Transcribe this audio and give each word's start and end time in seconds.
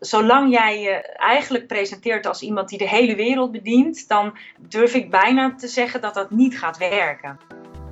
zolang 0.00 0.52
jij 0.52 0.80
je 0.80 1.14
eigenlijk 1.16 1.66
presenteert 1.66 2.26
als 2.26 2.42
iemand 2.42 2.68
die 2.68 2.78
de 2.78 2.88
hele 2.88 3.14
wereld 3.14 3.52
bedient, 3.52 4.08
dan 4.08 4.38
durf 4.68 4.94
ik 4.94 5.10
bijna 5.10 5.54
te 5.54 5.68
zeggen 5.68 6.00
dat 6.00 6.14
dat 6.14 6.30
niet 6.30 6.58
gaat 6.58 6.78
werken. 6.78 7.38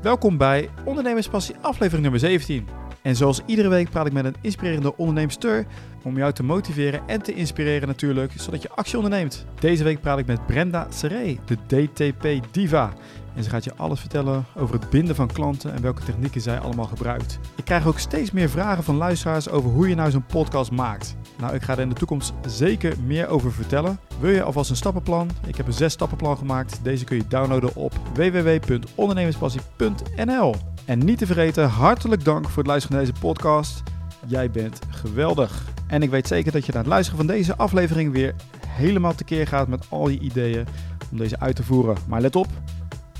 Welkom 0.02 0.36
bij 0.36 0.70
Ondernemerspassie 0.84 1.54
aflevering 1.60 2.02
nummer 2.02 2.20
17. 2.20 2.68
En 3.02 3.16
zoals 3.16 3.40
iedere 3.46 3.68
week 3.68 3.90
praat 3.90 4.06
ik 4.06 4.12
met 4.12 4.24
een 4.24 4.36
inspirerende 4.40 4.96
onderneemster 4.96 5.66
om 6.04 6.16
jou 6.16 6.32
te 6.32 6.42
motiveren 6.42 7.02
en 7.06 7.22
te 7.22 7.34
inspireren 7.34 7.88
natuurlijk, 7.88 8.32
zodat 8.36 8.62
je 8.62 8.70
actie 8.70 8.96
onderneemt. 8.96 9.46
Deze 9.60 9.84
week 9.84 10.00
praat 10.00 10.18
ik 10.18 10.26
met 10.26 10.46
Brenda 10.46 10.86
Seré, 10.90 11.38
de 11.46 11.56
DTP 11.66 12.52
Diva. 12.52 12.92
En 13.38 13.44
ze 13.44 13.50
gaat 13.50 13.64
je 13.64 13.74
alles 13.76 14.00
vertellen 14.00 14.44
over 14.56 14.74
het 14.74 14.90
binden 14.90 15.14
van 15.14 15.32
klanten 15.32 15.72
en 15.72 15.82
welke 15.82 16.02
technieken 16.02 16.40
zij 16.40 16.58
allemaal 16.58 16.84
gebruikt. 16.84 17.38
Ik 17.56 17.64
krijg 17.64 17.86
ook 17.86 17.98
steeds 17.98 18.30
meer 18.30 18.50
vragen 18.50 18.84
van 18.84 18.96
luisteraars 18.96 19.48
over 19.48 19.70
hoe 19.70 19.88
je 19.88 19.94
nou 19.94 20.10
zo'n 20.10 20.26
podcast 20.26 20.70
maakt. 20.70 21.16
Nou, 21.36 21.54
ik 21.54 21.62
ga 21.62 21.72
er 21.72 21.80
in 21.80 21.88
de 21.88 21.94
toekomst 21.94 22.32
zeker 22.46 22.94
meer 23.04 23.28
over 23.28 23.52
vertellen. 23.52 23.98
Wil 24.20 24.30
je 24.30 24.42
alvast 24.42 24.70
een 24.70 24.76
stappenplan? 24.76 25.30
Ik 25.46 25.56
heb 25.56 25.66
een 25.66 25.72
zes 25.72 25.92
stappenplan 25.92 26.36
gemaakt. 26.36 26.80
Deze 26.82 27.04
kun 27.04 27.16
je 27.16 27.26
downloaden 27.28 27.74
op 27.74 27.92
www.ondernemerspassie.nl. 28.14 30.54
En 30.84 31.04
niet 31.04 31.18
te 31.18 31.26
vergeten, 31.26 31.68
hartelijk 31.68 32.24
dank 32.24 32.48
voor 32.48 32.58
het 32.58 32.66
luisteren 32.66 32.96
naar 32.96 33.06
deze 33.06 33.20
podcast. 33.20 33.82
Jij 34.26 34.50
bent 34.50 34.78
geweldig. 34.88 35.64
En 35.86 36.02
ik 36.02 36.10
weet 36.10 36.26
zeker 36.26 36.52
dat 36.52 36.66
je 36.66 36.72
na 36.72 36.78
het 36.78 36.86
luisteren 36.86 37.18
van 37.18 37.26
deze 37.26 37.56
aflevering 37.56 38.12
weer 38.12 38.34
helemaal 38.66 39.14
tekeer 39.14 39.46
gaat 39.46 39.68
met 39.68 39.86
al 39.88 40.08
je 40.08 40.18
ideeën 40.18 40.66
om 41.10 41.18
deze 41.18 41.40
uit 41.40 41.56
te 41.56 41.62
voeren. 41.62 41.96
Maar 42.08 42.20
let 42.20 42.36
op, 42.36 42.48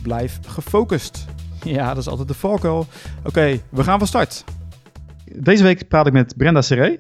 blijf 0.03 0.39
gefocust. 0.47 1.27
Ja, 1.65 1.89
dat 1.89 1.99
is 1.99 2.09
altijd 2.09 2.29
de 2.29 2.35
valkuil. 2.35 2.87
Oké, 3.25 3.61
we 3.71 3.83
gaan 3.83 3.99
van 3.99 4.07
start. 4.07 4.45
Deze 5.35 5.63
week 5.63 5.89
praat 5.89 6.07
ik 6.07 6.13
met 6.13 6.37
Brenda 6.37 6.63
Seré. 6.63 6.99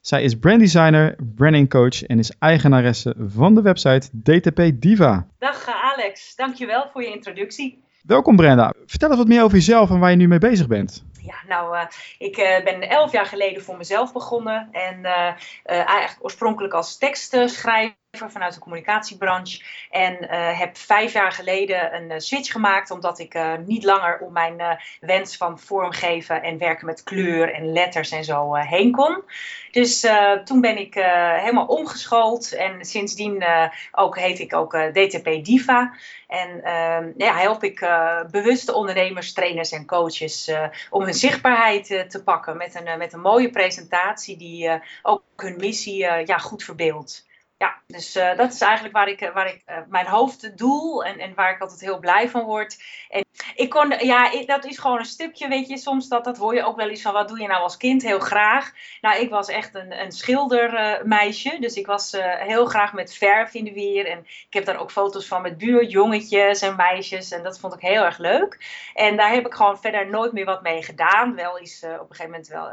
Zij 0.00 0.22
is 0.22 0.38
branddesigner, 0.38 1.16
branding 1.34 1.70
coach 1.70 2.02
en 2.02 2.18
is 2.18 2.32
eigenaresse 2.38 3.14
van 3.18 3.54
de 3.54 3.62
website 3.62 4.08
DTP 4.22 4.70
Diva. 4.74 5.26
Dag 5.38 5.66
eh, 5.66 5.74
Alex, 5.92 6.36
dankjewel 6.36 6.88
voor 6.92 7.02
je 7.02 7.12
introductie. 7.12 7.82
Welkom 8.02 8.36
Brenda. 8.36 8.74
Vertel 8.86 9.08
eens 9.08 9.18
wat 9.18 9.28
meer 9.28 9.42
over 9.42 9.56
jezelf 9.56 9.90
en 9.90 9.98
waar 9.98 10.10
je 10.10 10.16
nu 10.16 10.28
mee 10.28 10.38
bezig 10.38 10.66
bent. 10.66 11.04
Ja, 11.22 11.34
nou, 11.46 11.76
uh, 11.76 11.84
ik 12.18 12.36
uh, 12.36 12.64
ben 12.64 12.88
elf 12.88 13.12
jaar 13.12 13.26
geleden 13.26 13.62
voor 13.62 13.76
mezelf 13.76 14.12
begonnen. 14.12 14.68
En 14.72 14.98
uh, 14.98 15.32
eigenlijk 15.64 16.24
oorspronkelijk 16.24 16.74
als 16.74 16.98
tekstschrijver 16.98 17.96
vanuit 18.10 18.54
de 18.54 18.60
communicatiebranche. 18.60 19.62
En 19.90 20.24
heb 20.54 20.76
vijf 20.76 21.12
jaar 21.12 21.32
geleden 21.32 21.94
een 21.94 22.20
switch 22.20 22.52
gemaakt, 22.52 22.90
omdat 22.90 23.18
ik 23.18 23.38
niet 23.66 23.84
langer 23.84 24.18
om 24.18 24.32
mijn 24.32 24.78
wens 25.00 25.36
van 25.36 25.58
vormgeven 25.58 26.42
en 26.42 26.58
werken 26.58 26.86
met 26.86 27.02
kleur 27.02 27.52
en 27.54 27.72
letters 27.72 28.10
en 28.10 28.24
zo 28.24 28.54
heen 28.54 28.92
kon. 28.92 29.22
Dus 29.70 30.06
toen 30.44 30.60
ben 30.60 30.78
ik 30.78 30.94
helemaal 30.94 31.66
omgeschoold 31.66 32.52
en 32.52 32.84
sindsdien 32.84 33.44
ook 33.92 34.18
heet 34.18 34.38
ik 34.38 34.54
ook 34.54 34.72
DTP 34.72 35.44
Diva. 35.44 35.94
En 36.26 36.62
ehm, 36.62 37.10
ja, 37.16 37.36
help 37.36 37.64
ik 37.64 37.88
bewuste 38.30 38.74
ondernemers, 38.74 39.32
trainers 39.32 39.72
en 39.72 39.86
coaches 39.86 40.50
om 40.90 41.02
hun 41.02 41.14
zichtbaarheid 41.18 41.86
te 41.86 42.22
pakken 42.24 42.56
met 42.56 42.74
een, 42.74 42.98
met 42.98 43.12
een 43.12 43.20
mooie 43.20 43.50
presentatie 43.50 44.36
die 44.36 44.80
ook 45.02 45.22
hun 45.36 45.56
missie 45.56 45.96
ja, 45.98 46.38
goed 46.38 46.62
verbeeldt 46.62 47.27
ja, 47.58 47.82
dus 47.86 48.16
uh, 48.16 48.36
dat 48.36 48.52
is 48.52 48.60
eigenlijk 48.60 48.94
waar 48.94 49.08
ik, 49.08 49.30
waar 49.34 49.46
ik 49.46 49.62
uh, 49.66 49.76
mijn 49.88 50.06
hoofddoel 50.06 51.04
en, 51.04 51.18
en 51.18 51.34
waar 51.34 51.52
ik 51.52 51.60
altijd 51.60 51.80
heel 51.80 51.98
blij 51.98 52.28
van 52.28 52.44
word. 52.44 52.82
En 53.08 53.24
ik 53.54 53.70
kon, 53.70 53.94
ja, 53.98 54.44
dat 54.46 54.64
is 54.64 54.78
gewoon 54.78 54.98
een 54.98 55.04
stukje, 55.04 55.48
weet 55.48 55.68
je, 55.68 55.76
soms 55.76 56.08
dat, 56.08 56.24
dat 56.24 56.36
hoor 56.36 56.54
je 56.54 56.64
ook 56.64 56.76
wel 56.76 56.88
eens 56.88 57.02
van, 57.02 57.12
wat 57.12 57.28
doe 57.28 57.40
je 57.40 57.46
nou 57.46 57.62
als 57.62 57.76
kind 57.76 58.02
heel 58.02 58.18
graag? 58.18 58.72
Nou, 59.00 59.20
ik 59.20 59.30
was 59.30 59.48
echt 59.48 59.74
een, 59.74 60.00
een 60.00 60.12
schildermeisje, 60.12 61.56
dus 61.60 61.74
ik 61.74 61.86
was 61.86 62.16
heel 62.38 62.66
graag 62.66 62.92
met 62.92 63.14
verf 63.14 63.54
in 63.54 63.64
de 63.64 63.72
weer. 63.72 64.06
En 64.06 64.18
ik 64.18 64.54
heb 64.54 64.64
daar 64.64 64.80
ook 64.80 64.90
foto's 64.90 65.26
van 65.26 65.42
met 65.42 65.58
buurjongetjes 65.58 66.62
en 66.62 66.76
meisjes 66.76 67.30
en 67.30 67.42
dat 67.42 67.58
vond 67.58 67.74
ik 67.74 67.80
heel 67.80 68.04
erg 68.04 68.18
leuk. 68.18 68.58
En 68.94 69.16
daar 69.16 69.32
heb 69.32 69.46
ik 69.46 69.54
gewoon 69.54 69.80
verder 69.80 70.08
nooit 70.08 70.32
meer 70.32 70.44
wat 70.44 70.62
mee 70.62 70.82
gedaan. 70.82 71.34
Wel 71.34 71.58
is 71.58 71.84
op 71.84 72.10
een 72.10 72.16
gegeven 72.16 72.30
moment 72.30 72.48
wel 72.48 72.70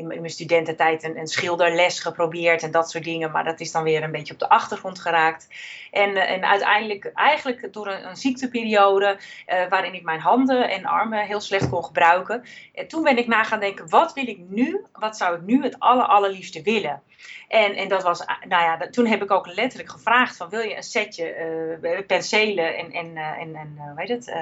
in, 0.00 0.06
mijn 0.06 0.30
studententijd 0.30 1.02
een, 1.02 1.18
een 1.18 1.26
schilderles 1.26 2.00
geprobeerd 2.00 2.62
en 2.62 2.70
dat 2.70 2.90
soort 2.90 3.04
dingen, 3.04 3.30
maar 3.30 3.44
dat 3.44 3.60
is 3.60 3.72
dan 3.72 3.82
weer 3.82 4.02
een 4.02 4.12
beetje 4.12 4.32
op 4.32 4.38
de 4.38 4.48
achtergrond 4.48 4.98
geraakt. 4.98 5.48
En, 5.90 6.16
eh, 6.16 6.30
en 6.30 6.44
uiteindelijk, 6.44 7.10
eigenlijk 7.14 7.72
door 7.72 7.86
een, 7.86 8.16
ziekteperiode, 8.16 9.18
uh, 9.46 9.68
waarin 9.68 9.94
ik 9.94 10.02
mijn 10.02 10.20
handen 10.20 10.70
en 10.70 10.84
armen 10.84 11.26
heel 11.26 11.40
slecht 11.40 11.68
kon 11.68 11.84
gebruiken. 11.84 12.44
En 12.74 12.88
toen 12.88 13.02
ben 13.02 13.18
ik 13.18 13.26
na 13.26 13.44
gaan 13.44 13.60
denken, 13.60 13.88
wat 13.88 14.12
wil 14.12 14.28
ik 14.28 14.38
nu? 14.48 14.84
Wat 14.92 15.16
zou 15.16 15.36
ik 15.36 15.42
nu 15.42 15.62
het 15.62 15.78
aller, 15.78 16.04
allerliefste 16.04 16.62
willen? 16.62 17.02
En, 17.48 17.74
en 17.74 17.88
dat 17.88 18.02
was, 18.02 18.24
nou 18.48 18.62
ja, 18.62 18.88
toen 18.90 19.06
heb 19.06 19.22
ik 19.22 19.30
ook 19.30 19.46
letterlijk 19.46 19.90
gevraagd 19.90 20.36
van 20.36 20.48
wil 20.48 20.60
je 20.60 20.76
een 20.76 20.82
setje 20.82 22.04
penselen 22.06 22.76
en, 22.76 22.92
en, 22.92 23.16
en, 23.16 23.54
en 23.54 23.78
uh, 23.98 24.08
het, 24.08 24.34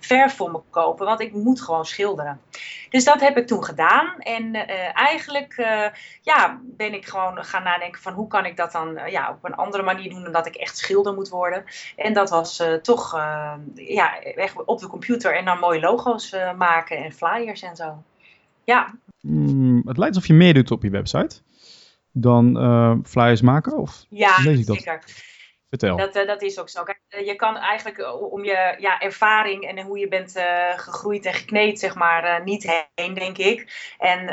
verf 0.00 0.36
voor 0.36 0.50
me 0.50 0.60
kopen, 0.70 1.06
want 1.06 1.20
ik 1.20 1.32
moet 1.32 1.60
gewoon 1.60 1.84
schilderen. 1.84 2.40
Dus 2.90 3.04
dat 3.04 3.20
heb 3.20 3.36
ik 3.36 3.46
toen 3.46 3.64
gedaan 3.64 4.14
en 4.18 4.52
eigenlijk 4.92 5.54
ja, 6.22 6.60
ben 6.64 6.94
ik 6.94 7.06
gewoon 7.06 7.44
gaan 7.44 7.62
nadenken 7.62 8.02
van 8.02 8.12
hoe 8.12 8.26
kan 8.26 8.46
ik 8.46 8.56
dat 8.56 8.72
dan 8.72 8.98
ja, 9.10 9.30
op 9.30 9.44
een 9.44 9.54
andere 9.54 9.82
manier 9.82 10.10
doen 10.10 10.22
dan 10.22 10.32
dat 10.32 10.46
ik 10.46 10.54
echt 10.54 10.76
schilder 10.78 11.14
moet 11.14 11.28
worden. 11.28 11.64
En 11.96 12.12
dat 12.12 12.30
was 12.30 12.62
toch 12.82 13.12
ja, 13.74 14.20
echt 14.20 14.64
op 14.64 14.80
de 14.80 14.86
computer 14.86 15.36
en 15.36 15.44
dan 15.44 15.58
mooie 15.58 15.80
logo's 15.80 16.36
maken 16.56 16.96
en 16.96 17.12
flyers 17.12 17.62
en 17.62 17.76
zo. 17.76 18.02
Ja. 18.64 18.94
Mm, 19.20 19.82
het 19.84 19.96
lijkt 19.96 20.14
alsof 20.14 20.28
je 20.28 20.34
meer 20.34 20.54
doet 20.54 20.70
op 20.70 20.82
je 20.82 20.90
website 20.90 21.40
dan 22.12 23.02
flyers 23.06 23.40
maken? 23.40 23.78
Of 23.78 24.04
ja, 24.08 24.36
lees 24.42 24.58
ik 24.58 24.66
dat? 24.66 24.76
zeker. 24.76 25.02
Vertel. 25.68 25.96
Dat, 25.96 26.16
uh, 26.16 26.26
dat 26.26 26.42
is 26.42 26.58
ook 26.58 26.68
zo. 26.68 26.82
Kijk, 26.82 27.00
je 27.08 27.34
kan 27.34 27.56
eigenlijk 27.56 28.14
om 28.32 28.44
je 28.44 28.76
ja, 28.78 29.00
ervaring 29.00 29.64
en 29.64 29.80
hoe 29.80 29.98
je 29.98 30.08
bent 30.08 30.32
gegroeid 30.76 31.26
en 31.26 31.34
gekneed, 31.34 31.78
zeg 31.78 31.94
maar, 31.94 32.42
niet 32.44 32.84
heen, 32.94 33.14
denk 33.14 33.38
ik. 33.38 33.92
En 33.98 34.26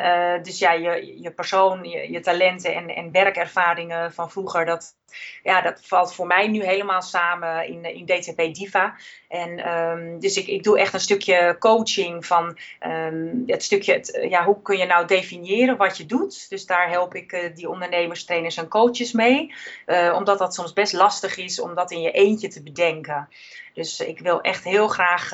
dus 0.43 0.59
ja, 0.59 0.71
je, 0.71 1.21
je 1.21 1.31
persoon, 1.31 1.83
je, 1.83 2.11
je 2.11 2.19
talenten 2.19 2.73
en, 2.73 2.89
en 2.89 3.11
werkervaringen 3.11 4.13
van 4.13 4.31
vroeger, 4.31 4.65
dat, 4.65 4.95
ja, 5.43 5.61
dat 5.61 5.85
valt 5.85 6.15
voor 6.15 6.27
mij 6.27 6.47
nu 6.47 6.63
helemaal 6.63 7.01
samen 7.01 7.67
in, 7.67 7.83
in 7.83 8.05
DTP 8.05 8.53
Diva. 8.53 8.95
En 9.35 9.71
um, 9.71 10.19
dus 10.19 10.37
ik, 10.37 10.47
ik 10.47 10.63
doe 10.63 10.79
echt 10.79 10.93
een 10.93 10.99
stukje 10.99 11.55
coaching 11.59 12.25
van 12.25 12.57
um, 12.87 13.43
het 13.45 13.63
stukje, 13.63 13.93
het, 13.93 14.25
ja, 14.29 14.43
hoe 14.45 14.61
kun 14.61 14.77
je 14.77 14.85
nou 14.85 15.07
definiëren 15.07 15.77
wat 15.77 15.97
je 15.97 16.05
doet. 16.05 16.49
Dus 16.49 16.65
daar 16.65 16.89
help 16.89 17.15
ik 17.15 17.31
uh, 17.31 17.55
die 17.55 17.69
ondernemers, 17.69 18.25
trainers 18.25 18.57
en 18.57 18.67
coaches 18.67 19.11
mee. 19.11 19.53
Uh, 19.85 20.13
omdat 20.17 20.37
dat 20.37 20.53
soms 20.53 20.73
best 20.73 20.93
lastig 20.93 21.37
is 21.37 21.59
om 21.59 21.75
dat 21.75 21.91
in 21.91 22.01
je 22.01 22.11
eentje 22.11 22.47
te 22.47 22.63
bedenken. 22.63 23.29
Dus 23.73 23.99
ik 23.99 24.19
wil 24.19 24.41
echt 24.41 24.63
heel 24.63 24.87
graag 24.87 25.31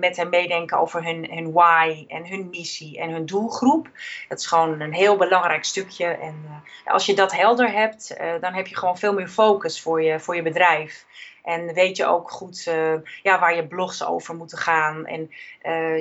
met 0.00 0.16
hen 0.16 0.28
meedenken 0.28 0.78
over 0.78 1.04
hun, 1.04 1.30
hun 1.30 1.52
why 1.52 2.04
en 2.08 2.28
hun 2.28 2.48
missie 2.50 2.98
en 2.98 3.10
hun 3.10 3.26
doelgroep. 3.26 3.88
Dat 4.28 4.38
is 4.38 4.46
gewoon 4.46 4.80
een 4.80 4.92
heel 4.92 5.16
belangrijk 5.16 5.64
stukje. 5.64 6.06
En 6.06 6.62
als 6.84 7.06
je 7.06 7.14
dat 7.14 7.32
helder 7.32 7.72
hebt, 7.72 8.16
dan 8.40 8.52
heb 8.52 8.66
je 8.66 8.76
gewoon 8.76 8.98
veel 8.98 9.12
meer 9.12 9.28
focus 9.28 9.80
voor 9.80 10.02
je, 10.02 10.20
voor 10.20 10.36
je 10.36 10.42
bedrijf. 10.42 11.04
En 11.44 11.74
weet 11.74 11.96
je 11.96 12.06
ook 12.06 12.30
goed 12.30 12.62
ja, 13.22 13.38
waar 13.38 13.56
je 13.56 13.66
blogs 13.66 14.04
over 14.04 14.34
moeten 14.34 14.58
gaan. 14.58 15.06
En 15.06 15.30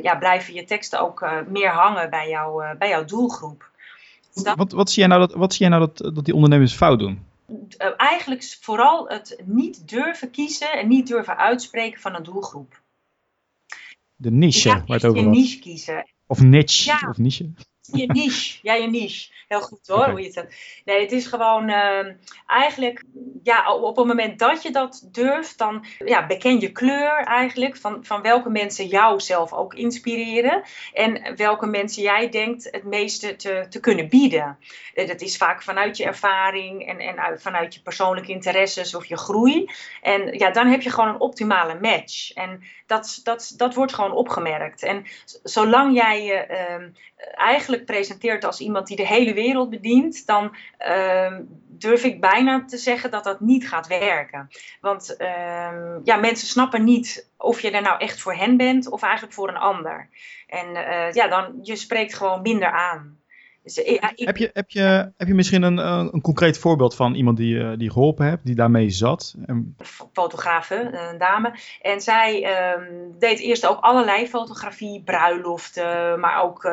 ja, 0.02 0.16
blijven 0.16 0.54
je 0.54 0.64
teksten 0.64 1.00
ook 1.00 1.26
meer 1.48 1.70
hangen 1.70 2.10
bij, 2.10 2.30
jou, 2.30 2.78
bij 2.78 2.90
jouw 2.90 3.06
doelgroep. 3.06 3.72
Wat, 4.56 4.72
wat, 4.72 4.90
zie 4.90 5.00
jij 5.00 5.08
nou 5.08 5.28
dat, 5.28 5.34
wat 5.34 5.54
zie 5.54 5.68
jij 5.68 5.78
nou 5.78 5.92
dat, 5.94 6.16
dat 6.16 6.26
die 6.26 6.34
ondernemers 6.34 6.74
fout 6.74 7.00
doen? 7.00 7.26
eigenlijk 7.98 8.58
vooral 8.62 9.08
het 9.08 9.42
niet 9.46 9.90
durven 9.90 10.32
kiezen 10.32 10.72
en 10.72 10.88
niet 10.88 11.08
durven 11.08 11.38
uitspreken 11.38 12.02
van 12.02 12.16
een 12.16 12.24
doelgroep. 12.24 12.82
De 14.16 14.32
niche, 14.32 14.70
ja, 14.70 14.84
waar 14.88 14.98
het 14.98 15.06
over 15.06 15.28
niche 15.28 15.60
kiezen. 15.60 16.08
Of 16.28 16.42
niche, 16.42 16.86
Ja. 16.86 17.10
of 17.10 17.18
niche. 17.18 17.52
Je 17.92 18.06
niche, 18.06 18.60
ja, 18.62 18.74
je 18.74 18.88
niche. 18.88 19.32
Heel 19.48 19.62
goed 19.62 19.88
hoor, 19.88 20.10
hoe 20.10 20.20
je 20.20 20.26
het 20.26 20.34
zegt. 20.34 20.82
Nee, 20.86 21.02
het 21.02 21.12
is 21.12 21.26
gewoon 21.26 21.70
uh, 21.70 22.06
eigenlijk, 22.48 23.04
ja, 23.44 23.74
op 23.74 23.98
het 23.98 24.06
moment 24.06 24.40
dat 24.40 24.64
je 24.64 24.72
dat 24.72 25.08
durft, 25.12 25.58
dan 25.58 25.86
ja, 26.06 26.26
beken 26.26 26.60
je 26.60 26.72
kleur 26.72 27.24
eigenlijk 27.24 27.78
van, 27.78 28.06
van 28.06 28.22
welke 28.22 28.50
mensen 28.50 28.88
jou 28.88 29.20
zelf 29.20 29.54
ook 29.54 29.74
inspireren 29.74 30.64
en 30.94 31.36
welke 31.36 31.66
mensen 31.66 32.04
jij 32.04 32.30
denkt 32.30 32.68
het 32.72 32.84
meeste 32.84 33.36
te, 33.36 33.66
te 33.70 33.80
kunnen 33.80 34.10
bieden. 34.10 34.58
Uh, 34.96 35.08
dat 35.08 35.22
is 35.22 35.38
vaak 35.38 35.62
vanuit 35.62 35.98
je 35.98 36.06
ervaring 36.06 36.88
en, 36.88 37.00
en 37.00 37.20
uit, 37.20 37.42
vanuit 37.42 37.74
je 37.74 37.82
persoonlijke 37.82 38.32
interesses 38.32 38.96
of 38.96 39.06
je 39.06 39.18
groei. 39.18 39.70
En 40.02 40.38
ja, 40.38 40.52
dan 40.52 40.68
heb 40.68 40.82
je 40.82 40.90
gewoon 40.90 41.10
een 41.10 41.20
optimale 41.20 41.80
match. 41.80 42.34
En 42.34 42.64
dat, 42.88 43.20
dat, 43.24 43.54
dat 43.58 43.74
wordt 43.74 43.94
gewoon 43.94 44.12
opgemerkt. 44.12 44.84
En 44.84 45.06
zolang 45.44 45.96
jij 45.96 46.24
je 46.24 46.48
uh, 46.50 46.88
eigenlijk 47.36 47.73
presenteert 47.82 48.46
als 48.46 48.60
iemand 48.60 48.88
die 48.88 48.96
de 48.96 49.08
hele 49.08 49.34
wereld 49.34 49.70
bedient, 49.70 50.26
dan 50.26 50.56
uh, 50.88 51.38
durf 51.68 52.04
ik 52.04 52.22
bijna 52.22 52.66
te 52.66 52.78
zeggen 52.78 53.12
dat 53.12 53.24
dat 53.24 53.40
niet 53.40 53.68
gaat 53.68 53.88
werken. 53.88 54.50
Want 54.82 55.16
uh, 55.18 55.98
ja, 56.04 56.16
mensen 56.16 56.48
snappen 56.48 56.84
niet 56.84 57.30
of 57.38 57.62
je 57.62 57.72
er 57.72 57.82
nou 57.82 58.00
echt 58.00 58.22
voor 58.22 58.36
hen 58.36 58.58
bent 58.58 58.90
of 58.90 59.02
eigenlijk 59.02 59.34
voor 59.34 59.50
een 59.50 59.58
ander. 59.58 60.10
En 60.48 60.68
uh, 60.70 61.12
ja, 61.12 61.28
dan 61.28 61.60
je 61.62 61.76
spreekt 61.76 62.14
gewoon 62.14 62.42
minder 62.42 62.72
aan. 62.72 63.23
Dus, 63.64 63.76
heb, 63.76 64.38
je, 64.38 64.50
heb, 64.54 64.70
je, 64.70 65.12
heb 65.18 65.28
je 65.28 65.34
misschien 65.34 65.64
een, 65.64 65.78
een 65.78 66.22
concreet 66.22 66.58
voorbeeld 66.58 66.96
van 66.96 67.16
iemand 67.16 67.38
die, 67.38 67.78
die 67.78 67.92
geholpen 67.92 68.26
hebt, 68.26 68.46
die 68.46 68.56
daarmee 68.56 68.90
zat? 68.90 69.36
Fotografe, 70.12 71.10
een 71.12 71.18
dame. 71.18 71.54
En 71.82 72.02
zij 72.02 72.44
ehm, 72.44 72.84
deed 73.20 73.40
eerst 73.40 73.68
ook 73.68 73.80
allerlei 73.80 74.28
fotografie, 74.28 75.02
bruiloften, 75.04 76.20
maar 76.20 76.44
ook 76.44 76.72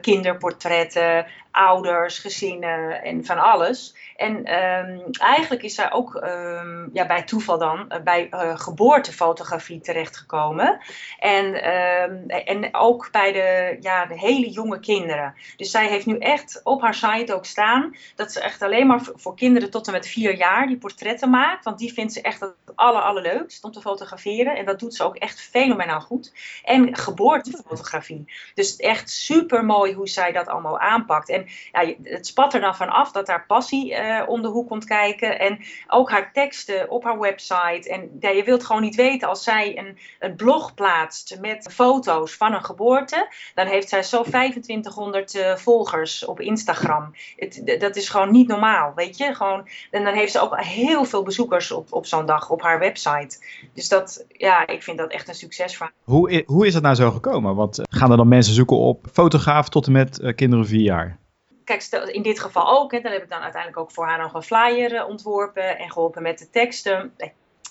kinderportretten, 0.00 1.26
ouders, 1.54 2.18
gezinnen 2.18 3.02
en 3.02 3.24
van 3.24 3.38
alles. 3.38 3.94
En 4.16 4.44
ehm, 4.44 4.98
eigenlijk 5.12 5.62
is 5.62 5.74
zij 5.74 5.92
ook 5.92 6.14
um, 6.14 6.90
ja, 6.92 7.06
bij 7.06 7.22
toeval 7.22 7.58
dan 7.58 7.86
uh, 7.88 8.00
bij 8.00 8.28
uh, 8.30 8.58
geboortefotografie 8.58 9.80
terechtgekomen. 9.80 10.80
En, 11.18 11.70
um, 11.74 12.28
en 12.28 12.74
ook 12.74 13.08
bij 13.10 13.32
de, 13.32 13.76
ja, 13.80 14.06
de 14.06 14.18
hele 14.18 14.50
jonge 14.50 14.80
kinderen. 14.80 15.34
Dus 15.56 15.70
zij 15.70 15.88
heeft 15.88 16.06
nu 16.06 16.18
echt 16.18 16.60
op 16.64 16.80
haar 16.80 16.94
site 16.94 17.34
ook 17.34 17.44
staan 17.44 17.96
dat 18.14 18.32
ze 18.32 18.40
echt 18.40 18.62
alleen 18.62 18.86
maar 18.86 19.00
voor 19.14 19.36
kinderen 19.36 19.70
tot 19.70 19.86
en 19.86 19.92
met 19.92 20.06
vier 20.06 20.36
jaar 20.36 20.66
die 20.66 20.78
portretten 20.78 21.30
maakt. 21.30 21.64
Want 21.64 21.78
die 21.78 21.92
vindt 21.92 22.12
ze 22.12 22.20
echt 22.20 22.40
het 22.40 22.54
aller, 22.74 23.02
allerleukst 23.02 23.64
om 23.64 23.72
te 23.72 23.80
fotograferen. 23.80 24.56
En 24.56 24.64
dat 24.64 24.80
doet 24.80 24.94
ze 24.94 25.04
ook 25.04 25.16
echt 25.16 25.40
fenomenaal 25.40 26.00
goed. 26.00 26.32
En 26.64 26.96
geboortefotografie. 26.96 28.32
Dus 28.54 28.76
echt 28.76 29.10
super 29.10 29.64
mooi 29.64 29.92
hoe 29.92 30.08
zij 30.08 30.32
dat 30.32 30.46
allemaal 30.46 30.78
aanpakt. 30.78 31.28
En 31.28 31.43
ja, 31.72 31.94
het 32.02 32.26
spat 32.26 32.54
er 32.54 32.60
dan 32.60 32.76
van 32.76 32.88
af 32.88 33.12
dat 33.12 33.28
haar 33.28 33.46
passie 33.46 33.92
uh, 33.92 34.22
om 34.26 34.42
de 34.42 34.48
hoek 34.48 34.68
komt 34.68 34.84
kijken. 34.84 35.38
En 35.38 35.58
ook 35.88 36.10
haar 36.10 36.32
teksten 36.32 36.90
op 36.90 37.04
haar 37.04 37.18
website. 37.18 37.88
En 37.90 38.34
je 38.36 38.42
wilt 38.44 38.64
gewoon 38.64 38.82
niet 38.82 38.94
weten 38.94 39.28
als 39.28 39.42
zij 39.42 39.78
een, 39.78 39.98
een 40.18 40.36
blog 40.36 40.74
plaatst 40.74 41.38
met 41.40 41.68
foto's 41.72 42.36
van 42.36 42.52
een 42.52 42.64
geboorte. 42.64 43.28
Dan 43.54 43.66
heeft 43.66 43.88
zij 43.88 44.02
zo 44.02 44.22
2500 44.22 45.34
uh, 45.34 45.56
volgers 45.56 46.24
op 46.24 46.40
Instagram. 46.40 47.14
Het, 47.36 47.76
dat 47.78 47.96
is 47.96 48.08
gewoon 48.08 48.30
niet 48.30 48.48
normaal, 48.48 48.92
weet 48.94 49.18
je. 49.18 49.34
Gewoon, 49.34 49.68
en 49.90 50.04
dan 50.04 50.14
heeft 50.14 50.32
ze 50.32 50.40
ook 50.40 50.60
heel 50.60 51.04
veel 51.04 51.22
bezoekers 51.22 51.72
op, 51.72 51.92
op 51.92 52.06
zo'n 52.06 52.26
dag 52.26 52.50
op 52.50 52.62
haar 52.62 52.78
website. 52.78 53.38
Dus 53.74 53.88
dat, 53.88 54.24
ja, 54.28 54.66
ik 54.66 54.82
vind 54.82 54.98
dat 54.98 55.10
echt 55.10 55.28
een 55.28 55.34
succesverhaal. 55.34 55.94
Hoe, 56.04 56.42
hoe 56.46 56.66
is 56.66 56.72
dat 56.72 56.82
nou 56.82 56.94
zo 56.94 57.10
gekomen? 57.10 57.54
Want 57.54 57.78
eh, 57.78 57.84
gaan 57.88 58.10
er 58.10 58.16
dan 58.16 58.28
mensen 58.28 58.54
zoeken 58.54 58.76
op 58.76 59.06
fotograaf 59.12 59.68
tot 59.68 59.86
en 59.86 59.92
met 59.92 60.32
kinderen 60.34 60.66
vier 60.66 60.80
jaar? 60.80 61.18
Kijk, 61.64 61.82
in 62.12 62.22
dit 62.22 62.40
geval 62.40 62.68
ook. 62.68 62.92
Hè, 62.92 63.00
dan 63.00 63.12
heb 63.12 63.22
ik 63.22 63.28
dan 63.28 63.42
uiteindelijk 63.42 63.82
ook 63.82 63.92
voor 63.92 64.06
haar 64.06 64.18
nog 64.18 64.34
een 64.34 64.42
flyer 64.42 64.94
eh, 64.94 65.08
ontworpen 65.08 65.78
en 65.78 65.90
geholpen 65.90 66.22
met 66.22 66.38
de 66.38 66.50
teksten. 66.50 67.16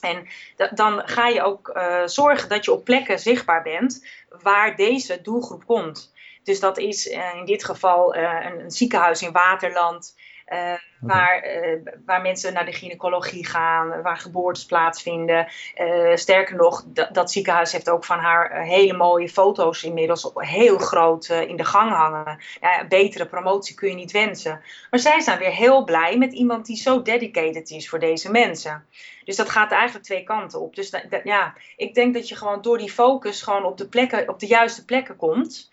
En 0.01 0.27
dan 0.73 1.01
ga 1.07 1.27
je 1.27 1.43
ook 1.43 1.71
uh, 1.73 2.01
zorgen 2.05 2.49
dat 2.49 2.65
je 2.65 2.71
op 2.71 2.83
plekken 2.83 3.19
zichtbaar 3.19 3.63
bent 3.63 4.07
waar 4.29 4.75
deze 4.75 5.21
doelgroep 5.21 5.65
komt. 5.65 6.13
Dus 6.43 6.59
dat 6.59 6.77
is 6.77 7.07
uh, 7.07 7.35
in 7.35 7.45
dit 7.45 7.65
geval 7.65 8.15
een, 8.15 8.59
een, 8.59 8.71
ziekenhuis 8.71 9.21
in 9.21 9.31
Waterland. 9.31 10.15
Waar, 11.03 11.63
uh, 11.63 11.77
waar 12.05 12.21
mensen 12.21 12.53
naar 12.53 12.65
de 12.65 12.71
gynaecologie 12.71 13.45
gaan, 13.45 14.01
waar 14.01 14.17
geboortes 14.17 14.65
plaatsvinden. 14.65 15.47
Uh, 15.77 16.15
sterker 16.15 16.55
nog, 16.55 16.83
dat 17.11 17.31
ziekenhuis 17.31 17.71
heeft 17.71 17.89
ook 17.89 18.05
van 18.05 18.19
haar 18.19 18.61
hele 18.61 18.93
mooie 18.93 19.29
foto's 19.29 19.83
inmiddels 19.83 20.31
heel 20.33 20.77
groot 20.77 21.29
in 21.29 21.55
de 21.55 21.65
gang 21.65 21.91
hangen. 21.91 22.39
Ja, 22.61 22.85
betere 22.87 23.25
promotie 23.25 23.75
kun 23.75 23.89
je 23.89 23.95
niet 23.95 24.11
wensen. 24.11 24.61
Maar 24.89 24.99
zij 24.99 25.19
zijn 25.21 25.39
weer 25.39 25.51
heel 25.51 25.83
blij 25.83 26.17
met 26.17 26.33
iemand 26.33 26.65
die 26.65 26.75
zo 26.75 27.01
dedicated 27.01 27.69
is 27.69 27.89
voor 27.89 27.99
deze 27.99 28.31
mensen. 28.31 28.85
Dus 29.25 29.35
dat 29.35 29.49
gaat 29.49 29.71
eigenlijk 29.71 30.05
twee 30.05 30.23
kanten 30.23 30.61
op. 30.61 30.75
Dus 30.75 30.93
ja, 31.23 31.53
ik 31.77 31.93
denk 31.93 32.13
dat 32.13 32.29
je 32.29 32.35
gewoon 32.35 32.61
door 32.61 32.77
die 32.77 32.91
focus 32.91 33.41
gewoon 33.41 33.65
op 33.65 33.77
de, 33.77 33.87
plekken, 33.87 34.29
op 34.29 34.39
de 34.39 34.47
juiste 34.47 34.85
plekken 34.85 35.15
komt. 35.15 35.69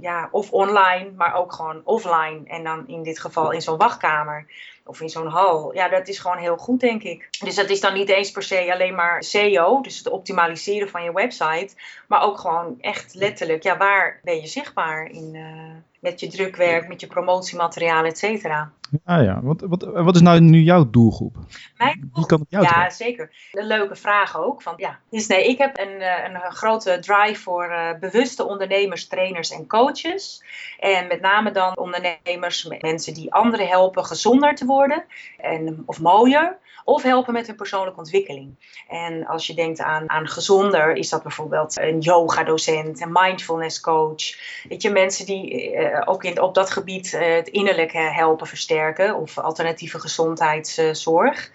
Ja, 0.00 0.28
of 0.30 0.50
online, 0.50 1.10
maar 1.16 1.34
ook 1.34 1.52
gewoon 1.52 1.80
offline. 1.84 2.40
En 2.44 2.64
dan 2.64 2.88
in 2.88 3.02
dit 3.02 3.18
geval 3.18 3.52
in 3.52 3.62
zo'n 3.62 3.76
wachtkamer 3.76 4.45
of 4.84 5.00
in 5.00 5.08
zo'n 5.08 5.26
hal. 5.26 5.74
Ja, 5.74 5.88
dat 5.88 6.08
is 6.08 6.18
gewoon 6.18 6.38
heel 6.38 6.56
goed, 6.56 6.80
denk 6.80 7.02
ik. 7.02 7.28
Dus 7.44 7.54
dat 7.54 7.70
is 7.70 7.80
dan 7.80 7.94
niet 7.94 8.08
eens 8.08 8.30
per 8.30 8.42
se 8.42 8.72
alleen 8.72 8.94
maar 8.94 9.22
SEO, 9.22 9.80
dus 9.80 9.98
het 9.98 10.08
optimaliseren 10.08 10.88
van 10.88 11.04
je 11.04 11.12
website, 11.12 11.74
maar 12.08 12.22
ook 12.22 12.38
gewoon 12.38 12.76
echt 12.80 13.14
letterlijk, 13.14 13.62
ja, 13.62 13.76
waar 13.76 14.20
ben 14.22 14.40
je 14.40 14.46
zichtbaar 14.46 15.10
in, 15.10 15.34
uh, 15.34 15.95
met 16.06 16.20
je 16.20 16.28
drukwerk, 16.28 16.88
met 16.88 17.00
je 17.00 17.06
promotiemateriaal, 17.06 18.04
et 18.04 18.18
cetera. 18.18 18.70
Ah 19.04 19.24
ja, 19.24 19.40
wat, 19.42 19.60
wat, 19.60 19.82
wat 19.82 20.14
is 20.14 20.20
nou 20.20 20.40
nu 20.40 20.60
jouw 20.60 20.90
doelgroep? 20.90 21.36
Mijn 21.76 22.10
Wie 22.14 22.26
kan 22.26 22.46
jou 22.48 22.64
Ja, 22.64 22.90
zeker. 22.90 23.30
Een 23.52 23.66
leuke 23.66 23.96
vraag 23.96 24.38
ook. 24.38 24.62
Van, 24.62 24.74
ja. 24.76 24.98
Dus 25.10 25.26
nee, 25.26 25.46
ik 25.48 25.58
heb 25.58 25.78
een, 25.78 26.00
eh, 26.00 26.24
een 26.28 26.52
grote 26.52 26.98
drive 26.98 27.42
voor 27.42 27.70
uh, 27.70 27.98
bewuste 28.00 28.44
ondernemers, 28.44 29.06
trainers 29.06 29.50
en 29.50 29.66
coaches. 29.66 30.44
En 30.78 31.06
met 31.06 31.20
name 31.20 31.50
dan 31.50 31.76
ondernemers, 31.76 32.68
mensen 32.80 33.14
die 33.14 33.32
anderen 33.32 33.68
helpen 33.68 34.04
gezonder 34.04 34.54
te 34.54 34.64
worden 34.64 35.04
en, 35.38 35.82
of 35.86 36.00
mooier 36.00 36.56
of 36.86 37.02
helpen 37.02 37.32
met 37.32 37.46
hun 37.46 37.56
persoonlijke 37.56 37.98
ontwikkeling. 37.98 38.54
En 38.88 39.26
als 39.26 39.46
je 39.46 39.54
denkt 39.54 39.80
aan, 39.80 40.10
aan 40.10 40.28
gezonder, 40.28 40.96
is 40.96 41.08
dat 41.08 41.22
bijvoorbeeld 41.22 41.78
een 41.78 42.00
yoga-docent, 42.00 43.00
een 43.00 43.12
mindfulness 43.12 43.80
coach. 43.80 44.22
Weet 44.68 44.82
je, 44.82 44.90
mensen 44.90 45.26
die 45.26 45.72
uh, 45.74 46.02
ook 46.04 46.24
in, 46.24 46.40
op 46.40 46.54
dat 46.54 46.70
gebied 46.70 47.12
uh, 47.12 47.34
het 47.34 47.48
innerlijk 47.48 47.92
helpen 47.92 48.46
versterken 48.46 49.16
of 49.16 49.38
alternatieve 49.38 49.98
gezondheidszorg. 50.00 51.50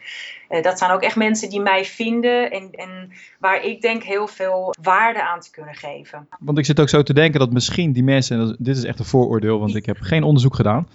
Uh, 0.50 0.62
dat 0.62 0.78
zijn 0.78 0.92
ook 0.92 1.02
echt 1.02 1.16
mensen 1.16 1.50
die 1.50 1.62
mij 1.62 1.86
vinden 1.86 2.52
en, 2.52 2.72
en 2.72 3.12
waar 3.40 3.64
ik 3.64 3.82
denk 3.82 4.04
heel 4.04 4.28
veel 4.28 4.74
waarde 4.82 5.28
aan 5.28 5.40
te 5.40 5.52
kunnen 5.52 5.76
geven. 5.76 6.28
Want 6.40 6.58
ik 6.58 6.66
zit 6.66 6.80
ook 6.80 6.90
zo 6.90 7.04
te 7.04 7.14
denken 7.14 7.40
dat 7.40 7.52
misschien 7.52 7.92
die 7.92 8.04
mensen, 8.04 8.56
dit 8.60 8.78
is 8.78 8.84
echt 8.84 9.00
een 9.00 9.06
vooroordeel, 9.06 9.60
want 9.60 9.76
ik 9.76 9.86
heb 9.86 9.98
geen 10.00 10.24
onderzoek 10.24 10.56
gedaan, 10.56 10.88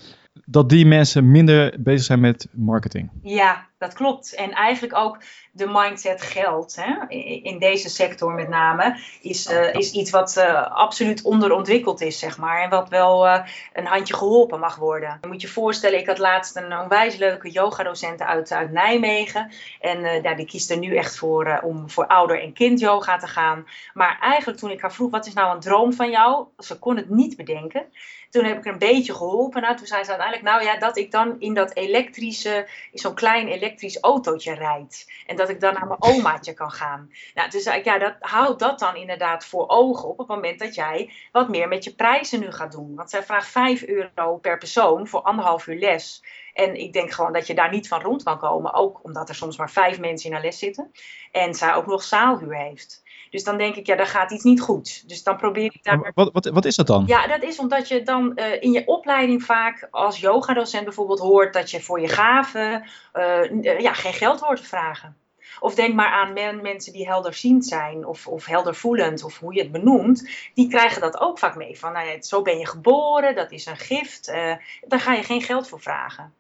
dat 0.45 0.69
die 0.69 0.87
mensen 0.87 1.31
minder 1.31 1.75
bezig 1.79 2.05
zijn 2.05 2.21
met 2.21 2.49
marketing. 2.51 3.11
Ja, 3.23 3.67
dat 3.79 3.93
klopt. 3.95 4.35
En 4.35 4.53
eigenlijk 4.53 4.97
ook 4.97 5.19
de 5.53 5.67
mindset 5.67 6.23
geld, 6.23 6.77
hè, 6.81 7.09
in 7.43 7.59
deze 7.59 7.89
sector 7.89 8.33
met 8.33 8.49
name, 8.49 9.01
is, 9.21 9.51
uh, 9.51 9.75
is 9.75 9.91
iets 9.91 10.11
wat 10.11 10.37
uh, 10.39 10.67
absoluut 10.71 11.23
onderontwikkeld 11.23 12.01
is, 12.01 12.19
zeg 12.19 12.39
maar. 12.39 12.63
En 12.63 12.71
wat 12.71 12.89
wel 12.89 13.27
uh, 13.27 13.47
een 13.73 13.87
handje 13.87 14.15
geholpen 14.15 14.61
mag 14.61 14.77
worden. 14.77 15.19
Je 15.21 15.29
moet 15.29 15.41
je 15.41 15.49
voorstellen, 15.49 15.99
ik 15.99 16.07
had 16.07 16.19
laatst 16.19 16.57
een 16.57 16.79
onwijs 16.79 17.17
leuke 17.17 17.51
yogadocent 17.51 18.23
uit, 18.23 18.53
uit 18.53 18.73
Nijmegen. 18.73 19.53
En 19.81 20.23
ja, 20.23 20.35
die 20.35 20.47
kiest 20.47 20.71
er 20.71 20.79
nu 20.79 20.97
echt 20.97 21.17
voor 21.19 21.61
om 21.63 21.91
voor 21.91 22.07
ouder- 22.07 22.43
en 22.43 22.53
kind 22.53 22.81
yoga 22.81 23.17
te 23.17 23.27
gaan. 23.27 23.67
Maar 23.95 24.19
eigenlijk 24.21 24.59
toen 24.59 24.71
ik 24.71 24.81
haar 24.81 24.93
vroeg, 24.93 25.11
wat 25.11 25.27
is 25.27 25.35
nou 25.35 25.55
een 25.55 25.61
droom 25.61 25.93
van 25.93 26.11
jou? 26.11 26.47
Ze 26.59 26.79
kon 26.79 26.97
het 26.97 27.11
niet 27.11 27.37
bedenken. 27.37 27.87
Toen 28.31 28.45
heb 28.45 28.59
ik 28.59 28.67
er 28.67 28.73
een 28.73 28.79
beetje 28.79 29.15
geholpen. 29.15 29.63
Nou, 29.63 29.77
toen 29.77 29.87
zei 29.87 30.05
ze 30.05 30.11
uiteindelijk, 30.11 30.49
nou 30.49 30.65
ja, 30.65 30.79
dat 30.79 30.97
ik 30.97 31.11
dan 31.11 31.37
in 31.39 31.55
dat 31.55 31.75
elektrische, 31.75 32.69
zo'n 32.93 33.15
klein 33.15 33.49
elektrisch 33.49 33.66
autootje 34.01 34.55
rijd. 34.55 35.13
En 35.27 35.37
dat 35.37 35.49
ik 35.49 35.61
dan 35.61 35.75
naar 35.75 35.87
mijn 35.87 36.03
omaatje 36.03 36.55
kan 36.55 36.71
gaan. 36.71 37.11
Nou, 37.35 37.61
zei 37.61 37.79
ik, 37.79 37.85
ja, 37.85 37.99
dat, 37.99 38.15
houd 38.21 38.59
dat 38.59 38.79
dan 38.79 38.97
inderdaad 38.97 39.45
voor 39.45 39.69
ogen 39.69 40.09
op 40.09 40.19
het 40.19 40.29
moment 40.29 40.59
dat 40.59 40.75
jij 40.75 41.13
wat 41.33 41.49
meer 41.49 41.69
met 41.69 41.85
je 41.85 41.95
prijzen 41.95 42.41
nu 42.41 42.53
gaat 42.53 42.73
doen. 42.73 42.95
Want 42.95 43.11
zij 43.11 43.23
vraagt 43.23 43.49
5 43.49 43.83
euro 43.83 44.37
per 44.37 44.59
persoon 44.59 45.09
voor 45.09 45.23
anderhalf 45.23 45.67
uur 45.67 45.79
les. 45.79 46.23
En 46.53 46.75
ik 46.75 46.93
denk 46.93 47.13
gewoon 47.13 47.33
dat 47.33 47.47
je 47.47 47.55
daar 47.55 47.71
niet 47.71 47.89
van 47.89 48.01
rond 48.01 48.23
kan 48.23 48.39
komen. 48.39 48.75
Ook 48.75 49.05
omdat 49.05 49.29
er 49.29 49.35
soms 49.35 49.57
maar 49.57 49.71
vijf 49.71 49.99
mensen 49.99 50.29
in 50.29 50.35
haar 50.35 50.45
les 50.45 50.59
zitten. 50.59 50.93
En 51.33 51.55
zij 51.55 51.75
ook 51.75 51.87
nog 51.87 52.03
zaalhuur 52.03 52.57
heeft. 52.57 53.03
Dus 53.31 53.45
dan 53.45 53.59
denk 53.59 53.75
ik, 53.75 53.87
ja, 53.87 53.97
daar 53.97 54.07
gaat 54.07 54.33
iets 54.33 54.45
niet 54.45 54.61
goed. 54.61 55.09
Dus 55.09 55.23
dan 55.23 55.37
probeer 55.37 55.65
ik 55.75 55.85
daar. 55.85 56.13
Wat, 56.15 56.33
wat, 56.33 56.45
wat 56.47 56.65
is 56.65 56.77
dat 56.77 56.87
dan? 56.87 57.05
Ja, 57.07 57.27
dat 57.27 57.43
is 57.43 57.59
omdat 57.59 57.89
je 57.89 58.03
dan 58.03 58.33
uh, 58.35 58.63
in 58.63 58.73
je 58.73 58.87
opleiding 58.87 59.43
vaak 59.43 59.89
als 59.91 60.21
yogadocent 60.21 60.85
bijvoorbeeld 60.85 61.19
hoort 61.19 61.53
dat 61.53 61.71
je 61.71 61.81
voor 61.81 62.01
je 62.01 62.09
gaven 62.09 62.89
uh, 63.15 63.81
ja, 63.81 63.93
geen 63.93 64.13
geld 64.13 64.41
hoort 64.41 64.61
te 64.61 64.69
vragen. 64.69 65.17
Of 65.61 65.75
denk 65.75 65.95
maar 65.95 66.11
aan 66.11 66.33
men, 66.33 66.63
mensen 66.63 66.93
die 66.93 67.07
helderziend 67.07 67.67
zijn 67.67 68.07
of, 68.07 68.27
of 68.27 68.47
heldervoelend 68.47 69.25
of 69.25 69.39
hoe 69.39 69.55
je 69.55 69.63
het 69.63 69.73
benoemt. 69.73 70.29
Die 70.55 70.69
krijgen 70.69 71.01
dat 71.01 71.21
ook 71.21 71.39
vaak 71.39 71.57
mee. 71.57 71.79
Van 71.79 71.93
nou 71.93 72.07
ja, 72.09 72.23
zo 72.23 72.43
ben 72.43 72.59
je 72.59 72.67
geboren, 72.67 73.35
dat 73.35 73.53
is 73.53 73.67
een 73.67 73.77
gift. 73.77 74.29
Uh, 74.29 74.55
daar 74.81 75.01
ga 75.01 75.13
je 75.13 75.23
geen 75.23 75.43
geld 75.43 75.69
voor 75.69 75.81
vragen. 75.81 76.35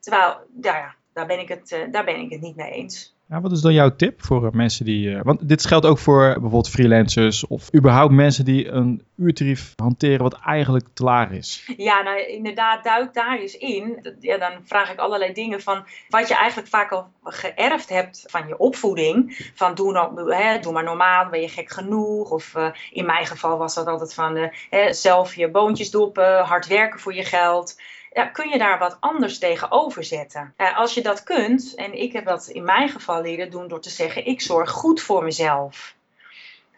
Terwijl, 0.00 0.36
ja, 0.60 0.94
daar 1.12 1.26
ben 1.26 1.38
ik 1.38 1.48
het, 1.48 1.86
daar 1.90 2.04
ben 2.04 2.20
ik 2.20 2.30
het 2.30 2.40
niet 2.40 2.56
mee 2.56 2.70
eens. 2.70 3.13
Ja, 3.28 3.40
wat 3.40 3.52
is 3.52 3.60
dan 3.60 3.72
jouw 3.72 3.96
tip 3.96 4.24
voor 4.24 4.50
mensen 4.52 4.84
die. 4.84 5.08
Uh, 5.08 5.20
want 5.22 5.48
dit 5.48 5.66
geldt 5.66 5.86
ook 5.86 5.98
voor 5.98 6.32
bijvoorbeeld 6.32 6.70
freelancers 6.70 7.46
of 7.46 7.74
überhaupt 7.74 8.12
mensen 8.12 8.44
die 8.44 8.68
een 8.68 9.02
uurtarief 9.16 9.72
hanteren 9.76 10.22
wat 10.22 10.40
eigenlijk 10.44 10.86
te 10.92 11.04
laag 11.04 11.30
is. 11.30 11.72
Ja, 11.76 12.02
nou 12.02 12.26
inderdaad, 12.26 12.84
duik 12.84 13.14
daar 13.14 13.38
eens 13.38 13.56
in. 13.56 14.06
Ja, 14.20 14.38
dan 14.38 14.52
vraag 14.64 14.92
ik 14.92 14.98
allerlei 14.98 15.32
dingen 15.32 15.60
van 15.60 15.84
wat 16.08 16.28
je 16.28 16.34
eigenlijk 16.34 16.68
vaak 16.68 16.90
al 16.90 17.08
geërfd 17.22 17.88
hebt 17.88 18.24
van 18.26 18.48
je 18.48 18.58
opvoeding. 18.58 19.50
Van 19.54 19.74
doe, 19.74 19.92
nou, 19.92 20.34
hè, 20.34 20.58
doe 20.58 20.72
maar 20.72 20.84
normaal, 20.84 21.28
ben 21.28 21.40
je 21.40 21.48
gek 21.48 21.70
genoeg. 21.70 22.30
Of 22.30 22.54
in 22.92 23.06
mijn 23.06 23.26
geval 23.26 23.58
was 23.58 23.74
dat 23.74 23.86
altijd 23.86 24.14
van 24.14 24.50
hè, 24.70 24.92
zelf 24.92 25.34
je 25.34 25.50
boontjes 25.50 25.90
doppen, 25.90 26.38
hard 26.38 26.66
werken 26.66 27.00
voor 27.00 27.14
je 27.14 27.24
geld 27.24 27.76
ja, 28.14 28.26
kun 28.26 28.48
je 28.48 28.58
daar 28.58 28.78
wat 28.78 28.96
anders 29.00 29.38
tegenover 29.38 30.04
zetten. 30.04 30.54
Ja, 30.56 30.72
als 30.72 30.94
je 30.94 31.02
dat 31.02 31.22
kunt, 31.22 31.74
en 31.74 32.00
ik 32.00 32.12
heb 32.12 32.24
dat 32.24 32.46
in 32.46 32.64
mijn 32.64 32.88
geval 32.88 33.22
leren 33.22 33.50
doen 33.50 33.68
door 33.68 33.80
te 33.80 33.90
zeggen: 33.90 34.26
ik 34.26 34.40
zorg 34.40 34.70
goed 34.70 35.00
voor 35.00 35.24
mezelf. 35.24 35.94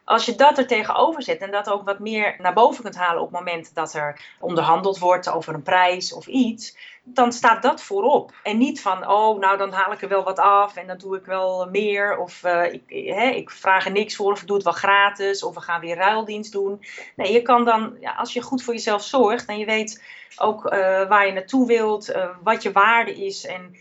Als 0.04 0.26
je 0.26 0.34
dat 0.34 0.58
er 0.58 0.66
tegenover 0.66 1.22
zet 1.22 1.40
en 1.40 1.50
dat 1.50 1.70
ook 1.70 1.84
wat 1.84 1.98
meer 1.98 2.36
naar 2.38 2.52
boven 2.52 2.82
kunt 2.82 2.96
halen 2.96 3.22
op 3.22 3.30
het 3.30 3.38
moment 3.38 3.74
dat 3.74 3.94
er 3.94 4.36
onderhandeld 4.40 4.98
wordt 4.98 5.30
over 5.30 5.54
een 5.54 5.62
prijs 5.62 6.12
of 6.12 6.26
iets, 6.26 6.76
dan 7.08 7.32
staat 7.32 7.62
dat 7.62 7.82
voorop. 7.82 8.32
En 8.42 8.58
niet 8.58 8.80
van, 8.80 9.08
oh, 9.08 9.38
nou 9.38 9.56
dan 9.56 9.72
haal 9.72 9.92
ik 9.92 10.02
er 10.02 10.08
wel 10.08 10.24
wat 10.24 10.38
af 10.38 10.76
en 10.76 10.86
dan 10.86 10.98
doe 10.98 11.16
ik 11.16 11.24
wel 11.24 11.68
meer. 11.70 12.18
Of 12.18 12.44
uh, 12.44 12.72
ik, 12.72 12.82
hè, 13.14 13.28
ik 13.28 13.50
vraag 13.50 13.84
er 13.84 13.92
niks 13.92 14.16
voor 14.16 14.32
of 14.32 14.40
ik 14.40 14.46
doe 14.46 14.56
het 14.56 14.64
wel 14.64 14.72
gratis. 14.72 15.42
Of 15.42 15.54
we 15.54 15.60
gaan 15.60 15.80
weer 15.80 15.96
ruildienst 15.96 16.52
doen. 16.52 16.84
Nee, 17.16 17.32
je 17.32 17.42
kan 17.42 17.64
dan, 17.64 17.96
ja, 18.00 18.12
als 18.12 18.32
je 18.32 18.42
goed 18.42 18.62
voor 18.62 18.74
jezelf 18.74 19.02
zorgt 19.02 19.46
en 19.46 19.58
je 19.58 19.66
weet 19.66 20.04
ook 20.36 20.64
uh, 20.64 20.70
waar 21.08 21.26
je 21.26 21.32
naartoe 21.32 21.66
wilt, 21.66 22.14
wat 22.42 22.62
je 22.62 22.72
waarde 22.72 23.24
is 23.24 23.46
en 23.46 23.76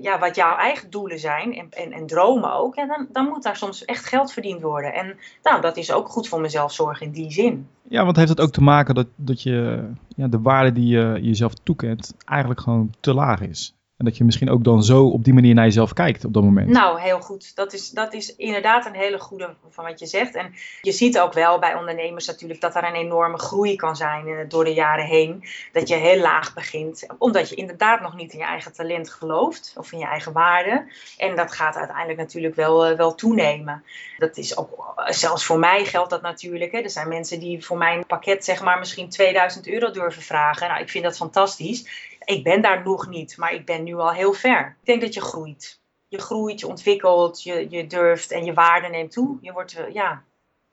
ja, 0.00 0.18
wat 0.18 0.36
jouw 0.36 0.56
eigen 0.56 0.90
doelen 0.90 1.18
zijn 1.18 1.54
en, 1.54 1.66
en, 1.70 1.92
en 1.92 2.06
dromen 2.06 2.52
ook, 2.54 2.74
ja, 2.74 2.86
dan, 2.86 3.06
dan 3.12 3.28
moet 3.28 3.42
daar 3.42 3.56
soms 3.56 3.84
echt 3.84 4.04
geld 4.04 4.32
verdiend 4.32 4.62
worden. 4.62 4.94
En 4.94 5.16
nou, 5.42 5.60
dat 5.60 5.76
is 5.76 5.92
ook 5.92 6.08
goed 6.08 6.28
voor 6.28 6.40
mezelf 6.40 6.72
zorgen 6.72 7.06
in 7.06 7.12
die 7.12 7.30
zin. 7.30 7.68
Ja, 7.88 8.04
want 8.04 8.16
heeft 8.16 8.28
het 8.28 8.40
ook 8.40 8.52
te 8.52 8.62
maken 8.62 8.94
dat, 8.94 9.06
dat 9.16 9.42
je 9.42 9.88
ja, 10.16 10.28
de 10.28 10.40
waarde 10.40 10.72
die 10.72 10.86
je 10.86 11.18
jezelf 11.20 11.54
toekent 11.54 12.14
eigenlijk 12.24 12.60
gewoon 12.60 12.94
te 13.00 13.14
laag 13.14 13.40
is? 13.40 13.74
En 14.00 14.06
dat 14.06 14.16
je 14.16 14.24
misschien 14.24 14.50
ook 14.50 14.64
dan 14.64 14.82
zo 14.82 15.06
op 15.06 15.24
die 15.24 15.34
manier 15.34 15.54
naar 15.54 15.64
jezelf 15.64 15.92
kijkt 15.92 16.24
op 16.24 16.34
dat 16.34 16.42
moment. 16.42 16.68
Nou, 16.68 17.00
heel 17.00 17.20
goed. 17.20 17.56
Dat 17.56 17.72
is, 17.72 17.90
dat 17.90 18.14
is 18.14 18.36
inderdaad 18.36 18.86
een 18.86 18.94
hele 18.94 19.18
goede 19.18 19.54
van 19.70 19.84
wat 19.84 19.98
je 19.98 20.06
zegt. 20.06 20.34
En 20.34 20.54
je 20.80 20.92
ziet 20.92 21.18
ook 21.18 21.32
wel 21.32 21.58
bij 21.58 21.74
ondernemers 21.74 22.26
natuurlijk 22.26 22.60
dat 22.60 22.74
er 22.74 22.84
een 22.84 22.94
enorme 22.94 23.38
groei 23.38 23.76
kan 23.76 23.96
zijn 23.96 24.28
uh, 24.28 24.38
door 24.48 24.64
de 24.64 24.72
jaren 24.72 25.04
heen. 25.04 25.44
Dat 25.72 25.88
je 25.88 25.94
heel 25.94 26.20
laag 26.20 26.54
begint, 26.54 27.06
omdat 27.18 27.48
je 27.48 27.54
inderdaad 27.54 28.00
nog 28.00 28.16
niet 28.16 28.32
in 28.32 28.38
je 28.38 28.44
eigen 28.44 28.72
talent 28.72 29.10
gelooft 29.10 29.74
of 29.76 29.92
in 29.92 29.98
je 29.98 30.06
eigen 30.06 30.32
waarde. 30.32 30.92
En 31.16 31.36
dat 31.36 31.52
gaat 31.52 31.76
uiteindelijk 31.76 32.18
natuurlijk 32.18 32.54
wel, 32.54 32.90
uh, 32.90 32.96
wel 32.96 33.14
toenemen. 33.14 33.84
Dat 34.18 34.36
is 34.36 34.56
ook, 34.56 34.94
zelfs 35.06 35.44
voor 35.44 35.58
mij 35.58 35.84
geldt 35.84 36.10
dat 36.10 36.22
natuurlijk. 36.22 36.72
Hè. 36.72 36.78
Er 36.78 36.90
zijn 36.90 37.08
mensen 37.08 37.40
die 37.40 37.64
voor 37.64 37.78
mijn 37.78 38.06
pakket 38.06 38.44
zeg 38.44 38.62
maar 38.62 38.78
misschien 38.78 39.08
2000 39.08 39.68
euro 39.68 39.90
durven 39.90 40.22
vragen. 40.22 40.68
Nou, 40.68 40.80
ik 40.80 40.90
vind 40.90 41.04
dat 41.04 41.16
fantastisch 41.16 42.08
ik 42.24 42.44
ben 42.44 42.62
daar 42.62 42.82
nog 42.84 43.08
niet, 43.08 43.36
maar 43.36 43.54
ik 43.54 43.64
ben 43.64 43.84
nu 43.84 43.94
al 43.94 44.12
heel 44.12 44.32
ver. 44.32 44.76
Ik 44.80 44.86
denk 44.86 45.00
dat 45.00 45.14
je 45.14 45.20
groeit. 45.20 45.80
Je 46.08 46.18
groeit, 46.18 46.60
je 46.60 46.66
ontwikkelt, 46.66 47.42
je, 47.42 47.66
je 47.70 47.86
durft 47.86 48.30
en 48.30 48.44
je 48.44 48.54
waarde 48.54 48.88
neemt 48.88 49.12
toe. 49.12 49.38
Je 49.40 49.52
wordt, 49.52 49.76
eh, 49.76 49.94
ja, 49.94 50.22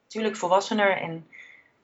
natuurlijk 0.04 0.36
volwassener 0.36 0.98
en 1.02 1.28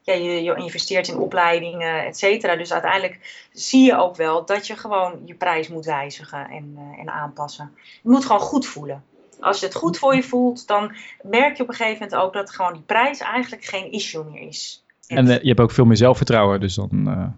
ja, 0.02 0.14
je, 0.14 0.42
je 0.42 0.54
investeert 0.54 1.08
in 1.08 1.16
opleidingen, 1.16 2.04
et 2.04 2.18
cetera. 2.18 2.56
Dus 2.56 2.72
uiteindelijk 2.72 3.46
zie 3.52 3.84
je 3.84 3.96
ook 3.96 4.16
wel 4.16 4.44
dat 4.44 4.66
je 4.66 4.76
gewoon 4.76 5.20
je 5.24 5.34
prijs 5.34 5.68
moet 5.68 5.84
wijzigen 5.84 6.48
en, 6.48 6.74
uh, 6.78 7.00
en 7.00 7.10
aanpassen. 7.10 7.74
Je 8.02 8.10
moet 8.10 8.24
gewoon 8.24 8.40
goed 8.40 8.66
voelen. 8.66 9.04
Als 9.40 9.60
je 9.60 9.66
het 9.66 9.74
goed 9.74 9.98
voor 9.98 10.14
je 10.14 10.22
voelt, 10.22 10.66
dan 10.66 10.94
merk 11.22 11.56
je 11.56 11.62
op 11.62 11.68
een 11.68 11.74
gegeven 11.74 12.02
moment 12.02 12.22
ook 12.22 12.32
dat 12.32 12.50
gewoon 12.50 12.72
die 12.72 12.82
prijs 12.82 13.20
eigenlijk 13.20 13.64
geen 13.64 13.92
issue 13.92 14.24
meer 14.24 14.40
is. 14.40 14.84
En, 15.06 15.26
uh, 15.26 15.40
je 15.40 15.48
hebt 15.48 15.60
ook 15.60 15.70
veel 15.70 15.84
meer 15.84 15.96
zelfvertrouwen, 15.96 16.60
dus 16.60 16.74
dan... 16.74 17.34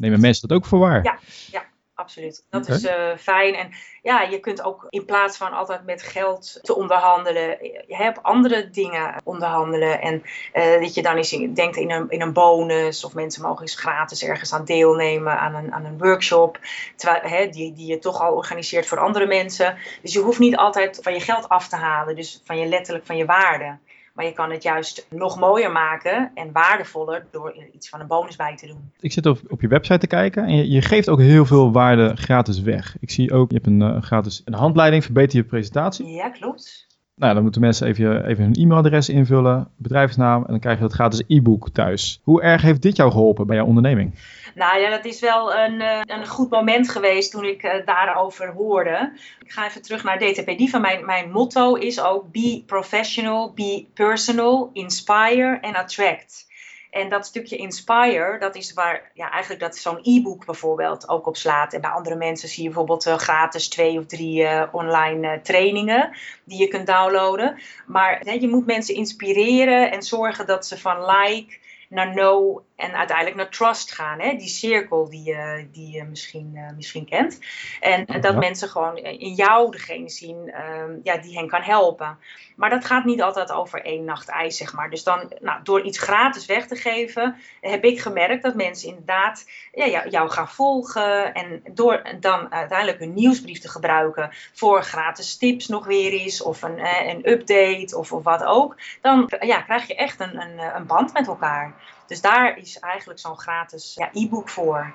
Nemen 0.00 0.20
mensen 0.20 0.48
dat 0.48 0.56
ook 0.56 0.66
voor 0.66 0.78
waar. 0.78 1.04
Ja, 1.04 1.18
ja 1.50 1.64
absoluut. 2.00 2.44
Dat 2.50 2.62
okay. 2.62 2.76
is 2.76 2.84
uh, 2.84 3.16
fijn. 3.18 3.54
En 3.54 3.70
ja, 4.02 4.22
je 4.22 4.40
kunt 4.40 4.62
ook 4.62 4.86
in 4.88 5.04
plaats 5.04 5.36
van 5.36 5.52
altijd 5.52 5.84
met 5.84 6.02
geld 6.02 6.58
te 6.62 6.76
onderhandelen, 6.76 7.48
je 7.86 7.96
hebt 7.96 8.22
andere 8.22 8.70
dingen 8.70 9.14
onderhandelen. 9.24 10.00
En 10.00 10.22
uh, 10.54 10.80
dat 10.80 10.94
je 10.94 11.02
dan 11.02 11.16
eens 11.16 11.32
in, 11.32 11.54
denkt 11.54 11.76
in 11.76 11.90
een, 11.90 12.10
in 12.10 12.20
een 12.20 12.32
bonus 12.32 13.04
of 13.04 13.14
mensen 13.14 13.42
mogen 13.42 13.60
eens 13.60 13.80
gratis 13.80 14.24
ergens 14.24 14.52
aan 14.52 14.64
deelnemen 14.64 15.38
aan 15.38 15.54
een, 15.54 15.72
aan 15.72 15.84
een 15.84 15.98
workshop. 15.98 16.58
Terwijl, 16.96 17.22
hè, 17.22 17.48
die, 17.48 17.72
die 17.72 17.86
je 17.86 17.98
toch 17.98 18.20
al 18.20 18.34
organiseert 18.34 18.86
voor 18.86 18.98
andere 18.98 19.26
mensen. 19.26 19.76
Dus 20.02 20.12
je 20.12 20.20
hoeft 20.20 20.38
niet 20.38 20.56
altijd 20.56 20.98
van 21.02 21.12
je 21.12 21.20
geld 21.20 21.48
af 21.48 21.68
te 21.68 21.76
halen. 21.76 22.16
Dus 22.16 22.40
van 22.44 22.58
je 22.58 22.66
letterlijk 22.66 23.06
van 23.06 23.16
je 23.16 23.24
waarde. 23.24 23.78
Maar 24.20 24.28
je 24.28 24.34
kan 24.34 24.50
het 24.50 24.62
juist 24.62 25.06
nog 25.10 25.38
mooier 25.38 25.72
maken 25.72 26.30
en 26.34 26.52
waardevoller 26.52 27.26
door 27.30 27.48
er 27.48 27.68
iets 27.72 27.88
van 27.88 28.00
een 28.00 28.06
bonus 28.06 28.36
bij 28.36 28.56
te 28.56 28.66
doen. 28.66 28.92
Ik 29.00 29.12
zit 29.12 29.26
op, 29.26 29.38
op 29.48 29.60
je 29.60 29.68
website 29.68 29.98
te 29.98 30.06
kijken 30.06 30.44
en 30.44 30.56
je, 30.56 30.70
je, 30.70 30.82
geeft 30.82 31.08
ook 31.08 31.18
heel 31.18 31.46
veel 31.46 31.72
waarde 31.72 32.16
gratis 32.16 32.60
weg. 32.60 32.96
Ik 33.00 33.10
zie 33.10 33.32
ook, 33.32 33.48
je 33.50 33.54
hebt 33.54 33.66
een 33.66 33.80
uh, 33.80 34.02
gratis 34.02 34.42
een 34.44 34.54
handleiding, 34.54 35.04
verbeter 35.04 35.36
je 35.38 35.44
presentatie. 35.44 36.06
Ja, 36.06 36.28
klopt. 36.30 36.86
Nou, 37.20 37.34
dan 37.34 37.42
moeten 37.42 37.60
mensen 37.60 37.86
even, 37.86 38.26
even 38.26 38.44
hun 38.44 38.54
e-mailadres 38.54 39.08
invullen, 39.08 39.68
bedrijfsnaam 39.76 40.40
en 40.40 40.50
dan 40.50 40.60
krijg 40.60 40.76
je 40.76 40.82
dat 40.82 40.92
gratis 40.92 41.22
e-book 41.26 41.68
thuis. 41.70 42.20
Hoe 42.24 42.42
erg 42.42 42.62
heeft 42.62 42.82
dit 42.82 42.96
jou 42.96 43.10
geholpen 43.10 43.46
bij 43.46 43.56
jouw 43.56 43.66
onderneming? 43.66 44.14
Nou 44.54 44.80
ja, 44.80 44.90
dat 44.90 45.04
is 45.04 45.20
wel 45.20 45.54
een, 45.54 45.82
een 46.06 46.26
goed 46.26 46.50
moment 46.50 46.90
geweest 46.90 47.30
toen 47.30 47.44
ik 47.44 47.62
uh, 47.62 47.72
daarover 47.84 48.52
hoorde. 48.52 49.12
Ik 49.44 49.52
ga 49.52 49.66
even 49.66 49.82
terug 49.82 50.04
naar 50.04 50.18
DTP 50.18 50.58
Diva. 50.58 50.78
Mijn, 50.78 51.04
mijn 51.04 51.30
motto 51.30 51.74
is 51.74 52.00
ook 52.00 52.32
be 52.32 52.62
professional, 52.66 53.52
be 53.54 53.86
personal, 53.94 54.70
inspire 54.72 55.58
and 55.60 55.76
attract. 55.76 56.49
En 56.90 57.08
dat 57.08 57.26
stukje 57.26 57.56
inspire, 57.56 58.36
dat 58.38 58.56
is 58.56 58.72
waar 58.72 59.10
ja, 59.14 59.30
eigenlijk 59.30 59.62
dat 59.62 59.76
zo'n 59.76 60.00
e-book 60.02 60.44
bijvoorbeeld 60.44 61.08
ook 61.08 61.26
op 61.26 61.36
slaat. 61.36 61.72
En 61.72 61.80
bij 61.80 61.90
andere 61.90 62.16
mensen 62.16 62.48
zie 62.48 62.62
je 62.62 62.68
bijvoorbeeld 62.68 63.06
uh, 63.06 63.14
gratis 63.16 63.68
twee 63.68 63.98
of 63.98 64.06
drie 64.06 64.42
uh, 64.42 64.62
online 64.72 65.36
uh, 65.36 65.42
trainingen 65.42 66.16
die 66.44 66.60
je 66.60 66.68
kunt 66.68 66.86
downloaden. 66.86 67.58
Maar 67.86 68.20
hè, 68.24 68.32
je 68.32 68.48
moet 68.48 68.66
mensen 68.66 68.94
inspireren 68.94 69.90
en 69.90 70.02
zorgen 70.02 70.46
dat 70.46 70.66
ze 70.66 70.78
van 70.78 71.04
like 71.04 71.58
naar 71.90 72.12
know 72.12 72.62
en 72.76 72.94
uiteindelijk 72.94 73.36
naar 73.36 73.48
trust 73.48 73.92
gaan. 73.92 74.20
Hè? 74.20 74.36
Die 74.36 74.48
cirkel 74.48 75.10
die 75.10 75.24
je, 75.24 75.68
die 75.72 75.90
je 75.90 76.04
misschien, 76.04 76.52
uh, 76.54 76.70
misschien 76.76 77.04
kent. 77.04 77.38
En 77.80 78.04
ja. 78.06 78.18
dat 78.18 78.36
mensen 78.36 78.68
gewoon 78.68 78.96
in 78.96 79.34
jou 79.34 79.70
degene 79.70 80.08
zien 80.08 80.54
um, 80.60 81.00
ja, 81.02 81.16
die 81.16 81.36
hen 81.38 81.48
kan 81.48 81.62
helpen. 81.62 82.18
Maar 82.56 82.70
dat 82.70 82.84
gaat 82.84 83.04
niet 83.04 83.22
altijd 83.22 83.52
over 83.52 83.84
één 83.84 84.04
nacht 84.04 84.28
ijs, 84.28 84.56
zeg 84.56 84.72
maar. 84.72 84.90
Dus 84.90 85.04
dan, 85.04 85.32
nou, 85.40 85.62
door 85.62 85.82
iets 85.82 85.98
gratis 85.98 86.46
weg 86.46 86.66
te 86.66 86.76
geven, 86.76 87.36
heb 87.60 87.84
ik 87.84 88.00
gemerkt 88.00 88.42
dat 88.42 88.54
mensen 88.54 88.88
inderdaad 88.88 89.50
ja, 89.72 89.86
jou, 89.86 90.08
jou 90.08 90.30
gaan 90.30 90.48
volgen. 90.48 91.34
En 91.34 91.62
door 91.70 92.02
dan 92.20 92.52
uiteindelijk 92.52 92.98
hun 92.98 93.14
nieuwsbrief 93.14 93.60
te 93.60 93.68
gebruiken 93.68 94.30
voor 94.52 94.82
gratis 94.82 95.36
tips 95.36 95.68
nog 95.68 95.86
weer 95.86 96.12
eens. 96.12 96.42
Of 96.42 96.62
een, 96.62 96.78
een 97.08 97.30
update 97.30 97.96
of, 97.96 98.12
of 98.12 98.24
wat 98.24 98.44
ook. 98.44 98.76
Dan 99.00 99.32
ja, 99.40 99.60
krijg 99.60 99.86
je 99.86 99.94
echt 99.94 100.20
een, 100.20 100.40
een, 100.40 100.58
een 100.76 100.86
band 100.86 101.12
met 101.12 101.26
elkaar. 101.26 101.79
Dus 102.10 102.20
daar 102.20 102.58
is 102.58 102.78
eigenlijk 102.78 103.18
zo'n 103.18 103.38
gratis 103.38 103.94
ja, 103.94 104.10
e-book 104.12 104.48
voor. 104.48 104.94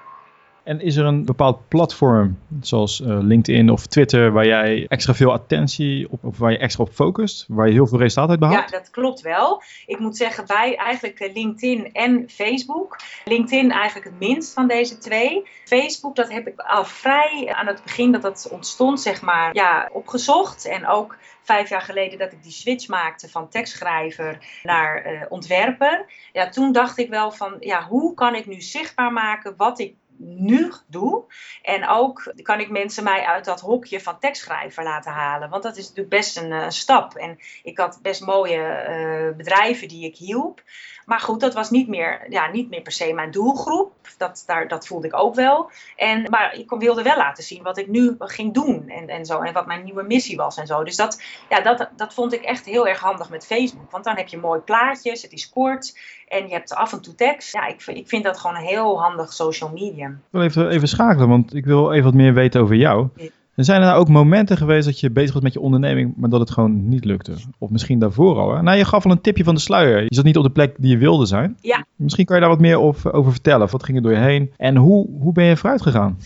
En 0.65 0.81
is 0.81 0.95
er 0.95 1.05
een 1.05 1.25
bepaald 1.25 1.67
platform, 1.67 2.39
zoals 2.61 2.99
uh, 2.99 3.17
LinkedIn 3.21 3.69
of 3.69 3.85
Twitter, 3.85 4.31
waar 4.31 4.45
jij 4.45 4.85
extra 4.87 5.13
veel 5.13 5.31
attentie 5.31 6.07
op, 6.09 6.35
waar 6.37 6.51
je 6.51 6.57
extra 6.57 6.83
op 6.83 6.91
focust, 6.93 7.45
waar 7.47 7.67
je 7.67 7.73
heel 7.73 7.87
veel 7.87 7.99
resultaat 7.99 8.29
uit 8.29 8.39
behaalt? 8.39 8.69
Ja, 8.69 8.77
dat 8.77 8.89
klopt 8.89 9.21
wel. 9.21 9.61
Ik 9.85 9.99
moet 9.99 10.17
zeggen, 10.17 10.45
bij 10.45 10.75
eigenlijk 10.75 11.31
LinkedIn 11.33 11.93
en 11.93 12.29
Facebook. 12.29 12.99
LinkedIn 13.25 13.71
eigenlijk 13.71 14.05
het 14.05 14.19
minst 14.19 14.53
van 14.53 14.67
deze 14.67 14.97
twee. 14.97 15.47
Facebook, 15.63 16.15
dat 16.15 16.31
heb 16.31 16.47
ik 16.47 16.59
al 16.59 16.85
vrij 16.85 17.53
aan 17.53 17.67
het 17.67 17.83
begin 17.83 18.11
dat 18.11 18.21
dat 18.21 18.49
ontstond, 18.51 19.01
zeg 19.01 19.21
maar, 19.21 19.55
ja, 19.55 19.89
opgezocht. 19.93 20.65
En 20.65 20.87
ook 20.87 21.17
vijf 21.41 21.69
jaar 21.69 21.81
geleden 21.81 22.19
dat 22.19 22.31
ik 22.31 22.43
die 22.43 22.51
switch 22.51 22.87
maakte 22.87 23.29
van 23.29 23.49
tekstschrijver 23.49 24.37
naar 24.63 25.13
uh, 25.13 25.21
ontwerper. 25.29 26.05
Ja, 26.33 26.49
toen 26.49 26.71
dacht 26.71 26.97
ik 26.97 27.09
wel 27.09 27.31
van, 27.31 27.55
ja, 27.59 27.83
hoe 27.87 28.13
kan 28.13 28.35
ik 28.35 28.45
nu 28.45 28.61
zichtbaar 28.61 29.13
maken 29.13 29.53
wat 29.57 29.79
ik 29.79 29.95
nu 30.17 30.71
doe. 30.87 31.23
En 31.61 31.87
ook 31.87 32.33
kan 32.41 32.59
ik 32.59 32.69
mensen 32.69 33.03
mij 33.03 33.25
uit 33.25 33.45
dat 33.45 33.61
hokje 33.61 34.01
van 34.01 34.19
tekstschrijver 34.19 34.83
laten 34.83 35.11
halen. 35.11 35.49
Want 35.49 35.63
dat 35.63 35.77
is 35.77 35.83
natuurlijk 35.83 36.15
best 36.15 36.37
een 36.37 36.51
uh, 36.51 36.69
stap. 36.69 37.15
En 37.15 37.39
ik 37.63 37.77
had 37.77 37.99
best 38.01 38.21
mooie 38.21 38.85
uh, 38.89 39.37
bedrijven 39.37 39.87
die 39.87 40.05
ik 40.05 40.17
hielp. 40.17 40.63
Maar 41.05 41.19
goed, 41.19 41.39
dat 41.39 41.53
was 41.53 41.69
niet 41.69 41.87
meer, 41.87 42.25
ja, 42.29 42.51
niet 42.51 42.69
meer 42.69 42.81
per 42.81 42.91
se 42.91 43.13
mijn 43.13 43.31
doelgroep. 43.31 43.93
Dat, 44.17 44.43
daar, 44.47 44.67
dat 44.67 44.87
voelde 44.87 45.07
ik 45.07 45.19
ook 45.19 45.35
wel. 45.35 45.69
En, 45.95 46.29
maar 46.29 46.57
ik 46.57 46.69
wilde 46.69 47.03
wel 47.03 47.17
laten 47.17 47.43
zien 47.43 47.63
wat 47.63 47.77
ik 47.77 47.87
nu 47.87 48.15
ging 48.19 48.53
doen 48.53 48.89
en, 48.89 49.07
en 49.07 49.25
zo. 49.25 49.39
En 49.39 49.53
wat 49.53 49.65
mijn 49.65 49.83
nieuwe 49.83 50.03
missie 50.03 50.37
was 50.37 50.57
en 50.57 50.67
zo. 50.67 50.83
Dus 50.83 50.95
dat, 50.95 51.21
ja, 51.49 51.61
dat, 51.61 51.89
dat 51.95 52.13
vond 52.13 52.33
ik 52.33 52.41
echt 52.41 52.65
heel 52.65 52.87
erg 52.87 52.99
handig 52.99 53.29
met 53.29 53.45
Facebook. 53.45 53.91
Want 53.91 54.03
dan 54.03 54.15
heb 54.15 54.27
je 54.27 54.37
mooie 54.37 54.59
plaatjes, 54.61 55.21
het 55.21 55.31
is 55.31 55.49
kort. 55.49 55.97
En 56.27 56.47
je 56.47 56.53
hebt 56.53 56.73
af 56.73 56.93
en 56.93 57.01
toe 57.01 57.15
tekst. 57.15 57.53
Ja, 57.53 57.67
ik, 57.67 57.81
ik 57.85 58.07
vind 58.07 58.23
dat 58.23 58.39
gewoon 58.39 58.55
een 58.55 58.61
heel 58.61 59.01
handig 59.01 59.33
social 59.33 59.69
medium. 59.69 60.11
Ik 60.11 60.31
wil 60.31 60.41
even, 60.41 60.69
even 60.69 60.87
schakelen, 60.87 61.27
want 61.27 61.55
ik 61.55 61.65
wil 61.65 61.91
even 61.91 62.03
wat 62.03 62.13
meer 62.13 62.33
weten 62.33 62.61
over 62.61 62.75
jou. 62.75 63.07
Ja. 63.15 63.29
En 63.55 63.63
zijn 63.63 63.81
er 63.81 63.87
nou 63.87 63.99
ook 63.99 64.09
momenten 64.09 64.57
geweest 64.57 64.85
dat 64.85 64.99
je 64.99 65.11
bezig 65.11 65.33
was 65.33 65.43
met 65.43 65.53
je 65.53 65.59
onderneming, 65.59 66.13
maar 66.17 66.29
dat 66.29 66.39
het 66.39 66.51
gewoon 66.51 66.87
niet 66.87 67.05
lukte? 67.05 67.33
Of 67.57 67.69
misschien 67.69 67.99
daarvoor 67.99 68.39
al? 68.39 68.55
Hè? 68.55 68.61
Nou, 68.61 68.77
je 68.77 68.85
gaf 68.85 69.05
al 69.05 69.11
een 69.11 69.21
tipje 69.21 69.43
van 69.43 69.55
de 69.55 69.61
sluier. 69.61 70.01
Je 70.01 70.15
zat 70.15 70.23
niet 70.25 70.37
op 70.37 70.43
de 70.43 70.49
plek 70.49 70.75
die 70.77 70.91
je 70.91 70.97
wilde 70.97 71.25
zijn. 71.25 71.57
Ja. 71.61 71.85
Misschien 71.95 72.25
kan 72.25 72.35
je 72.35 72.41
daar 72.41 72.51
wat 72.51 72.59
meer 72.59 72.79
over 73.13 73.31
vertellen. 73.31 73.69
Wat 73.71 73.83
ging 73.83 73.97
er 73.97 74.03
door 74.03 74.11
je 74.11 74.17
heen? 74.17 74.51
En 74.57 74.75
hoe, 74.75 75.07
hoe 75.19 75.33
ben 75.33 75.45
je 75.45 75.57
vooruit 75.57 75.81
gegaan? 75.81 76.19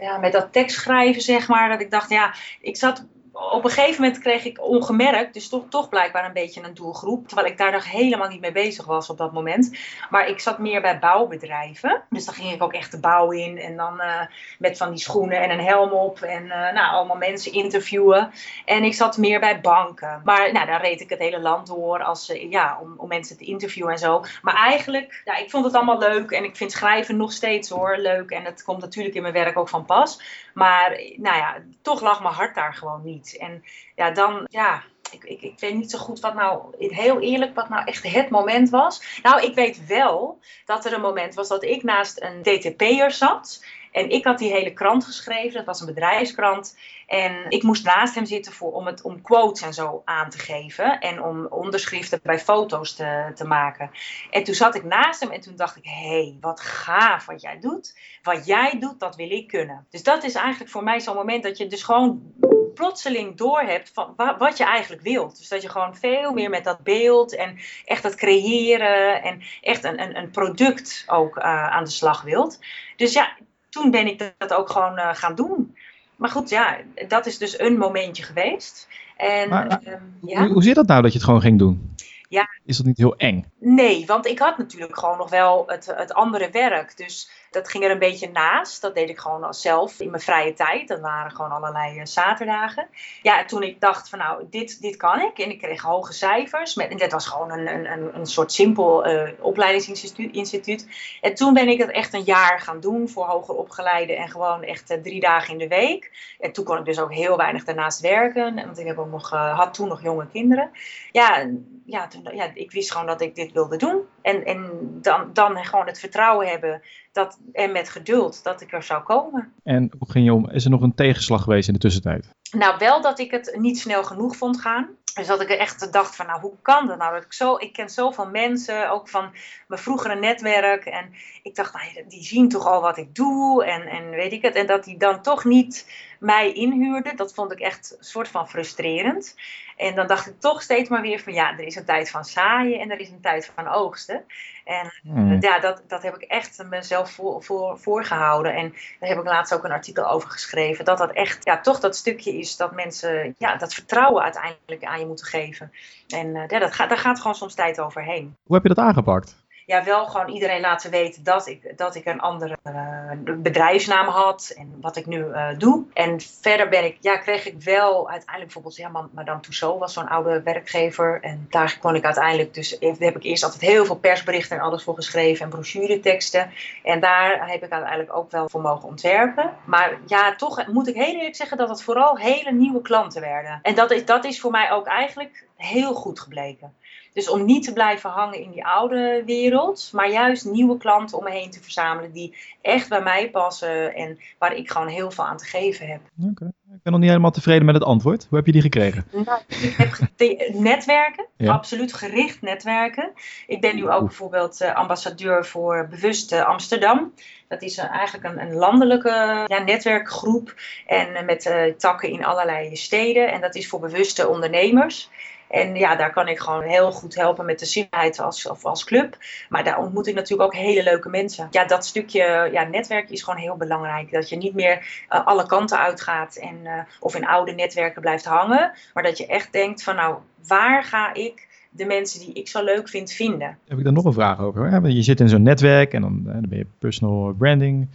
Ja, 0.00 0.18
met 0.18 0.32
dat 0.32 0.48
tekstschrijven 0.50 1.22
zeg 1.22 1.48
maar, 1.48 1.68
dat 1.68 1.80
ik 1.80 1.90
dacht, 1.90 2.10
ja, 2.10 2.34
ik 2.60 2.76
zat 2.76 3.06
op 3.34 3.64
een 3.64 3.70
gegeven 3.70 4.02
moment 4.02 4.20
kreeg 4.22 4.44
ik 4.44 4.62
ongemerkt, 4.62 5.34
dus 5.34 5.48
toch, 5.48 5.62
toch 5.68 5.88
blijkbaar 5.88 6.24
een 6.24 6.32
beetje 6.32 6.62
een 6.62 6.74
doelgroep. 6.74 7.26
Terwijl 7.28 7.48
ik 7.48 7.58
daar 7.58 7.72
nog 7.72 7.90
helemaal 7.90 8.28
niet 8.28 8.40
mee 8.40 8.52
bezig 8.52 8.84
was 8.84 9.10
op 9.10 9.18
dat 9.18 9.32
moment. 9.32 9.78
Maar 10.10 10.28
ik 10.28 10.40
zat 10.40 10.58
meer 10.58 10.80
bij 10.80 10.98
bouwbedrijven. 10.98 12.02
Dus 12.08 12.24
dan 12.24 12.34
ging 12.34 12.52
ik 12.52 12.62
ook 12.62 12.72
echt 12.72 12.90
de 12.90 13.00
bouw 13.00 13.30
in. 13.30 13.58
En 13.58 13.76
dan 13.76 14.00
uh, 14.00 14.20
met 14.58 14.76
van 14.76 14.90
die 14.90 14.98
schoenen 14.98 15.42
en 15.42 15.50
een 15.50 15.64
helm 15.64 15.92
op. 15.92 16.20
En 16.20 16.44
uh, 16.44 16.50
nou, 16.50 16.94
allemaal 16.94 17.16
mensen 17.16 17.52
interviewen. 17.52 18.32
En 18.64 18.84
ik 18.84 18.94
zat 18.94 19.16
meer 19.16 19.40
bij 19.40 19.60
banken. 19.60 20.20
Maar 20.24 20.52
nou, 20.52 20.66
daar 20.66 20.80
reed 20.80 21.00
ik 21.00 21.10
het 21.10 21.18
hele 21.18 21.40
land 21.40 21.66
door 21.66 22.02
als, 22.02 22.30
uh, 22.30 22.50
ja, 22.50 22.78
om, 22.82 22.94
om 22.96 23.08
mensen 23.08 23.36
te 23.36 23.44
interviewen 23.44 23.92
en 23.92 23.98
zo. 23.98 24.24
Maar 24.42 24.54
eigenlijk, 24.54 25.22
ja, 25.24 25.36
ik 25.36 25.50
vond 25.50 25.64
het 25.64 25.74
allemaal 25.74 25.98
leuk. 25.98 26.30
En 26.30 26.44
ik 26.44 26.56
vind 26.56 26.72
schrijven 26.72 27.16
nog 27.16 27.32
steeds 27.32 27.68
hoor 27.68 27.96
leuk. 27.96 28.30
En 28.30 28.44
het 28.44 28.64
komt 28.64 28.80
natuurlijk 28.80 29.14
in 29.14 29.22
mijn 29.22 29.34
werk 29.34 29.58
ook 29.58 29.68
van 29.68 29.84
pas. 29.84 30.42
Maar 30.54 30.90
nou 31.16 31.36
ja, 31.36 31.62
toch 31.82 32.00
lag 32.00 32.22
mijn 32.22 32.34
hart 32.34 32.54
daar 32.54 32.74
gewoon 32.74 33.02
niet. 33.04 33.36
En 33.36 33.64
ja, 33.94 34.10
dan, 34.10 34.46
ja, 34.50 34.82
ik, 35.10 35.24
ik, 35.24 35.42
ik, 35.42 35.58
weet 35.58 35.74
niet 35.74 35.90
zo 35.90 35.98
goed 35.98 36.20
wat 36.20 36.34
nou, 36.34 36.74
heel 36.78 37.20
eerlijk, 37.20 37.54
wat 37.54 37.68
nou 37.68 37.84
echt 37.84 38.12
het 38.12 38.30
moment 38.30 38.70
was. 38.70 39.20
Nou, 39.22 39.42
ik 39.42 39.54
weet 39.54 39.86
wel 39.86 40.38
dat 40.64 40.84
er 40.84 40.92
een 40.92 41.00
moment 41.00 41.34
was 41.34 41.48
dat 41.48 41.62
ik 41.62 41.82
naast 41.82 42.22
een 42.22 42.42
DTP'er 42.42 43.10
zat. 43.10 43.64
En 43.92 44.10
ik 44.10 44.24
had 44.24 44.38
die 44.38 44.52
hele 44.52 44.72
krant 44.72 45.04
geschreven, 45.04 45.52
dat 45.52 45.64
was 45.64 45.80
een 45.80 45.86
bedrijfskrant. 45.86 46.76
En 47.06 47.50
ik 47.50 47.62
moest 47.62 47.84
naast 47.84 48.14
hem 48.14 48.26
zitten 48.26 48.52
voor, 48.52 48.72
om, 48.72 48.86
het, 48.86 49.02
om 49.02 49.22
quotes 49.22 49.62
en 49.62 49.74
zo 49.74 50.02
aan 50.04 50.30
te 50.30 50.38
geven. 50.38 51.00
En 51.00 51.22
om 51.22 51.46
onderschriften 51.46 52.20
bij 52.22 52.38
foto's 52.38 52.94
te, 52.94 53.32
te 53.34 53.44
maken. 53.44 53.90
En 54.30 54.44
toen 54.44 54.54
zat 54.54 54.74
ik 54.74 54.84
naast 54.84 55.20
hem 55.20 55.30
en 55.30 55.40
toen 55.40 55.56
dacht 55.56 55.76
ik: 55.76 55.84
hé, 55.84 56.08
hey, 56.08 56.36
wat 56.40 56.60
gaaf 56.60 57.26
wat 57.26 57.40
jij 57.40 57.58
doet. 57.60 57.98
Wat 58.22 58.46
jij 58.46 58.78
doet, 58.78 59.00
dat 59.00 59.16
wil 59.16 59.30
ik 59.30 59.48
kunnen. 59.48 59.86
Dus 59.90 60.02
dat 60.02 60.24
is 60.24 60.34
eigenlijk 60.34 60.70
voor 60.70 60.84
mij 60.84 61.00
zo'n 61.00 61.14
moment 61.14 61.42
dat 61.42 61.58
je 61.58 61.66
dus 61.66 61.82
gewoon 61.82 62.32
plotseling 62.74 63.36
doorhebt 63.36 63.90
van 63.94 64.14
wat 64.38 64.56
je 64.56 64.64
eigenlijk 64.64 65.02
wilt. 65.02 65.38
Dus 65.38 65.48
dat 65.48 65.62
je 65.62 65.68
gewoon 65.68 65.96
veel 65.96 66.32
meer 66.32 66.50
met 66.50 66.64
dat 66.64 66.82
beeld 66.82 67.34
en 67.34 67.58
echt 67.84 68.02
het 68.02 68.14
creëren 68.14 69.22
en 69.22 69.42
echt 69.60 69.84
een, 69.84 70.00
een, 70.00 70.16
een 70.16 70.30
product 70.30 71.04
ook 71.06 71.36
uh, 71.36 71.44
aan 71.68 71.84
de 71.84 71.90
slag 71.90 72.22
wilt. 72.22 72.58
Dus 72.96 73.12
ja, 73.12 73.36
toen 73.68 73.90
ben 73.90 74.06
ik 74.06 74.34
dat 74.38 74.54
ook 74.54 74.70
gewoon 74.70 74.98
uh, 74.98 75.14
gaan 75.14 75.34
doen. 75.34 75.76
Maar 76.16 76.30
goed, 76.30 76.48
ja, 76.48 76.76
dat 77.08 77.26
is 77.26 77.38
dus 77.38 77.58
een 77.58 77.78
momentje 77.78 78.22
geweest. 78.22 78.88
En, 79.16 79.48
maar, 79.48 79.80
uh, 79.86 79.94
ja. 80.22 80.40
hoe, 80.40 80.52
hoe 80.52 80.62
zit 80.62 80.74
dat 80.74 80.86
nou 80.86 81.02
dat 81.02 81.12
je 81.12 81.18
het 81.18 81.26
gewoon 81.26 81.40
ging 81.40 81.58
doen? 81.58 81.94
Ja. 82.28 82.48
Is 82.64 82.76
dat 82.76 82.86
niet 82.86 82.98
heel 82.98 83.16
eng? 83.16 83.44
Nee, 83.58 84.06
want 84.06 84.26
ik 84.26 84.38
had 84.38 84.58
natuurlijk 84.58 84.98
gewoon 84.98 85.18
nog 85.18 85.30
wel 85.30 85.64
het, 85.66 85.92
het 85.96 86.14
andere 86.14 86.50
werk. 86.50 86.96
Dus 86.96 87.30
dat 87.54 87.70
ging 87.70 87.84
er 87.84 87.90
een 87.90 87.98
beetje 87.98 88.30
naast. 88.30 88.80
Dat 88.80 88.94
deed 88.94 89.08
ik 89.08 89.18
gewoon 89.18 89.44
als 89.44 89.60
zelf 89.60 90.00
in 90.00 90.10
mijn 90.10 90.22
vrije 90.22 90.52
tijd. 90.52 90.88
Dat 90.88 91.00
waren 91.00 91.30
gewoon 91.30 91.50
allerlei 91.50 91.98
uh, 91.98 92.04
zaterdagen. 92.04 92.88
Ja, 93.22 93.44
toen 93.44 93.62
ik 93.62 93.80
dacht 93.80 94.08
van 94.08 94.18
nou, 94.18 94.44
dit, 94.50 94.80
dit 94.80 94.96
kan 94.96 95.20
ik. 95.20 95.38
En 95.38 95.50
ik 95.50 95.58
kreeg 95.58 95.82
hoge 95.82 96.12
cijfers. 96.12 96.74
Met, 96.74 96.90
en 96.90 96.96
dat 96.96 97.12
was 97.12 97.26
gewoon 97.26 97.50
een, 97.50 97.92
een, 97.92 98.16
een 98.18 98.26
soort 98.26 98.52
simpel 98.52 99.08
uh, 99.08 99.30
opleidingsinstituut. 99.40 100.88
En 101.20 101.34
toen 101.34 101.54
ben 101.54 101.68
ik 101.68 101.78
het 101.78 101.90
echt 101.90 102.14
een 102.14 102.22
jaar 102.22 102.60
gaan 102.60 102.80
doen 102.80 103.08
voor 103.08 103.26
hoger 103.26 103.54
opgeleiden. 103.54 104.16
En 104.16 104.28
gewoon 104.28 104.62
echt 104.62 104.90
uh, 104.90 105.02
drie 105.02 105.20
dagen 105.20 105.52
in 105.52 105.58
de 105.58 105.68
week. 105.68 106.34
En 106.40 106.52
toen 106.52 106.64
kon 106.64 106.78
ik 106.78 106.84
dus 106.84 107.00
ook 107.00 107.12
heel 107.14 107.36
weinig 107.36 107.64
daarnaast 107.64 108.00
werken. 108.00 108.54
Want 108.54 108.78
ik 108.78 108.86
heb 108.86 108.98
ook 108.98 109.10
nog, 109.10 109.30
had 109.30 109.74
toen 109.74 109.88
nog 109.88 110.02
jonge 110.02 110.26
kinderen. 110.26 110.70
Ja, 111.12 111.48
ja, 111.86 112.08
ja, 112.32 112.50
ik 112.54 112.70
wist 112.70 112.92
gewoon 112.92 113.06
dat 113.06 113.20
ik 113.20 113.34
dit 113.34 113.52
wilde 113.52 113.76
doen. 113.76 114.00
En, 114.22 114.44
en 114.44 114.70
dan, 115.02 115.30
dan 115.32 115.64
gewoon 115.64 115.86
het 115.86 116.00
vertrouwen 116.00 116.46
hebben 116.46 116.82
dat, 117.14 117.38
en 117.52 117.72
met 117.72 117.88
geduld 117.88 118.42
dat 118.42 118.60
ik 118.60 118.72
er 118.72 118.82
zou 118.82 119.02
komen. 119.02 119.52
En 119.62 119.92
hoe 119.98 120.10
ging 120.10 120.24
je 120.24 120.32
om? 120.32 120.50
Is 120.50 120.64
er 120.64 120.70
nog 120.70 120.80
een 120.80 120.94
tegenslag 120.94 121.42
geweest 121.42 121.68
in 121.68 121.74
de 121.74 121.80
tussentijd? 121.80 122.28
Nou, 122.50 122.78
wel 122.78 123.00
dat 123.00 123.18
ik 123.18 123.30
het 123.30 123.56
niet 123.58 123.78
snel 123.78 124.04
genoeg 124.04 124.36
vond 124.36 124.60
gaan. 124.60 124.88
Dus 125.14 125.26
dat 125.26 125.40
ik 125.40 125.48
echt 125.48 125.92
dacht 125.92 126.16
van, 126.16 126.26
nou, 126.26 126.40
hoe 126.40 126.54
kan 126.62 126.86
dat 126.86 126.98
nou? 126.98 127.14
Dat 127.14 127.24
ik, 127.24 127.32
zo, 127.32 127.56
ik 127.56 127.72
ken 127.72 127.88
zoveel 127.88 128.28
mensen, 128.28 128.90
ook 128.90 129.08
van 129.08 129.30
mijn 129.68 129.80
vroegere 129.80 130.14
netwerk. 130.14 130.84
En 130.84 131.12
ik 131.42 131.54
dacht, 131.54 131.72
nou, 131.72 132.04
die 132.08 132.24
zien 132.24 132.48
toch 132.48 132.66
al 132.66 132.80
wat 132.80 132.96
ik 132.96 133.14
doe 133.14 133.64
en, 133.64 133.82
en 133.82 134.10
weet 134.10 134.32
ik 134.32 134.42
het. 134.42 134.54
En 134.54 134.66
dat 134.66 134.84
die 134.84 134.96
dan 134.96 135.22
toch 135.22 135.44
niet 135.44 135.86
mij 136.24 136.52
inhuurde, 136.52 137.14
dat 137.14 137.34
vond 137.34 137.52
ik 137.52 137.60
echt 137.60 137.96
een 137.98 138.04
soort 138.04 138.28
van 138.28 138.48
frustrerend. 138.48 139.34
En 139.76 139.94
dan 139.94 140.06
dacht 140.06 140.26
ik 140.26 140.40
toch 140.40 140.62
steeds 140.62 140.88
maar 140.88 141.02
weer 141.02 141.20
van, 141.20 141.32
ja, 141.32 141.52
er 141.52 141.66
is 141.66 141.76
een 141.76 141.84
tijd 141.84 142.10
van 142.10 142.24
zaaien 142.24 142.80
en 142.80 142.90
er 142.90 143.00
is 143.00 143.10
een 143.10 143.20
tijd 143.20 143.50
van 143.54 143.68
oogsten. 143.68 144.24
En 144.64 144.92
hmm. 145.02 145.40
ja, 145.40 145.58
dat, 145.58 145.82
dat 145.88 146.02
heb 146.02 146.14
ik 146.14 146.22
echt 146.22 146.64
mezelf 146.70 147.10
voor, 147.10 147.42
voor, 147.42 147.78
voorgehouden. 147.78 148.54
En 148.54 148.74
daar 149.00 149.08
heb 149.08 149.18
ik 149.18 149.24
laatst 149.24 149.54
ook 149.54 149.64
een 149.64 149.72
artikel 149.72 150.10
over 150.10 150.30
geschreven. 150.30 150.84
Dat 150.84 150.98
dat 150.98 151.10
echt, 151.10 151.44
ja, 151.44 151.60
toch 151.60 151.80
dat 151.80 151.96
stukje 151.96 152.38
is 152.38 152.56
dat 152.56 152.74
mensen, 152.74 153.34
ja, 153.38 153.56
dat 153.56 153.74
vertrouwen 153.74 154.22
uiteindelijk 154.22 154.84
aan 154.84 155.00
je 155.00 155.06
moeten 155.06 155.26
geven. 155.26 155.72
En 156.08 156.26
uh, 156.26 156.48
ja, 156.48 156.58
dat 156.58 156.74
gaat, 156.74 156.88
daar 156.88 156.98
gaat 156.98 157.18
gewoon 157.18 157.34
soms 157.34 157.54
tijd 157.54 157.80
overheen. 157.80 158.36
Hoe 158.46 158.54
heb 158.56 158.62
je 158.62 158.74
dat 158.74 158.84
aangepakt? 158.84 159.43
Ja, 159.66 159.84
wel 159.84 160.06
gewoon 160.06 160.28
iedereen 160.28 160.60
laten 160.60 160.90
weten 160.90 161.24
dat 161.24 161.46
ik, 161.46 161.78
dat 161.78 161.94
ik 161.94 162.04
een 162.04 162.20
andere 162.20 162.56
uh, 162.64 163.10
bedrijfsnaam 163.36 164.06
had 164.06 164.52
en 164.56 164.76
wat 164.80 164.96
ik 164.96 165.06
nu 165.06 165.18
uh, 165.18 165.48
doe. 165.58 165.84
En 165.92 166.20
verder 166.40 166.68
ben 166.68 166.84
ik, 166.84 166.96
ja, 167.00 167.16
kreeg 167.16 167.46
ik 167.46 167.62
wel 167.62 168.10
uiteindelijk 168.10 168.44
bijvoorbeeld, 168.44 168.76
ja, 168.76 169.08
Madame 169.12 169.40
Tussaud 169.40 169.78
was 169.78 169.92
zo'n 169.92 170.08
oude 170.08 170.42
werkgever. 170.42 171.18
En 171.22 171.46
daar 171.50 171.78
kon 171.80 171.94
ik 171.94 172.04
uiteindelijk, 172.04 172.54
dus 172.54 172.76
heb 172.80 173.16
ik 173.16 173.22
eerst 173.22 173.44
altijd 173.44 173.62
heel 173.62 173.84
veel 173.84 173.96
persberichten 173.96 174.56
en 174.56 174.62
alles 174.62 174.82
voor 174.82 174.94
geschreven 174.94 175.44
en 175.44 175.50
brochureteksten. 175.50 176.50
En 176.82 177.00
daar 177.00 177.50
heb 177.50 177.62
ik 177.62 177.70
uiteindelijk 177.70 178.16
ook 178.16 178.30
wel 178.30 178.48
voor 178.48 178.60
mogen 178.60 178.88
ontwerpen. 178.88 179.50
Maar 179.64 179.98
ja, 180.06 180.34
toch 180.34 180.66
moet 180.66 180.88
ik 180.88 180.94
heel 180.94 181.14
eerlijk 181.14 181.36
zeggen 181.36 181.56
dat 181.56 181.68
het 181.68 181.82
vooral 181.82 182.18
hele 182.18 182.52
nieuwe 182.52 182.82
klanten 182.82 183.20
werden. 183.20 183.58
En 183.62 183.74
dat 183.74 183.90
is, 183.90 184.04
dat 184.04 184.24
is 184.24 184.40
voor 184.40 184.50
mij 184.50 184.70
ook 184.70 184.86
eigenlijk 184.86 185.44
heel 185.56 185.94
goed 185.94 186.20
gebleken. 186.20 186.74
Dus 187.12 187.28
om 187.28 187.44
niet 187.44 187.64
te 187.64 187.72
blijven 187.72 188.10
hangen 188.10 188.40
in 188.40 188.50
die 188.50 188.66
oude 188.66 189.22
wereld, 189.26 189.90
maar 189.92 190.10
juist 190.10 190.44
nieuwe 190.44 190.76
klanten 190.76 191.18
om 191.18 191.24
me 191.24 191.30
heen 191.30 191.50
te 191.50 191.62
verzamelen 191.62 192.12
die 192.12 192.36
echt 192.60 192.88
bij 192.88 193.02
mij 193.02 193.30
passen 193.30 193.94
en 193.94 194.18
waar 194.38 194.54
ik 194.54 194.70
gewoon 194.70 194.88
heel 194.88 195.10
veel 195.10 195.24
aan 195.24 195.36
te 195.36 195.44
geven 195.44 195.86
heb. 195.86 196.00
Okay. 196.30 196.48
Ik 196.48 196.82
ben 196.82 196.92
nog 196.92 197.00
niet 197.00 197.10
helemaal 197.10 197.30
tevreden 197.30 197.64
met 197.64 197.74
het 197.74 197.84
antwoord. 197.84 198.26
Hoe 198.28 198.38
heb 198.38 198.46
je 198.46 198.52
die 198.52 198.60
gekregen? 198.60 199.06
Nou, 199.10 199.40
ik 199.48 199.74
heb 199.76 200.54
netwerken, 200.54 201.26
ja. 201.36 201.52
absoluut 201.52 201.92
gericht 201.92 202.42
netwerken. 202.42 203.12
Ik 203.46 203.60
ben 203.60 203.76
nu 203.76 203.90
ook 203.90 204.06
bijvoorbeeld 204.06 204.60
uh, 204.62 204.74
ambassadeur 204.74 205.46
voor 205.46 205.88
Bewust 205.90 206.32
Amsterdam. 206.32 207.12
Dat 207.48 207.62
is 207.62 207.78
uh, 207.78 207.90
eigenlijk 207.90 208.24
een, 208.24 208.40
een 208.40 208.54
landelijke 208.54 209.44
ja, 209.46 209.62
netwerkgroep 209.62 210.54
en 210.86 211.08
uh, 211.10 211.22
met 211.22 211.74
takken 211.78 212.10
in 212.10 212.24
allerlei 212.24 212.76
steden. 212.76 213.32
En 213.32 213.40
dat 213.40 213.54
is 213.54 213.68
voor 213.68 213.80
bewuste 213.80 214.28
ondernemers. 214.28 215.10
En 215.50 215.74
ja, 215.74 215.96
daar 215.96 216.12
kan 216.12 216.28
ik 216.28 216.38
gewoon 216.38 216.62
heel 216.62 216.92
goed 216.92 217.14
helpen 217.14 217.44
met 217.44 217.58
de 217.58 217.66
zichtbaarheid 217.66 218.20
als, 218.20 218.48
of 218.48 218.64
als 218.64 218.84
club. 218.84 219.16
Maar 219.48 219.64
daar 219.64 219.78
ontmoet 219.78 220.06
ik 220.06 220.14
natuurlijk 220.14 220.42
ook 220.42 220.60
hele 220.60 220.82
leuke 220.82 221.08
mensen. 221.08 221.48
Ja, 221.50 221.64
dat 221.64 221.86
stukje 221.86 222.48
ja, 222.52 222.64
netwerk 222.64 223.10
is 223.10 223.22
gewoon 223.22 223.40
heel 223.40 223.56
belangrijk. 223.56 224.10
Dat 224.10 224.28
je 224.28 224.36
niet 224.36 224.54
meer 224.54 225.04
uh, 225.10 225.26
alle 225.26 225.46
kanten 225.46 225.78
uitgaat 225.78 226.36
en, 226.36 226.56
uh, 226.62 226.72
of 227.00 227.14
in 227.14 227.26
oude 227.26 227.52
netwerken 227.52 228.00
blijft 228.00 228.24
hangen. 228.24 228.72
Maar 228.94 229.02
dat 229.02 229.18
je 229.18 229.26
echt 229.26 229.52
denkt 229.52 229.82
van 229.82 229.96
nou, 229.96 230.16
waar 230.46 230.84
ga 230.84 231.14
ik 231.14 231.48
de 231.70 231.84
mensen 231.84 232.20
die 232.20 232.32
ik 232.32 232.48
zo 232.48 232.64
leuk 232.64 232.88
vind 232.88 233.12
vinden? 233.12 233.58
Heb 233.68 233.78
ik 233.78 233.84
daar 233.84 233.92
nog 233.92 234.04
een 234.04 234.12
vraag 234.12 234.38
over? 234.38 234.70
Hè? 234.70 234.76
Je 234.76 235.02
zit 235.02 235.20
in 235.20 235.28
zo'n 235.28 235.42
netwerk 235.42 235.92
en 235.92 236.00
dan, 236.00 236.22
dan 236.24 236.44
ben 236.48 236.58
je 236.58 236.66
personal 236.78 237.34
branding. 237.38 237.88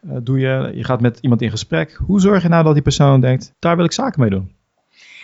Uh, 0.00 0.16
doe 0.22 0.38
je, 0.38 0.72
je 0.74 0.84
gaat 0.84 1.00
met 1.00 1.18
iemand 1.20 1.42
in 1.42 1.50
gesprek. 1.50 2.00
Hoe 2.06 2.20
zorg 2.20 2.42
je 2.42 2.48
nou 2.48 2.64
dat 2.64 2.74
die 2.74 2.82
persoon 2.82 3.20
denkt, 3.20 3.52
daar 3.58 3.76
wil 3.76 3.84
ik 3.84 3.92
zaken 3.92 4.20
mee 4.20 4.30
doen? 4.30 4.54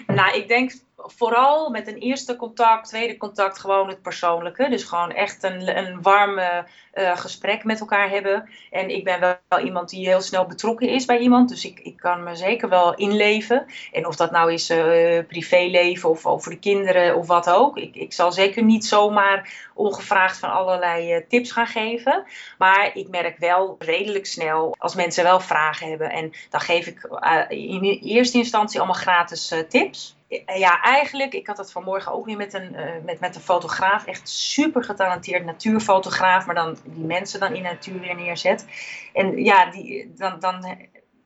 Nou, 0.07 0.37
ik 0.37 0.49
denk 0.49 0.73
vooral 1.07 1.71
met 1.71 1.87
een 1.87 1.99
eerste 1.99 2.37
contact, 2.37 2.89
tweede 2.89 3.17
contact, 3.17 3.59
gewoon 3.59 3.89
het 3.89 4.03
persoonlijke. 4.03 4.69
Dus 4.69 4.85
gewoon 4.85 5.13
echt 5.13 5.43
een, 5.43 5.79
een 5.79 6.03
warme 6.03 6.67
uh, 6.95 7.17
gesprek 7.17 7.65
met 7.65 7.81
elkaar 7.81 8.11
hebben. 8.11 8.49
En 8.71 8.89
ik 8.89 9.05
ben 9.05 9.39
wel 9.49 9.61
iemand 9.61 9.89
die 9.89 10.07
heel 10.07 10.21
snel 10.21 10.47
betrokken 10.47 10.89
is 10.89 11.05
bij 11.05 11.19
iemand. 11.19 11.49
Dus 11.49 11.65
ik, 11.65 11.79
ik 11.81 11.97
kan 11.97 12.23
me 12.23 12.37
zeker 12.37 12.69
wel 12.69 12.95
inleven. 12.95 13.67
En 13.93 14.07
of 14.07 14.17
dat 14.17 14.31
nou 14.31 14.53
is 14.53 14.71
uh, 14.71 15.19
privéleven 15.27 16.11
of 16.11 16.27
over 16.27 16.51
de 16.51 16.59
kinderen 16.59 17.17
of 17.17 17.27
wat 17.27 17.51
ook. 17.51 17.77
Ik, 17.77 17.95
ik 17.95 18.13
zal 18.13 18.33
zeker 18.33 18.63
niet 18.63 18.85
zomaar 18.85 19.71
ongevraagd 19.75 20.39
van 20.39 20.53
allerlei 20.53 21.17
uh, 21.17 21.27
tips 21.29 21.53
gaan 21.53 21.67
geven. 21.67 22.25
Maar 22.59 22.91
ik 22.95 23.09
merk 23.09 23.39
wel 23.39 23.77
redelijk 23.79 24.27
snel 24.27 24.75
als 24.79 24.95
mensen 24.95 25.25
wel 25.25 25.41
vragen 25.41 25.89
hebben. 25.89 26.11
En 26.11 26.33
dan 26.51 26.61
geef 26.61 26.87
ik 26.87 27.09
in 27.49 27.83
eerste 28.03 28.39
instantie 28.39 28.79
allemaal 28.79 29.01
gratis 29.01 29.55
tips 29.69 30.17
ja, 30.55 30.83
eigenlijk, 30.83 31.35
ik 31.35 31.47
had 31.47 31.59
het 31.59 31.73
vanmorgen 31.73 32.13
ook 32.13 32.25
weer 32.25 32.37
met 32.37 32.55
een, 32.55 32.73
uh, 32.75 33.05
met, 33.05 33.21
met 33.21 33.35
een 33.35 33.41
fotograaf, 33.41 34.07
echt 34.07 34.29
super 34.29 34.85
getalenteerd 34.85 35.45
natuurfotograaf, 35.45 36.47
maar 36.47 36.55
dan 36.55 36.77
die 36.85 37.05
mensen 37.05 37.41
dan 37.41 37.55
in 37.55 37.63
de 37.63 37.69
natuur 37.69 38.01
weer 38.01 38.15
neerzet. 38.15 38.67
En 39.13 39.45
ja, 39.45 39.71
die, 39.71 40.13
dan, 40.15 40.41
dan, 40.41 40.77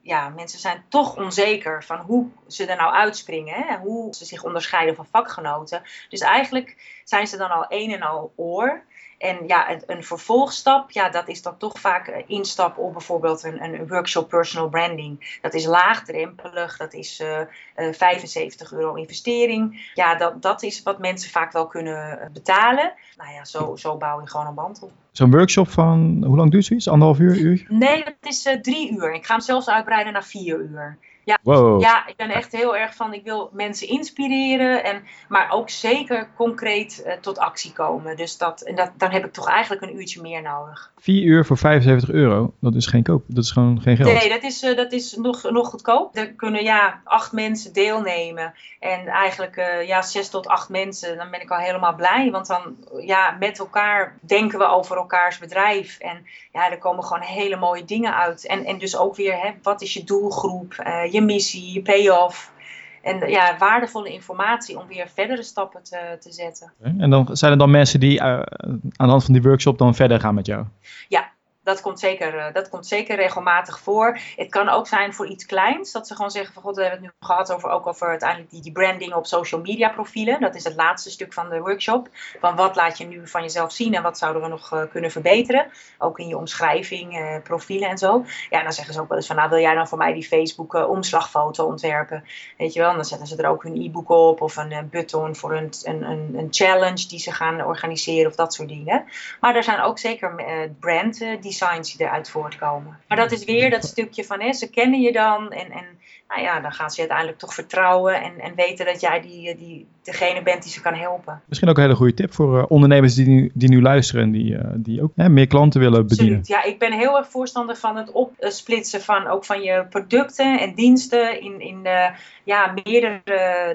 ja, 0.00 0.28
mensen 0.28 0.58
zijn 0.58 0.84
toch 0.88 1.16
onzeker 1.16 1.84
van 1.84 1.98
hoe 1.98 2.28
ze 2.46 2.66
er 2.66 2.76
nou 2.76 2.94
uitspringen, 2.94 3.54
hè? 3.54 3.76
hoe 3.76 4.14
ze 4.14 4.24
zich 4.24 4.44
onderscheiden 4.44 4.94
van 4.94 5.06
vakgenoten. 5.06 5.82
Dus 6.08 6.20
eigenlijk 6.20 7.00
zijn 7.04 7.26
ze 7.26 7.36
dan 7.36 7.50
al 7.50 7.64
een 7.68 7.92
en 7.92 8.02
al 8.02 8.32
oor. 8.36 8.84
En 9.18 9.38
ja, 9.46 9.70
een, 9.70 9.82
een, 9.86 10.04
vervolgstap, 10.04 10.90
ja, 10.90 11.08
dat 11.08 11.28
is 11.28 11.42
dan 11.42 11.56
toch 11.56 11.80
vaak 11.80 12.06
eh, 12.06 12.22
instap 12.26 12.78
op 12.78 12.92
bijvoorbeeld 12.92 13.44
een, 13.44 13.62
een 13.62 13.88
workshop 13.88 14.28
personal 14.28 14.68
branding. 14.68 15.38
Dat 15.42 15.54
is 15.54 15.66
laagdrempelig, 15.66 16.76
dat 16.76 16.94
is 16.94 17.20
uh, 17.20 17.40
uh, 17.76 17.92
75 17.92 18.72
euro 18.72 18.94
investering. 18.94 19.90
Ja, 19.94 20.14
dat, 20.14 20.42
dat 20.42 20.62
is 20.62 20.82
wat 20.82 20.98
mensen 20.98 21.30
vaak 21.30 21.52
wel 21.52 21.66
kunnen 21.66 22.30
betalen. 22.32 22.92
Nou 23.16 23.32
ja, 23.32 23.44
zo, 23.44 23.76
zo 23.76 23.96
bouw 23.96 24.20
je 24.20 24.28
gewoon 24.28 24.46
een 24.46 24.54
band 24.54 24.82
op. 24.82 24.90
Zo'n 25.12 25.30
workshop 25.30 25.68
van, 25.68 26.24
hoe 26.26 26.36
lang 26.36 26.50
duurt 26.50 26.64
zoiets? 26.64 26.88
Anderhalf 26.88 27.18
uur, 27.18 27.36
uur? 27.36 27.66
Nee, 27.68 28.02
het 28.02 28.16
is 28.20 28.46
uh, 28.46 28.60
drie 28.60 28.92
uur. 28.92 29.14
Ik 29.14 29.26
ga 29.26 29.34
hem 29.34 29.42
zelfs 29.42 29.68
uitbreiden 29.68 30.12
naar 30.12 30.24
vier 30.24 30.58
uur. 30.58 30.98
Ja, 31.26 31.38
ja, 31.78 32.06
ik 32.06 32.16
ben 32.16 32.30
echt 32.30 32.52
heel 32.52 32.76
erg 32.76 32.94
van, 32.94 33.12
ik 33.12 33.24
wil 33.24 33.50
mensen 33.52 33.88
inspireren, 33.88 34.84
en, 34.84 35.04
maar 35.28 35.50
ook 35.50 35.70
zeker 35.70 36.28
concreet 36.36 37.02
uh, 37.06 37.12
tot 37.12 37.38
actie 37.38 37.72
komen. 37.72 38.16
Dus 38.16 38.38
dat, 38.38 38.60
en 38.60 38.74
dat, 38.74 38.90
dan 38.96 39.10
heb 39.10 39.24
ik 39.24 39.32
toch 39.32 39.48
eigenlijk 39.48 39.82
een 39.82 39.96
uurtje 39.96 40.20
meer 40.20 40.42
nodig. 40.42 40.92
4 40.98 41.22
uur 41.22 41.44
voor 41.44 41.58
75 41.58 42.10
euro, 42.10 42.52
dat 42.60 42.74
is 42.74 42.86
geen 42.86 43.02
koop, 43.02 43.24
dat 43.26 43.44
is 43.44 43.50
gewoon 43.50 43.80
geen 43.80 43.96
geld. 43.96 44.12
Nee, 44.12 44.28
dat 44.28 44.42
is, 44.42 44.62
uh, 44.62 44.76
dat 44.76 44.92
is 44.92 45.16
nog, 45.16 45.50
nog 45.50 45.68
goedkoop. 45.68 46.16
Er 46.16 46.32
kunnen 46.32 46.62
ja, 46.62 47.00
acht 47.04 47.32
mensen 47.32 47.72
deelnemen 47.72 48.54
en 48.80 49.06
eigenlijk 49.06 49.56
uh, 49.56 49.86
ja, 49.86 50.02
zes 50.02 50.28
tot 50.28 50.46
acht 50.46 50.68
mensen, 50.68 51.16
dan 51.16 51.30
ben 51.30 51.42
ik 51.42 51.50
al 51.50 51.58
helemaal 51.58 51.94
blij. 51.94 52.30
Want 52.30 52.46
dan 52.46 52.76
ja, 53.00 53.36
met 53.38 53.58
elkaar 53.58 54.18
denken 54.20 54.58
we 54.58 54.66
over 54.66 54.96
elkaars 54.96 55.38
bedrijf 55.38 55.98
en 55.98 56.26
ja, 56.52 56.70
er 56.70 56.78
komen 56.78 57.04
gewoon 57.04 57.22
hele 57.22 57.56
mooie 57.56 57.84
dingen 57.84 58.16
uit. 58.16 58.46
En, 58.46 58.64
en 58.64 58.78
dus 58.78 58.96
ook 58.96 59.16
weer, 59.16 59.40
hè, 59.40 59.50
wat 59.62 59.82
is 59.82 59.94
je 59.94 60.04
doelgroep? 60.04 60.74
Je 61.16 61.22
missie, 61.22 61.72
je 61.72 61.82
payoff. 61.82 62.54
En 63.02 63.28
ja, 63.30 63.56
waardevolle 63.58 64.12
informatie 64.12 64.78
om 64.78 64.86
weer 64.86 65.08
verdere 65.14 65.42
stappen 65.42 65.82
te, 65.82 66.16
te 66.20 66.32
zetten. 66.32 66.72
En 66.98 67.10
dan 67.10 67.36
zijn 67.36 67.52
er 67.52 67.58
dan 67.58 67.70
mensen 67.70 68.00
die 68.00 68.18
uh, 68.18 68.22
aan 68.22 68.80
de 68.96 69.06
hand 69.06 69.24
van 69.24 69.32
die 69.32 69.42
workshop 69.42 69.78
dan 69.78 69.94
verder 69.94 70.20
gaan 70.20 70.34
met 70.34 70.46
jou? 70.46 70.64
Ja, 71.08 71.32
dat 71.66 71.80
komt, 71.80 72.00
zeker, 72.00 72.38
eh, 72.38 72.52
dat 72.52 72.68
komt 72.68 72.86
zeker 72.86 73.16
regelmatig 73.16 73.78
voor. 73.78 74.18
Het 74.36 74.50
kan 74.50 74.68
ook 74.68 74.86
zijn 74.86 75.14
voor 75.14 75.26
iets 75.26 75.46
kleins. 75.46 75.92
Dat 75.92 76.06
ze 76.06 76.14
gewoon 76.14 76.30
zeggen 76.30 76.54
van 76.54 76.62
god, 76.62 76.76
we 76.76 76.82
hebben 76.82 77.00
het 77.00 77.08
nu 77.08 77.26
gehad 77.26 77.52
over, 77.52 77.70
ook 77.70 77.86
over 77.86 78.08
uiteindelijk 78.08 78.50
die, 78.50 78.62
die 78.62 78.72
branding 78.72 79.14
op 79.14 79.26
social 79.26 79.60
media 79.60 79.88
profielen. 79.88 80.40
Dat 80.40 80.54
is 80.54 80.64
het 80.64 80.74
laatste 80.74 81.10
stuk 81.10 81.32
van 81.32 81.48
de 81.48 81.60
workshop. 81.60 82.08
Van 82.40 82.56
wat 82.56 82.76
laat 82.76 82.98
je 82.98 83.06
nu 83.06 83.28
van 83.28 83.42
jezelf 83.42 83.72
zien 83.72 83.94
en 83.94 84.02
wat 84.02 84.18
zouden 84.18 84.42
we 84.42 84.48
nog 84.48 84.72
uh, 84.72 84.82
kunnen 84.90 85.10
verbeteren. 85.10 85.66
Ook 85.98 86.18
in 86.18 86.28
je 86.28 86.36
omschrijving, 86.36 87.18
uh, 87.18 87.36
profielen 87.42 87.88
en 87.88 87.98
zo. 87.98 88.24
Ja, 88.50 88.62
dan 88.62 88.72
zeggen 88.72 88.94
ze 88.94 89.00
ook 89.00 89.08
wel 89.08 89.16
eens 89.16 89.26
van 89.26 89.36
nou 89.36 89.48
wil 89.48 89.58
jij 89.58 89.74
dan 89.74 89.88
voor 89.88 89.98
mij 89.98 90.12
die 90.12 90.26
Facebook 90.26 90.74
omslagfoto 90.74 91.66
ontwerpen. 91.66 92.24
Weet 92.58 92.72
je 92.72 92.80
wel, 92.80 92.94
dan 92.94 93.04
zetten 93.04 93.26
ze 93.26 93.36
er 93.36 93.48
ook 93.48 93.62
hun 93.62 93.82
e-book 93.82 94.10
op 94.10 94.40
of 94.40 94.56
een 94.56 94.88
button 94.90 95.36
voor 95.36 95.54
een, 95.54 95.70
een, 95.82 96.02
een, 96.34 96.48
challenge 96.50 97.08
die 97.08 97.18
ze 97.18 97.32
gaan 97.32 97.64
organiseren 97.64 98.30
of 98.30 98.36
dat 98.36 98.54
soort 98.54 98.68
dingen. 98.68 99.04
Maar 99.40 99.56
er 99.56 99.62
zijn 99.62 99.80
ook 99.80 99.98
zeker 99.98 100.34
brand 100.80 101.18
die 101.40 101.52
designs 101.58 101.96
die 101.96 102.06
eruit 102.06 102.30
voortkomen. 102.30 103.00
Maar 103.08 103.16
dat 103.16 103.32
is 103.32 103.44
weer 103.44 103.70
dat 103.70 103.84
stukje 103.84 104.24
van 104.24 104.40
hè, 104.40 104.52
ze 104.52 104.70
kennen 104.70 105.00
je 105.00 105.12
dan 105.12 105.52
en, 105.52 105.70
en 105.70 106.00
nou 106.28 106.42
ja, 106.42 106.60
dan 106.60 106.72
gaan 106.72 106.90
ze 106.90 106.94
je 106.94 107.00
uiteindelijk 107.00 107.38
toch 107.38 107.54
vertrouwen 107.54 108.22
en, 108.22 108.40
en 108.40 108.54
weten 108.54 108.86
dat 108.86 109.00
jij 109.00 109.20
die, 109.20 109.56
die, 109.56 109.86
degene 110.06 110.42
bent 110.42 110.62
die 110.62 110.72
ze 110.72 110.80
kan 110.80 110.94
helpen. 110.94 111.42
Misschien 111.46 111.68
ook 111.68 111.76
een 111.76 111.82
hele 111.82 111.94
goede 111.94 112.14
tip 112.14 112.34
voor 112.34 112.58
uh, 112.58 112.64
ondernemers 112.68 113.14
die 113.14 113.26
nu, 113.26 113.50
die 113.54 113.68
nu 113.68 113.82
luisteren 113.82 114.22
en 114.22 114.30
die, 114.30 114.52
uh, 114.52 114.60
die 114.74 115.02
ook 115.02 115.12
hè, 115.16 115.28
meer 115.28 115.46
klanten 115.46 115.80
willen 115.80 116.06
bedienen. 116.06 116.38
Absoluut. 116.38 116.64
Ja, 116.64 116.70
ik 116.70 116.78
ben 116.78 116.92
heel 116.92 117.16
erg 117.16 117.30
voorstander 117.30 117.76
van 117.76 117.96
het 117.96 118.12
opsplitsen 118.12 119.02
van 119.02 119.26
ook 119.26 119.44
van 119.44 119.62
je 119.62 119.86
producten 119.90 120.60
en 120.60 120.74
diensten 120.74 121.40
in, 121.40 121.60
in 121.60 121.80
uh, 121.82 122.08
ja, 122.44 122.74
meerdere 122.84 123.20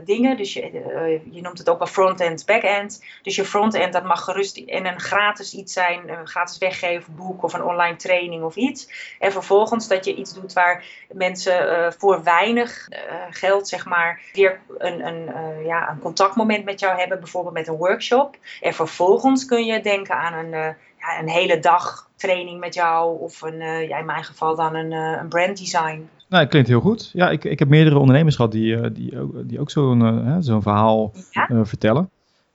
dingen. 0.06 0.38
Dus 0.38 0.54
je, 0.54 1.22
je 1.32 1.42
noemt 1.42 1.58
het 1.58 1.70
ook 1.70 1.78
wel 1.78 1.88
front-end, 1.88 2.46
back-end. 2.46 3.04
Dus 3.22 3.36
je 3.36 3.46
front-end 3.46 3.94
dat 3.94 4.04
mag 4.04 4.24
gerust 4.24 4.58
in 4.58 4.86
een 4.86 5.00
gratis 5.00 5.54
iets 5.54 5.74
zijn, 5.74 6.10
een 6.10 6.28
gratis 6.28 6.58
weggeven 6.58 7.16
boek 7.16 7.44
of 7.44 7.54
een 7.54 7.64
online 7.64 7.96
training 7.96 8.44
of 8.44 8.56
iets. 8.56 9.16
En 9.20 9.32
vervolgens 9.32 9.88
dat 9.88 10.06
je 10.06 10.16
iets 10.16 10.34
doet 10.34 10.54
waar 10.54 10.86
mensen 11.12 11.94
voor 11.98 12.24
weinig 12.24 12.88
geld 13.30 13.68
zeg 13.68 13.86
maar 13.86 14.22
weer 14.34 14.60
een, 14.78 15.06
een, 15.06 15.30
ja, 15.66 15.90
een 15.90 16.00
contact 16.00 16.21
contactmoment 16.22 16.66
met 16.66 16.80
jou 16.80 17.00
hebben, 17.00 17.20
bijvoorbeeld 17.20 17.54
met 17.54 17.68
een 17.68 17.76
workshop. 17.76 18.38
En 18.62 18.74
vervolgens 18.74 19.46
kun 19.46 19.66
je 19.66 19.82
denken 19.82 20.16
aan 20.16 20.34
een, 20.34 20.54
uh, 20.54 20.68
ja, 21.00 21.20
een 21.20 21.30
hele 21.30 21.60
dag 21.60 22.10
training 22.16 22.60
met 22.60 22.74
jou 22.74 23.20
of 23.20 23.42
een, 23.42 23.62
uh, 23.62 23.88
ja, 23.88 23.98
in 23.98 24.06
mijn 24.06 24.24
geval 24.24 24.56
dan 24.56 24.76
een, 24.76 24.92
uh, 24.92 25.18
een 25.22 25.30
brand 25.30 25.58
design. 25.58 26.10
Nou, 26.30 26.42
het 26.44 26.50
klinkt 26.50 26.70
heel 26.70 26.80
goed. 26.80 27.10
Ja, 27.14 27.30
ik, 27.30 27.44
ik 27.44 27.60
heb 27.60 27.68
meerdere 27.68 27.98
ondernemers 27.98 28.36
gehad 28.36 28.52
die, 28.52 28.92
die, 28.92 29.20
ook, 29.20 29.50
die 29.50 29.60
ook 29.60 29.72
zo'n 29.72 30.38
zo'n 30.40 30.62
verhaal 30.62 31.12
ja? 31.32 31.66
vertellen. 31.66 32.10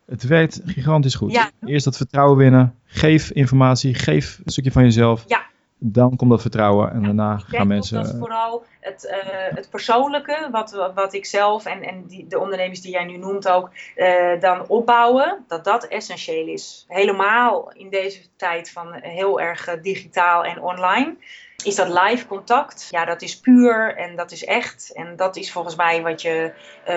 Het 0.07 0.23
werkt 0.23 0.61
gigantisch 0.67 1.15
goed. 1.15 1.33
Ja. 1.33 1.51
Eerst 1.65 1.85
dat 1.85 1.97
vertrouwen 1.97 2.37
winnen. 2.37 2.75
Geef 2.85 3.31
informatie. 3.31 3.95
Geef 3.95 4.41
een 4.45 4.53
stukje 4.53 4.73
van 4.73 4.83
jezelf. 4.83 5.25
Ja 5.27 5.47
dan 5.93 6.17
komt 6.17 6.31
dat 6.31 6.41
vertrouwen 6.41 6.93
en 6.93 7.03
daarna 7.03 7.39
gaan 7.39 7.67
mensen. 7.67 7.97
Dat 7.97 8.13
is 8.13 8.19
vooral 8.19 8.65
het, 8.81 9.05
uh, 9.05 9.57
het 9.57 9.71
persoonlijke, 9.71 10.49
wat, 10.51 10.91
wat 10.95 11.15
ik 11.15 11.27
zelf 11.27 11.65
en, 11.65 11.83
en 11.83 12.05
die, 12.07 12.27
de 12.27 12.39
ondernemers 12.39 12.81
die 12.81 12.93
jij 12.93 13.05
nu 13.05 13.17
noemt 13.17 13.49
ook, 13.49 13.71
uh, 13.97 14.41
dan 14.41 14.69
opbouwen, 14.69 15.45
dat 15.49 15.65
dat 15.65 15.87
essentieel 15.87 16.47
is. 16.47 16.85
Helemaal 16.89 17.73
in 17.73 17.91
deze 17.91 18.21
tijd 18.37 18.71
van 18.71 18.93
heel 18.93 19.41
erg 19.41 19.67
eh, 19.67 19.83
digitaal 19.83 20.45
en 20.45 20.63
online 20.63 21.17
is 21.65 21.75
dat 21.75 21.89
live 21.89 22.27
contact. 22.27 22.89
Ja, 22.91 23.05
dat 23.05 23.23
is 23.23 23.41
puur 23.41 23.97
en 23.97 24.17
dat 24.17 24.33
is 24.33 24.45
echt. 24.45 24.93
En 24.93 25.17
dat 25.17 25.37
is 25.37 25.53
volgens 25.53 25.77
mij 25.77 26.03
wat 26.03 26.23
je 26.23 26.53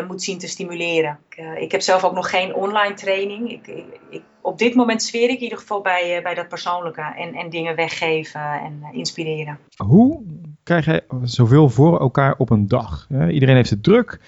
moet 0.08 0.24
zien 0.24 0.38
te 0.38 0.48
stimuleren. 0.48 1.20
Ik, 1.30 1.60
ik, 1.60 1.72
heb 1.72 1.82
zelf 1.82 2.04
ook 2.04 2.14
nog 2.14 2.30
geen 2.30 2.54
online 2.54 2.94
training. 2.94 3.52
Ik, 3.52 3.68
ik, 4.10 4.22
op 4.50 4.58
dit 4.58 4.76
moment 4.76 5.02
sfeer 5.02 5.30
ik 5.30 5.38
in 5.38 5.44
ieder 5.44 5.58
geval 5.58 5.82
bij, 5.82 6.18
uh, 6.18 6.24
bij 6.24 6.34
dat 6.36 6.48
persoonlijke. 6.48 7.02
En, 7.02 7.34
en 7.34 7.50
dingen 7.50 7.76
weggeven 7.76 8.42
en 8.42 8.84
inspireren. 8.92 9.58
Hoe 9.78 10.22
krijg 10.64 10.86
je 10.86 11.04
zoveel 11.24 11.70
voor 11.70 12.00
elkaar 12.00 12.36
op 12.38 12.50
een 12.50 12.68
dag? 12.68 13.08
Iedereen 13.30 13.56
heeft 13.56 13.70
het 13.70 13.84
druk. 13.84 14.20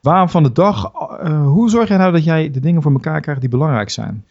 Waarom 0.00 0.28
van 0.28 0.42
de 0.42 0.52
dag? 0.52 0.92
hoe 1.44 1.70
zorg 1.70 1.88
je 1.88 1.96
nou 1.96 2.12
dat 2.12 2.24
jij 2.24 2.50
de 2.50 2.60
dingen 2.60 2.82
voor 2.82 2.92
elkaar 2.92 3.20
krijgt 3.20 3.40
die 3.40 3.50
belangrijk 3.50 3.90
zijn? 3.90 4.24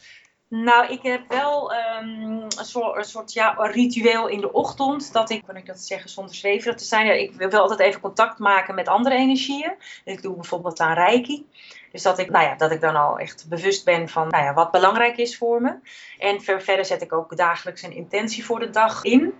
Nou, 0.49 0.91
ik 0.91 1.01
heb 1.01 1.21
wel 1.27 1.73
um, 1.73 2.41
een, 2.41 2.65
soort, 2.65 2.97
een 2.97 3.03
soort 3.03 3.33
ja, 3.33 3.55
ritueel 3.57 4.27
in 4.27 4.41
de 4.41 4.51
ochtend. 4.51 5.13
Dat 5.13 5.29
ik, 5.29 5.43
kan 5.45 5.55
ik 5.55 5.65
dat 5.65 5.79
zeggen 5.79 6.09
zonder 6.09 6.35
zweverig 6.35 6.75
te 6.75 6.83
zijn? 6.83 7.19
Ik 7.21 7.33
wil 7.33 7.49
wel 7.49 7.61
altijd 7.61 7.79
even 7.79 8.01
contact 8.01 8.39
maken 8.39 8.75
met 8.75 8.87
andere 8.87 9.15
energieën. 9.15 9.75
Ik 10.03 10.21
doe 10.21 10.35
bijvoorbeeld 10.35 10.79
aan 10.79 10.93
reiki. 10.93 11.45
Dus 11.91 12.01
dat 12.01 12.19
ik, 12.19 12.29
nou 12.29 12.45
ja, 12.45 12.55
dat 12.55 12.71
ik 12.71 12.81
dan 12.81 12.95
al 12.95 13.19
echt 13.19 13.45
bewust 13.49 13.85
ben 13.85 14.09
van 14.09 14.27
nou 14.27 14.43
ja, 14.43 14.53
wat 14.53 14.71
belangrijk 14.71 15.17
is 15.17 15.37
voor 15.37 15.61
me. 15.61 15.75
En 16.17 16.41
verder 16.41 16.85
zet 16.85 17.01
ik 17.01 17.13
ook 17.13 17.37
dagelijks 17.37 17.81
een 17.81 17.95
intentie 17.95 18.45
voor 18.45 18.59
de 18.59 18.69
dag 18.69 19.03
in. 19.03 19.33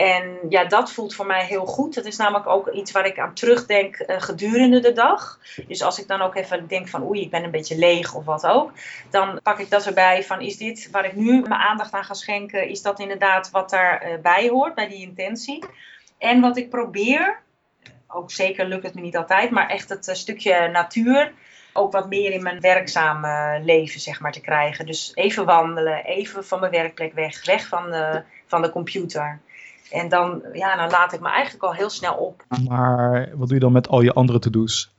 En 0.00 0.38
ja, 0.48 0.64
dat 0.64 0.92
voelt 0.92 1.14
voor 1.14 1.26
mij 1.26 1.44
heel 1.44 1.66
goed. 1.66 1.94
Dat 1.94 2.04
is 2.04 2.16
namelijk 2.16 2.46
ook 2.46 2.68
iets 2.68 2.90
waar 2.90 3.06
ik 3.06 3.18
aan 3.18 3.34
terugdenk 3.34 3.98
uh, 3.98 4.20
gedurende 4.20 4.80
de 4.80 4.92
dag. 4.92 5.38
Dus 5.66 5.82
als 5.82 5.98
ik 5.98 6.08
dan 6.08 6.20
ook 6.20 6.34
even 6.34 6.68
denk 6.68 6.88
van 6.88 7.08
oei, 7.08 7.20
ik 7.20 7.30
ben 7.30 7.44
een 7.44 7.50
beetje 7.50 7.78
leeg 7.78 8.14
of 8.14 8.24
wat 8.24 8.46
ook. 8.46 8.72
Dan 9.10 9.40
pak 9.42 9.58
ik 9.58 9.70
dat 9.70 9.86
erbij 9.86 10.24
van 10.24 10.40
is 10.40 10.56
dit 10.56 10.88
waar 10.90 11.04
ik 11.04 11.16
nu 11.16 11.40
mijn 11.40 11.60
aandacht 11.60 11.92
aan 11.92 12.04
ga 12.04 12.14
schenken. 12.14 12.68
Is 12.68 12.82
dat 12.82 13.00
inderdaad 13.00 13.50
wat 13.50 13.70
daarbij 13.70 14.44
uh, 14.44 14.50
hoort, 14.50 14.74
bij 14.74 14.88
die 14.88 15.06
intentie. 15.06 15.64
En 16.18 16.40
wat 16.40 16.56
ik 16.56 16.70
probeer, 16.70 17.38
ook 18.08 18.30
zeker 18.30 18.66
lukt 18.66 18.84
het 18.84 18.94
me 18.94 19.00
niet 19.00 19.16
altijd. 19.16 19.50
Maar 19.50 19.68
echt 19.68 19.88
het 19.88 20.08
uh, 20.08 20.14
stukje 20.14 20.68
natuur 20.68 21.32
ook 21.72 21.92
wat 21.92 22.08
meer 22.08 22.32
in 22.32 22.42
mijn 22.42 22.60
werkzame 22.60 23.60
leven 23.64 24.00
zeg 24.00 24.20
maar, 24.20 24.32
te 24.32 24.40
krijgen. 24.40 24.86
Dus 24.86 25.12
even 25.14 25.44
wandelen, 25.44 26.04
even 26.04 26.44
van 26.44 26.60
mijn 26.60 26.72
werkplek 26.72 27.12
weg, 27.12 27.44
weg 27.44 27.68
van 27.68 27.90
de, 27.90 28.22
van 28.46 28.62
de 28.62 28.70
computer. 28.70 29.40
En 29.90 30.08
dan, 30.08 30.42
ja, 30.52 30.76
dan 30.76 30.90
laat 30.90 31.12
ik 31.12 31.20
me 31.20 31.28
eigenlijk 31.28 31.64
al 31.64 31.74
heel 31.74 31.90
snel 31.90 32.14
op. 32.14 32.44
Maar 32.68 33.30
wat 33.34 33.46
doe 33.46 33.56
je 33.56 33.62
dan 33.62 33.72
met 33.72 33.88
al 33.88 34.00
je 34.00 34.12
andere 34.12 34.38
to-do's? 34.38 34.92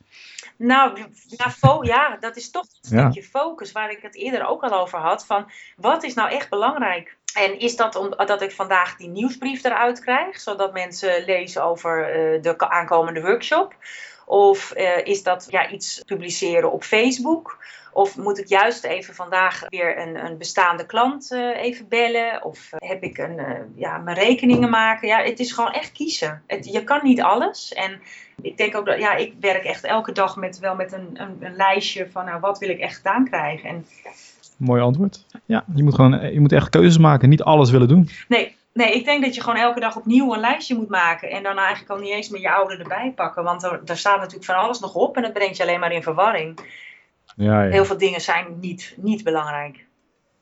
Nou, 0.56 0.98
ja, 1.26 1.78
ja, 1.82 2.16
dat 2.20 2.36
is 2.36 2.50
toch 2.50 2.62
een 2.62 2.98
stukje 2.98 3.22
focus 3.22 3.72
waar 3.72 3.90
ik 3.90 4.02
het 4.02 4.14
eerder 4.14 4.46
ook 4.46 4.62
al 4.62 4.80
over 4.80 4.98
had. 4.98 5.26
Van 5.26 5.50
wat 5.76 6.02
is 6.02 6.14
nou 6.14 6.30
echt 6.30 6.50
belangrijk? 6.50 7.16
En 7.34 7.58
is 7.58 7.76
dat 7.76 7.96
omdat 7.96 8.42
ik 8.42 8.52
vandaag 8.52 8.96
die 8.96 9.08
nieuwsbrief 9.08 9.64
eruit 9.64 10.00
krijg, 10.00 10.40
zodat 10.40 10.72
mensen 10.72 11.24
lezen 11.24 11.64
over 11.64 12.16
uh, 12.34 12.42
de 12.42 12.68
aankomende 12.68 13.20
workshop? 13.20 13.74
Of 14.26 14.72
uh, 14.76 15.06
is 15.06 15.22
dat 15.22 15.46
ja, 15.50 15.70
iets 15.70 16.02
publiceren 16.06 16.72
op 16.72 16.84
Facebook? 16.84 17.58
Of 17.92 18.16
moet 18.16 18.38
ik 18.38 18.48
juist 18.48 18.84
even 18.84 19.14
vandaag 19.14 19.64
weer 19.68 19.98
een, 19.98 20.24
een 20.24 20.38
bestaande 20.38 20.86
klant 20.86 21.30
uh, 21.32 21.62
even 21.62 21.88
bellen? 21.88 22.44
Of 22.44 22.72
uh, 22.72 22.88
heb 22.88 23.02
ik 23.02 23.18
een, 23.18 23.38
uh, 23.38 23.58
ja, 23.74 23.98
mijn 23.98 24.16
rekeningen 24.16 24.70
maken? 24.70 25.08
Ja, 25.08 25.22
het 25.22 25.40
is 25.40 25.52
gewoon 25.52 25.72
echt 25.72 25.92
kiezen. 25.92 26.42
Het, 26.46 26.72
je 26.72 26.84
kan 26.84 27.00
niet 27.02 27.22
alles. 27.22 27.72
En 27.72 28.00
ik 28.42 28.56
denk 28.56 28.76
ook 28.76 28.86
dat, 28.86 28.98
ja, 28.98 29.14
ik 29.14 29.34
werk 29.40 29.64
echt 29.64 29.84
elke 29.84 30.12
dag 30.12 30.36
met, 30.36 30.58
wel 30.58 30.74
met 30.74 30.92
een, 30.92 31.08
een, 31.12 31.36
een 31.40 31.56
lijstje 31.56 32.10
van, 32.10 32.24
nou, 32.24 32.40
wat 32.40 32.58
wil 32.58 32.68
ik 32.68 32.78
echt 32.78 32.96
gedaan 32.96 33.28
krijgen? 33.28 33.68
En, 33.68 33.86
Mooi 34.56 34.82
antwoord. 34.82 35.26
Ja, 35.44 35.64
je 35.74 35.82
moet 35.82 35.94
gewoon, 35.94 36.32
je 36.32 36.40
moet 36.40 36.52
echt 36.52 36.68
keuzes 36.68 36.98
maken, 36.98 37.28
niet 37.28 37.42
alles 37.42 37.70
willen 37.70 37.88
doen. 37.88 38.08
Nee, 38.28 38.56
Nee, 38.72 38.92
ik 38.92 39.04
denk 39.04 39.22
dat 39.24 39.34
je 39.34 39.40
gewoon 39.40 39.58
elke 39.58 39.80
dag 39.80 39.96
opnieuw 39.96 40.34
een 40.34 40.40
lijstje 40.40 40.74
moet 40.74 40.88
maken. 40.88 41.30
En 41.30 41.42
dan 41.42 41.58
eigenlijk 41.58 41.90
al 41.90 41.98
niet 41.98 42.10
eens 42.10 42.28
meer 42.28 42.40
je 42.40 42.52
oude 42.52 42.76
erbij 42.76 43.12
pakken. 43.16 43.44
Want 43.44 43.62
er, 43.62 43.84
daar 43.84 43.96
staat 43.96 44.18
natuurlijk 44.18 44.44
van 44.44 44.54
alles 44.54 44.80
nog 44.80 44.94
op 44.94 45.16
en 45.16 45.22
dat 45.22 45.32
brengt 45.32 45.56
je 45.56 45.62
alleen 45.62 45.80
maar 45.80 45.92
in 45.92 46.02
verwarring. 46.02 46.58
Ja, 47.36 47.62
ja. 47.62 47.70
Heel 47.70 47.84
veel 47.84 47.98
dingen 47.98 48.20
zijn 48.20 48.58
niet, 48.60 48.94
niet 48.96 49.24
belangrijk. 49.24 49.84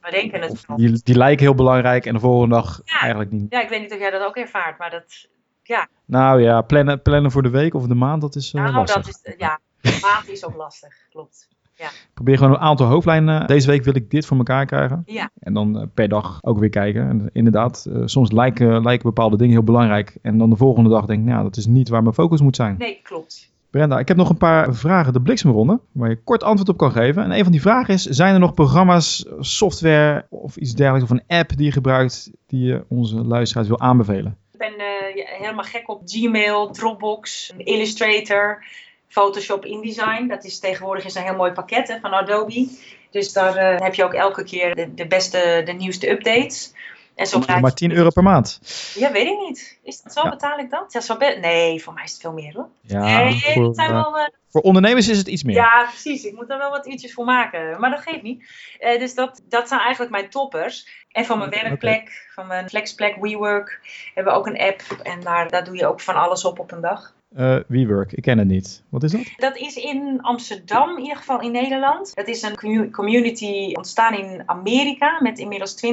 We 0.01 0.11
denken 0.11 0.41
het 0.41 0.67
wel. 0.67 0.77
Die, 0.77 1.01
die 1.03 1.17
lijken 1.17 1.45
heel 1.45 1.55
belangrijk 1.55 2.07
en 2.07 2.15
de 2.15 2.21
volgende 2.21 2.55
dag 2.55 2.81
eigenlijk 2.85 3.31
niet. 3.31 3.47
Ja, 3.53 3.63
ik 3.63 3.69
weet 3.69 3.81
niet 3.81 3.93
of 3.93 3.99
jij 3.99 4.11
dat 4.11 4.23
ook 4.23 4.37
ervaart, 4.37 4.79
maar 4.79 4.91
dat, 4.91 5.29
ja. 5.63 5.89
Nou 6.05 6.43
ja, 6.43 6.61
plannen, 6.63 7.03
plannen 7.03 7.31
voor 7.31 7.43
de 7.43 7.51
week 7.51 7.75
of 7.75 7.87
de 7.87 7.95
maand, 7.95 8.21
dat 8.21 8.35
is 8.35 8.53
uh, 8.53 8.63
nou, 8.63 8.75
lastig. 8.75 9.05
Dat 9.05 9.21
is, 9.23 9.35
ja, 9.39 9.61
de 9.81 9.99
maand 10.03 10.29
is 10.29 10.45
ook 10.45 10.55
lastig, 10.55 10.95
klopt. 11.11 11.49
Ja. 11.81 11.91
Probeer 12.15 12.37
gewoon 12.37 12.53
een 12.53 12.59
aantal 12.59 12.87
hoofdlijnen. 12.87 13.47
Deze 13.47 13.67
week 13.67 13.85
wil 13.85 13.95
ik 13.95 14.11
dit 14.11 14.27
voor 14.27 14.37
elkaar 14.37 14.67
krijgen. 14.67 15.03
Ja. 15.07 15.31
En 15.39 15.55
dan 15.55 15.77
uh, 15.77 15.83
per 15.95 16.09
dag 16.09 16.39
ook 16.41 16.59
weer 16.59 16.69
kijken. 16.69 17.09
En 17.09 17.31
inderdaad, 17.33 17.87
uh, 17.89 18.03
soms 18.05 18.33
lijken, 18.33 18.83
lijken 18.83 19.07
bepaalde 19.07 19.37
dingen 19.37 19.53
heel 19.53 19.63
belangrijk. 19.63 20.19
En 20.23 20.39
dan 20.39 20.51
de 20.51 20.57
volgende 20.57 20.91
dag 20.91 21.07
denk 21.07 21.21
ik, 21.21 21.27
nou, 21.27 21.43
dat 21.43 21.57
is 21.57 21.67
niet 21.67 21.89
waar 21.89 22.03
mijn 22.03 22.15
focus 22.15 22.41
moet 22.41 22.57
zijn. 22.57 22.75
Nee, 22.79 23.01
klopt. 23.03 23.53
Brenda, 23.71 23.99
ik 23.99 24.09
heb 24.09 24.17
nog 24.17 24.29
een 24.29 24.37
paar 24.37 24.75
vragen, 24.75 25.13
de 25.13 25.21
bliksemronde, 25.21 25.81
waar 25.93 26.09
je 26.09 26.23
kort 26.25 26.43
antwoord 26.43 26.69
op 26.69 26.77
kan 26.77 26.93
geven. 26.93 27.23
En 27.23 27.31
een 27.31 27.43
van 27.43 27.53
die 27.53 27.61
vragen 27.61 27.95
is, 27.95 28.03
zijn 28.03 28.35
er 28.35 28.41
nog 28.41 28.55
programma's, 28.55 29.27
software 29.39 30.27
of 30.31 30.57
iets 30.57 30.75
dergelijks, 30.75 31.11
of 31.11 31.19
een 31.19 31.39
app 31.39 31.57
die 31.57 31.67
je 31.67 31.73
gebruikt, 31.73 32.31
die 32.47 32.65
je 32.65 32.85
onze 32.89 33.25
luisteraars 33.25 33.69
wil 33.69 33.81
aanbevelen? 33.81 34.37
Ik 34.53 34.59
ben 34.59 34.73
uh, 34.73 35.27
helemaal 35.41 35.65
gek 35.65 35.89
op 35.89 36.03
Gmail, 36.05 36.71
Dropbox, 36.71 37.53
Illustrator, 37.57 38.65
Photoshop, 39.11 39.65
InDesign. 39.65 40.27
Dat 40.29 40.45
is 40.45 40.59
tegenwoordig 40.59 41.05
is 41.05 41.15
een 41.15 41.23
heel 41.23 41.37
mooi 41.37 41.53
pakket 41.53 41.89
hè, 41.89 42.01
van 42.01 42.13
Adobe. 42.13 42.69
Dus 43.11 43.33
daar 43.33 43.75
uh, 43.75 43.81
heb 43.81 43.95
je 43.95 44.05
ook 44.05 44.15
elke 44.15 44.45
keer 44.45 44.75
de, 44.75 44.95
de 44.95 45.07
beste, 45.07 45.63
de 45.65 45.73
nieuwste 45.73 46.11
updates. 46.11 46.73
En 47.15 47.27
zo 47.27 47.43
maar 47.61 47.75
10 47.75 47.93
euro 47.93 48.11
per 48.11 48.23
maand. 48.23 48.61
Ja, 48.95 49.13
weet 49.13 49.27
ik 49.27 49.39
niet. 49.39 49.79
Is 49.83 50.03
dat 50.03 50.13
zo? 50.13 50.23
Ja. 50.23 50.31
Betaal 50.31 50.59
ik 50.59 50.71
dat? 50.71 50.93
Ja, 50.93 51.01
zo 51.01 51.17
nee, 51.17 51.83
voor 51.83 51.93
mij 51.93 52.05
is 52.05 52.13
het 52.13 52.21
veel 52.21 52.33
meer 52.33 52.55
hoor. 52.55 52.69
Ja, 52.81 53.23
nee, 53.23 53.41
voor, 53.41 53.75
zijn 53.75 53.93
wel, 53.93 54.19
uh, 54.19 54.27
voor 54.49 54.61
ondernemers 54.61 55.09
is 55.09 55.19
het 55.19 55.29
iets 55.29 55.43
meer. 55.43 55.57
Ja, 55.57 55.85
precies. 55.85 56.25
Ik 56.25 56.35
moet 56.35 56.51
er 56.51 56.59
wel 56.59 56.71
wat 56.71 56.87
uurtjes 56.87 57.13
voor 57.13 57.25
maken. 57.25 57.81
Maar 57.81 57.91
dat 57.91 58.01
geeft 58.01 58.23
niet. 58.23 58.45
Uh, 58.81 58.99
dus 58.99 59.15
dat, 59.15 59.43
dat 59.49 59.69
zijn 59.69 59.81
eigenlijk 59.81 60.11
mijn 60.11 60.31
toppers. 60.31 60.89
En 61.13 61.25
van 61.25 61.39
mijn 61.39 61.51
werkplek, 61.51 62.01
okay. 62.01 62.15
van 62.35 62.47
mijn 62.47 62.69
flexplek, 62.69 63.17
WeWork, 63.21 63.81
hebben 64.15 64.33
we 64.33 64.39
ook 64.39 64.47
een 64.47 64.61
app. 64.61 64.81
En 65.03 65.21
daar, 65.21 65.49
daar 65.49 65.65
doe 65.65 65.77
je 65.77 65.87
ook 65.87 66.01
van 66.01 66.15
alles 66.15 66.45
op 66.45 66.59
op 66.59 66.73
een 66.73 66.81
dag. 66.81 67.15
Uh, 67.39 67.57
WeWork, 67.67 68.13
ik 68.13 68.23
ken 68.23 68.39
het 68.39 68.49
niet. 68.49 68.83
Wat 68.89 69.03
is 69.03 69.13
dat? 69.13 69.21
Dat 69.37 69.57
is 69.57 69.77
in 69.77 70.19
Amsterdam, 70.23 70.97
in 70.97 71.03
ieder 71.03 71.17
geval 71.17 71.41
in 71.41 71.53
Nederland. 71.53 72.15
Dat 72.15 72.29
is 72.29 72.43
een 72.43 72.91
community 72.93 73.73
ontstaan 73.73 74.15
in 74.15 74.43
Amerika 74.47 75.21
met 75.21 75.39
inmiddels 75.39 75.75
20.000 75.87 75.91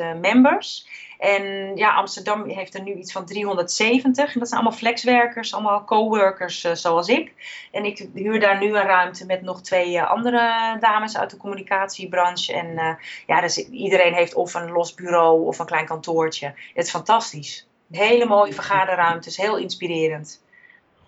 uh, 0.00 0.14
members. 0.20 0.88
En 1.18 1.76
ja, 1.76 1.94
Amsterdam 1.94 2.48
heeft 2.48 2.74
er 2.74 2.82
nu 2.82 2.94
iets 2.94 3.12
van 3.12 3.26
370. 3.26 4.34
En 4.34 4.38
dat 4.38 4.48
zijn 4.48 4.60
allemaal 4.60 4.78
flexwerkers, 4.78 5.54
allemaal 5.54 5.84
coworkers 5.84 6.64
uh, 6.64 6.72
zoals 6.72 7.08
ik. 7.08 7.32
En 7.72 7.84
ik 7.84 8.08
huur 8.14 8.40
daar 8.40 8.60
nu 8.60 8.66
een 8.66 8.86
ruimte 8.86 9.26
met 9.26 9.42
nog 9.42 9.62
twee 9.62 10.02
andere 10.02 10.76
dames 10.80 11.16
uit 11.16 11.30
de 11.30 11.36
communicatiebranche. 11.36 12.52
En 12.52 12.98
ja, 13.26 13.40
dus 13.40 13.68
iedereen 13.68 14.14
heeft 14.14 14.34
of 14.34 14.54
een 14.54 14.70
los 14.70 14.94
bureau 14.94 15.46
of 15.46 15.58
een 15.58 15.66
klein 15.66 15.86
kantoortje. 15.86 16.46
Het 16.74 16.84
is 16.84 16.90
fantastisch. 16.90 17.68
Hele 17.90 18.26
mooie 18.26 18.52
vergaderruimtes, 18.52 19.36
heel 19.36 19.56
inspirerend. 19.56 20.48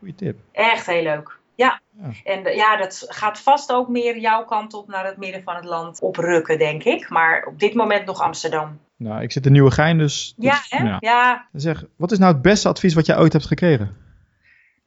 Goeie 0.02 0.16
tip. 0.16 0.38
Echt 0.52 0.86
heel 0.86 1.02
leuk. 1.02 1.38
Ja. 1.54 1.80
ja. 2.02 2.10
En 2.24 2.54
ja, 2.56 2.76
dat 2.76 3.04
gaat 3.08 3.38
vast 3.38 3.72
ook 3.72 3.88
meer 3.88 4.18
jouw 4.18 4.44
kant 4.44 4.74
op 4.74 4.88
naar 4.88 5.06
het 5.06 5.16
midden 5.16 5.42
van 5.42 5.54
het 5.54 5.64
land 5.64 6.00
oprukken, 6.00 6.58
denk 6.58 6.84
ik. 6.84 7.08
Maar 7.08 7.44
op 7.46 7.58
dit 7.58 7.74
moment 7.74 8.06
nog 8.06 8.20
Amsterdam. 8.20 8.78
Nou, 8.96 9.22
ik 9.22 9.32
zit 9.32 9.46
in 9.46 9.52
Nieuwegein, 9.52 9.98
dus... 9.98 10.34
Ja, 10.36 10.60
hè? 10.68 10.84
Ja. 10.84 10.96
ja. 11.00 11.46
Zeg, 11.52 11.84
wat 11.96 12.12
is 12.12 12.18
nou 12.18 12.32
het 12.32 12.42
beste 12.42 12.68
advies 12.68 12.94
wat 12.94 13.06
jij 13.06 13.18
ooit 13.18 13.32
hebt 13.32 13.46
gekregen? 13.46 13.96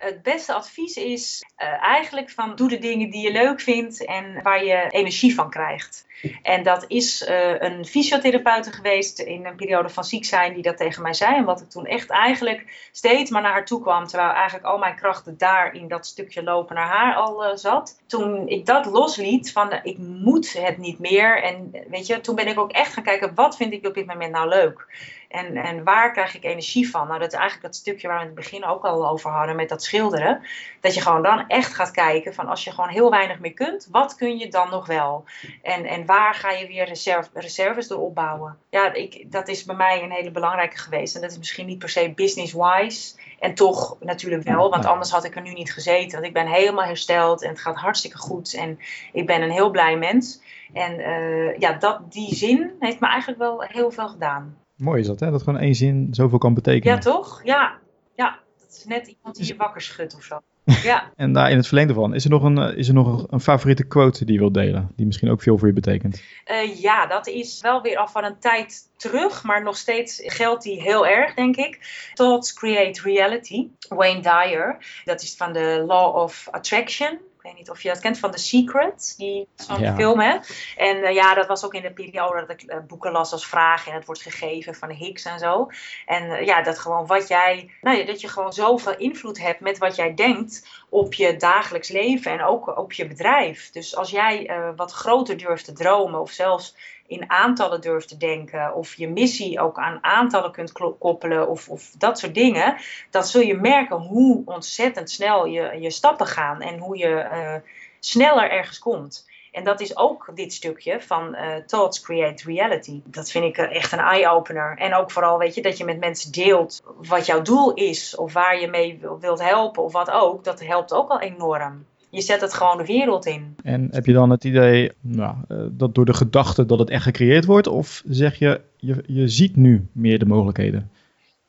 Het 0.06 0.22
beste 0.22 0.54
advies 0.54 0.96
is 0.96 1.46
uh, 1.58 1.84
eigenlijk 1.84 2.30
van 2.30 2.56
doe 2.56 2.70
de 2.70 2.78
dingen 2.78 3.10
die 3.10 3.22
je 3.22 3.32
leuk 3.32 3.62
vindt 3.62 4.06
en 4.06 4.42
waar 4.44 4.66
je 4.66 4.88
energie 4.90 5.36
van 5.36 5.50
krijgt. 5.50 6.06
En 6.42 6.64
dat 6.64 6.86
is 6.88 7.22
uh, 7.22 7.60
een 7.60 7.86
fysiotherapeute 7.86 8.72
geweest 8.72 9.20
in 9.20 9.46
een 9.46 9.56
periode 9.56 9.90
van 9.90 10.04
ziek 10.04 10.26
zijn 10.26 10.54
die 10.54 10.64
dat 10.64 10.78
tegen 10.78 11.02
mij 11.02 11.14
zei. 11.14 11.36
En 11.36 11.44
wat 11.44 11.62
ik 11.62 11.70
toen 11.70 11.86
echt 11.86 12.10
eigenlijk 12.10 12.90
steeds 12.92 13.30
maar 13.30 13.42
naar 13.42 13.52
haar 13.52 13.66
toe 13.66 13.82
kwam. 13.82 14.08
Terwijl 14.08 14.32
eigenlijk 14.32 14.66
al 14.66 14.78
mijn 14.78 14.96
krachten 14.96 15.38
daar 15.38 15.74
in 15.74 15.88
dat 15.88 16.06
stukje 16.06 16.44
lopen 16.44 16.76
naar 16.76 16.88
haar 16.88 17.16
al 17.16 17.46
uh, 17.46 17.56
zat. 17.56 18.00
Toen 18.06 18.48
ik 18.48 18.66
dat 18.66 18.86
losliet 18.86 19.52
van 19.52 19.80
ik 19.84 19.98
moet 19.98 20.54
het 20.54 20.78
niet 20.78 21.00
meer. 21.00 21.44
En 21.44 21.72
weet 21.90 22.08
je, 22.08 22.22
toen 22.22 22.36
ben 22.36 22.48
ik 22.48 22.60
ook 22.60 22.72
echt 22.72 22.94
gaan 22.94 23.04
kijken 23.04 23.36
wat 23.36 23.56
vind 23.56 23.74
ik 23.74 23.88
op 23.88 23.94
dit 23.94 24.06
moment 24.06 24.32
nou 24.32 24.50
leuk. 24.50 24.88
En, 25.30 25.56
en 25.56 25.84
waar 25.84 26.12
krijg 26.12 26.36
ik 26.36 26.44
energie 26.44 26.90
van? 26.90 27.08
Nou, 27.08 27.20
dat 27.20 27.32
is 27.32 27.40
eigenlijk 27.40 27.68
dat 27.68 27.76
stukje 27.76 28.08
waar 28.08 28.18
we 28.18 28.22
in 28.22 28.30
het 28.30 28.40
begin 28.40 28.66
ook 28.66 28.84
al 28.84 29.10
over 29.10 29.32
hadden 29.32 29.56
met 29.56 29.70
dat 29.70 29.84
schilderen. 29.84 30.42
Dat 30.82 30.94
je 30.94 31.02
gewoon 31.02 31.24
dan 31.24 31.48
echt 31.48 31.74
gaat 31.74 31.92
kijken 31.92 32.34
van 32.34 32.48
als 32.48 32.64
je 32.64 32.72
gewoon 32.72 32.90
heel 32.90 33.10
weinig 33.10 33.40
meer 33.40 33.54
kunt, 33.54 33.88
wat 33.92 34.16
kun 34.16 34.38
je 34.38 34.48
dan 34.48 34.70
nog 34.70 34.88
wel? 34.88 35.24
En, 35.62 35.86
en 35.86 36.06
waar 36.06 36.34
ga 36.34 36.52
je 36.52 36.68
weer 36.68 36.86
reserve, 36.86 37.30
reserves 37.34 37.88
door 37.88 38.00
opbouwen? 38.00 38.58
Ja, 38.70 38.94
ik, 38.94 39.32
dat 39.32 39.48
is 39.48 39.64
bij 39.64 39.76
mij 39.76 40.04
een 40.04 40.12
hele 40.12 40.32
belangrijke 40.32 40.78
geweest. 40.78 41.16
En 41.16 41.22
dat 41.22 41.32
is 41.32 41.38
misschien 41.38 41.66
niet 41.66 41.80
per 41.80 41.90
se 41.90 42.12
business-wise. 42.16 43.16
En 43.40 43.54
toch 43.54 43.98
natuurlijk 44.00 44.44
wel, 44.44 44.70
want 44.70 44.86
anders 44.86 45.12
had 45.12 45.24
ik 45.24 45.36
er 45.36 45.42
nu 45.42 45.54
niet 45.54 45.74
gezeten. 45.74 46.12
Want 46.12 46.26
ik 46.26 46.34
ben 46.34 46.48
helemaal 46.48 46.86
hersteld 46.86 47.44
en 47.44 47.50
het 47.50 47.60
gaat 47.60 47.76
hartstikke 47.76 48.18
goed. 48.18 48.54
En 48.54 48.80
ik 49.14 49.26
ben 49.26 49.42
een 49.42 49.52
heel 49.52 49.70
blij 49.70 49.98
mens. 49.98 50.42
En 50.74 51.00
uh, 51.00 51.58
ja, 51.58 51.74
dat, 51.74 52.12
die 52.12 52.36
zin 52.36 52.76
heeft 52.80 53.00
me 53.00 53.08
eigenlijk 53.08 53.40
wel 53.40 53.62
heel 53.62 53.92
veel 53.92 54.08
gedaan. 54.08 54.58
Mooi 54.76 55.02
is 55.02 55.08
dat, 55.08 55.20
hè? 55.20 55.32
Dat 55.32 55.44
gewoon 55.44 55.60
één 55.60 55.76
zin 55.76 56.08
zoveel 56.12 56.38
kan 56.38 56.54
betekenen. 56.54 56.96
Ja, 56.96 57.02
toch? 57.02 57.42
Ja. 57.44 57.80
ja. 58.16 58.40
Dat 58.60 58.70
is 58.78 58.86
net 58.86 59.08
iemand 59.08 59.36
die 59.36 59.48
je 59.48 59.56
wakker 59.56 59.82
schudt 59.82 60.16
of 60.16 60.24
zo. 60.24 60.40
Ja. 60.84 61.12
en 61.16 61.34
daar 61.34 61.52
in 61.52 61.58
het 61.58 61.68
verlengde 61.68 61.94
van, 61.94 62.14
is 62.14 62.24
er 62.24 62.30
nog 62.30 62.44
een, 62.44 62.58
is 62.58 62.88
er 62.88 62.94
nog 62.94 63.26
een, 63.30 63.40
favoriete 63.40 63.84
quote 63.84 64.26
die 64.26 64.34
je 64.34 64.40
wilt 64.40 64.54
delen? 64.54 64.92
Die 64.96 65.06
misschien 65.06 65.30
ook 65.30 65.42
veel 65.42 65.58
voor 65.58 65.68
je 65.68 65.74
betekent? 65.74 66.22
Uh, 66.52 66.82
ja, 66.82 67.08
dat 67.08 67.28
is 67.28 67.62
wel 67.62 67.82
weer 67.82 67.98
al 67.98 68.08
van 68.08 68.24
een 68.24 68.40
tijd 68.40 68.90
terug, 68.98 69.44
maar 69.44 69.64
nog 69.64 69.78
steeds 69.78 70.22
geldt 70.26 70.64
die 70.64 70.82
heel 70.82 71.08
erg, 71.08 71.34
denk 71.34 71.56
ik. 71.56 71.80
Thoughts 72.14 72.54
create 72.54 73.02
reality. 73.02 73.68
Wayne 73.90 74.22
Dyer, 74.22 74.78
dat 75.04 75.22
is 75.22 75.36
van 75.36 75.54
de 75.54 75.84
Law 75.88 76.16
of 76.16 76.48
Attraction. 76.52 77.20
Ik 77.46 77.52
weet 77.52 77.60
niet 77.60 77.70
of 77.70 77.82
je 77.82 77.90
dat 77.90 78.00
kent 78.00 78.20
van 78.20 78.32
The 78.32 78.38
Secret, 78.38 79.14
die 79.18 79.48
zo'n 79.56 79.80
ja. 79.80 79.96
film 79.96 80.20
hè. 80.20 80.38
En 80.78 80.98
uh, 80.98 81.14
ja, 81.14 81.34
dat 81.34 81.48
was 81.48 81.66
ook 81.66 81.74
in 81.74 81.82
de 81.82 81.94
periode 81.94 82.40
dat 82.40 82.50
ik 82.50 82.64
uh, 82.64 82.78
boeken 82.88 83.12
las 83.12 83.32
als 83.32 83.48
vraag 83.48 83.88
en 83.88 83.94
het 83.94 84.06
wordt 84.06 84.22
gegeven 84.22 84.76
van 84.76 84.90
Higgs 84.90 85.26
en 85.26 85.40
zo. 85.40 85.70
En 86.06 86.24
uh, 86.24 86.46
ja, 86.46 86.62
dat 86.62 86.80
gewoon 86.80 87.06
wat 87.06 87.28
jij, 87.28 87.72
nou 87.82 87.98
ja, 87.98 88.06
dat 88.06 88.22
je 88.22 88.28
gewoon 88.28 88.54
zoveel 88.54 88.98
invloed 88.98 89.40
hebt 89.40 89.60
met 89.60 89.78
wat 89.78 89.96
jij 89.96 90.14
denkt 90.14 90.68
op 90.90 91.14
je 91.14 91.38
dagelijks 91.38 91.90
leven 91.90 92.32
en 92.32 92.44
ook 92.44 92.78
op 92.78 92.94
je 92.94 93.08
bedrijf. 93.08 93.70
Dus 93.72 93.96
als 93.96 94.10
jij 94.10 94.52
wat 94.76 94.92
groter 94.92 95.38
durft 95.38 95.66
te 95.66 95.74
dromen 95.74 96.20
of 96.20 96.32
zelfs 96.32 96.76
in 97.08 97.30
aantallen 97.30 97.82
durft 97.82 98.08
te 98.08 98.18
denken 98.18 98.74
of 98.76 98.96
je 98.96 99.10
missie 99.10 99.60
ook 99.60 99.78
aan 99.78 100.04
aantallen 100.04 100.52
kunt 100.52 100.72
koppelen 101.00 101.50
of, 101.50 101.70
of 101.70 101.92
dat 101.98 102.20
soort 102.20 102.34
dingen, 102.34 102.78
dan 103.10 103.24
zul 103.24 103.42
je 103.42 103.56
merken 103.56 103.98
hoe 103.98 104.42
ontzettend 104.46 105.10
snel 105.10 105.46
je, 105.46 105.78
je 105.80 105.92
stappen 105.92 106.28
gaan 106.28 106.62
en 106.62 106.78
hoe 106.78 106.98
je 106.98 107.28
uh, 107.32 107.56
sneller 108.00 108.52
ergens 108.52 108.80
komt. 108.80 109.26
En 109.52 109.64
dat 109.64 109.82
is 109.82 109.98
ook 109.98 110.32
dit 110.34 110.54
stukje 110.54 111.02
van 111.02 111.36
uh, 111.36 111.56
Thoughts 111.56 112.02
Create 112.02 112.44
Reality. 112.46 113.02
Dat 113.04 113.32
vind 113.32 113.46
ik 113.46 113.58
echt 113.58 113.92
een 113.92 114.00
eye-opener. 114.00 114.78
En 114.78 114.96
ook 114.96 115.12
vooral, 115.12 115.38
weet 115.38 115.56
je, 115.56 115.62
dat 115.62 115.78
je 115.78 115.86
met 115.86 116.00
mensen 116.00 116.32
deelt 116.32 116.84
wat 116.98 117.26
jouw 117.26 117.42
doel 117.42 117.74
is. 117.74 118.16
Of 118.16 118.34
waar 118.34 118.60
je 118.60 118.68
mee 118.68 119.00
wilt 119.20 119.42
helpen 119.42 119.84
of 119.84 119.92
wat 119.92 120.12
ook. 120.12 120.44
Dat 120.44 120.60
helpt 120.60 120.94
ook 120.94 121.10
al 121.10 121.20
enorm 121.20 121.86
je 122.16 122.22
zet 122.22 122.42
het 122.42 122.54
gewoon 122.54 122.78
de 122.78 122.86
wereld 122.86 123.26
in. 123.26 123.56
En 123.64 123.88
heb 123.92 124.06
je 124.06 124.14
dan 124.14 124.30
het 124.30 124.44
idee 124.44 124.92
nou, 125.02 125.36
dat 125.72 125.96
door 125.96 126.06
de 126.06 126.14
gedachte 126.14 126.66
dat 126.66 126.80
het 126.80 126.90
echt 126.90 127.04
gecreëerd 127.04 127.46
wordt? 127.46 127.68
Of 127.68 128.02
zeg 128.06 128.40
je, 128.40 128.62
je, 128.78 129.04
je 129.08 129.28
ziet 129.28 129.56
nu 129.56 129.88
meer 129.92 130.20
de 130.20 130.26
mogelijkheden? 130.26 130.92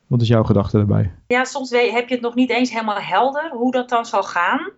Wat 0.07 0.23
is 0.23 0.29
jouw 0.29 0.45
gedachte 0.45 0.77
daarbij? 0.77 1.13
Ja, 1.27 1.45
soms 1.45 1.71
heb 1.71 2.09
je 2.09 2.15
het 2.15 2.21
nog 2.21 2.35
niet 2.35 2.51
eens 2.51 2.71
helemaal 2.71 3.01
helder 3.01 3.51
hoe 3.51 3.73
dat 3.73 3.89
dan 3.89 4.07
zal 4.07 4.23
gaan. 4.23 4.71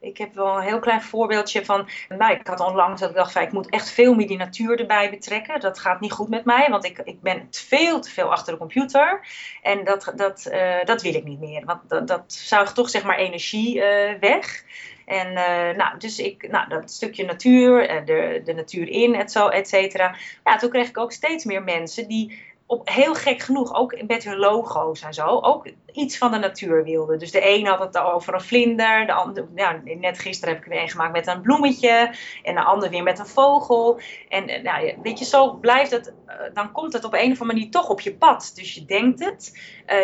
Ik 0.00 0.18
heb 0.18 0.34
wel 0.34 0.56
een 0.56 0.62
heel 0.62 0.78
klein 0.78 1.02
voorbeeldje 1.02 1.64
van. 1.64 1.88
Nou, 2.08 2.32
ik 2.32 2.46
had 2.46 2.60
onlangs 2.60 3.00
dat 3.00 3.10
ik 3.10 3.16
dacht 3.16 3.32
van 3.32 3.42
ik 3.42 3.52
moet 3.52 3.70
echt 3.70 3.90
veel 3.90 4.14
meer 4.14 4.26
die 4.26 4.36
natuur 4.36 4.80
erbij 4.80 5.10
betrekken. 5.10 5.60
Dat 5.60 5.78
gaat 5.78 6.00
niet 6.00 6.12
goed 6.12 6.28
met 6.28 6.44
mij, 6.44 6.66
want 6.70 6.84
ik, 6.84 6.98
ik 6.98 7.20
ben 7.20 7.46
veel 7.50 8.00
te 8.00 8.10
veel 8.10 8.30
achter 8.30 8.52
de 8.52 8.58
computer. 8.58 9.26
En 9.62 9.84
dat, 9.84 10.12
dat, 10.16 10.48
uh, 10.52 10.84
dat 10.84 11.02
wil 11.02 11.14
ik 11.14 11.24
niet 11.24 11.40
meer. 11.40 11.64
Want 11.64 11.80
dat, 11.88 12.08
dat 12.08 12.32
zuigt 12.32 12.74
toch 12.74 12.90
zeg 12.90 13.04
maar 13.04 13.18
energie 13.18 13.76
uh, 13.76 13.84
weg. 14.20 14.64
En 15.06 15.28
uh, 15.30 15.76
nou, 15.76 15.98
dus 15.98 16.18
ik, 16.18 16.50
nou, 16.50 16.68
dat 16.68 16.90
stukje 16.90 17.24
natuur, 17.24 18.04
de, 18.04 18.40
de 18.44 18.52
natuur 18.54 18.88
in, 18.88 19.14
et, 19.14 19.32
zo, 19.32 19.48
et 19.48 19.68
cetera. 19.68 20.16
Ja, 20.44 20.56
toen 20.56 20.70
kreeg 20.70 20.88
ik 20.88 20.98
ook 20.98 21.12
steeds 21.12 21.44
meer 21.44 21.62
mensen 21.62 22.08
die 22.08 22.50
op, 22.66 22.88
heel 22.88 23.14
gek 23.14 23.40
genoeg, 23.40 23.74
ook 23.74 24.02
met 24.06 24.24
hun 24.24 24.36
logo's 24.36 25.02
en 25.02 25.14
zo, 25.14 25.26
ook 25.26 25.70
iets 25.92 26.18
van 26.18 26.30
de 26.30 26.38
natuur 26.38 26.84
wilden. 26.84 27.18
Dus 27.18 27.30
de 27.30 27.48
een 27.48 27.66
had 27.66 27.78
het 27.78 27.98
over 27.98 28.34
een 28.34 28.40
vlinder, 28.40 29.06
de 29.06 29.12
ander, 29.12 29.48
ja, 29.54 29.80
net 29.84 30.18
gisteren 30.18 30.54
heb 30.54 30.64
ik 30.64 30.70
weer 30.70 30.82
een 30.82 30.88
gemaakt 30.88 31.12
met 31.12 31.26
een 31.26 31.40
bloemetje, 31.40 32.14
en 32.42 32.54
de 32.54 32.62
ander 32.62 32.90
weer 32.90 33.02
met 33.02 33.18
een 33.18 33.26
vogel. 33.26 34.00
En 34.28 34.62
nou, 34.62 34.94
weet 35.02 35.18
je, 35.18 35.24
zo 35.24 35.52
blijft 35.52 35.90
het, 35.90 36.14
dan 36.52 36.72
komt 36.72 36.92
het 36.92 37.04
op 37.04 37.12
een 37.12 37.32
of 37.32 37.40
andere 37.40 37.44
manier 37.44 37.70
toch 37.70 37.88
op 37.88 38.00
je 38.00 38.14
pad. 38.14 38.52
Dus 38.54 38.74
je 38.74 38.84
denkt 38.84 39.24
het, 39.24 39.60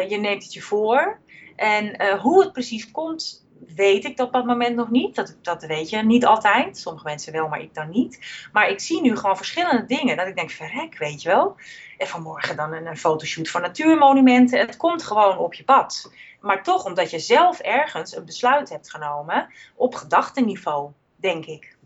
je 0.08 0.16
neemt 0.16 0.42
het 0.42 0.52
je 0.52 0.62
voor. 0.62 1.20
En 1.56 2.16
hoe 2.18 2.42
het 2.42 2.52
precies 2.52 2.90
komt, 2.90 3.47
weet 3.74 4.04
ik 4.04 4.20
op 4.20 4.32
dat 4.32 4.44
moment 4.44 4.76
nog 4.76 4.90
niet. 4.90 5.14
Dat, 5.14 5.36
dat 5.42 5.62
weet 5.62 5.90
je 5.90 5.96
niet 5.96 6.26
altijd. 6.26 6.78
Sommige 6.78 7.04
mensen 7.04 7.32
wel, 7.32 7.48
maar 7.48 7.60
ik 7.60 7.74
dan 7.74 7.90
niet. 7.90 8.18
Maar 8.52 8.70
ik 8.70 8.80
zie 8.80 9.00
nu 9.00 9.16
gewoon 9.16 9.36
verschillende 9.36 9.84
dingen. 9.86 10.16
Dat 10.16 10.26
ik 10.26 10.36
denk, 10.36 10.50
verrek, 10.50 10.98
weet 10.98 11.22
je 11.22 11.28
wel. 11.28 11.56
En 11.98 12.06
vanmorgen 12.06 12.56
dan 12.56 12.72
een, 12.72 12.86
een 12.86 12.96
fotoshoot 12.96 13.50
van 13.50 13.60
natuurmonumenten. 13.60 14.58
Het 14.58 14.76
komt 14.76 15.02
gewoon 15.02 15.38
op 15.38 15.54
je 15.54 15.64
pad. 15.64 16.12
Maar 16.40 16.62
toch, 16.62 16.84
omdat 16.84 17.10
je 17.10 17.18
zelf 17.18 17.58
ergens 17.58 18.16
een 18.16 18.24
besluit 18.24 18.68
hebt 18.68 18.90
genomen 18.90 19.48
op 19.74 19.94
gedachtenniveau, 19.94 20.90
denk 21.16 21.44
ik. 21.46 21.76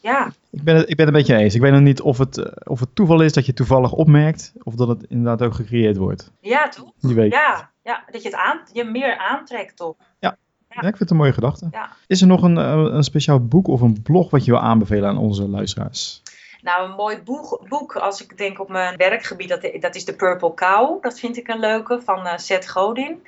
Ja. 0.00 0.32
Ik 0.50 0.62
ben, 0.62 0.76
het, 0.76 0.90
ik 0.90 0.96
ben 0.96 1.06
het 1.06 1.14
een 1.14 1.20
beetje 1.20 1.36
eens. 1.36 1.54
Ik 1.54 1.60
weet 1.60 1.72
nog 1.72 1.80
niet 1.80 2.00
of 2.00 2.18
het, 2.18 2.38
eh, 2.38 2.52
of 2.64 2.80
het 2.80 2.94
toeval 2.94 3.20
is 3.20 3.32
dat 3.32 3.46
je 3.46 3.52
toevallig 3.52 3.92
opmerkt, 3.92 4.52
of 4.62 4.74
dat 4.74 4.88
het 4.88 5.04
inderdaad 5.08 5.42
ook 5.42 5.54
gecreëerd 5.54 5.96
wordt. 5.96 6.32
Ja, 6.40 6.68
toch? 6.68 6.92
Ja, 6.98 7.70
ja, 7.82 8.04
dat 8.10 8.22
je 8.22 8.28
het 8.28 8.38
aan, 8.38 8.60
je 8.72 8.84
meer 8.84 9.16
aantrekt, 9.16 9.76
toch? 9.76 9.96
Ja. 10.18 10.36
Ja. 10.74 10.80
ik 10.80 10.96
vind 10.96 10.98
het 10.98 11.10
een 11.10 11.16
mooie 11.16 11.32
gedachte. 11.32 11.70
Is 12.06 12.20
er 12.20 12.26
nog 12.26 12.42
een, 12.42 12.58
eh, 12.58 12.94
een 12.94 13.02
speciaal 13.02 13.46
boek 13.46 13.68
of 13.68 13.80
een 13.80 14.02
blog 14.02 14.30
wat 14.30 14.44
je 14.44 14.50
wil 14.50 14.60
aanbevelen 14.60 15.08
aan 15.08 15.18
onze 15.18 15.48
luisteraars? 15.48 16.22
Nou, 16.62 16.90
een 16.90 16.96
mooi 16.96 17.22
boek, 17.22 17.68
boek 17.68 17.96
als 17.96 18.22
ik 18.22 18.38
denk 18.38 18.60
op 18.60 18.68
mijn 18.68 18.96
werkveld, 18.96 19.48
dat, 19.48 19.68
dat 19.80 19.94
is 19.94 20.04
The 20.04 20.16
Purple 20.16 20.54
Cow. 20.54 21.02
Dat 21.02 21.18
vind 21.18 21.36
ik 21.36 21.48
een 21.48 21.58
leuke, 21.58 22.00
van 22.04 22.26
uh, 22.26 22.36
Seth 22.36 22.68
Godin. 22.68 23.22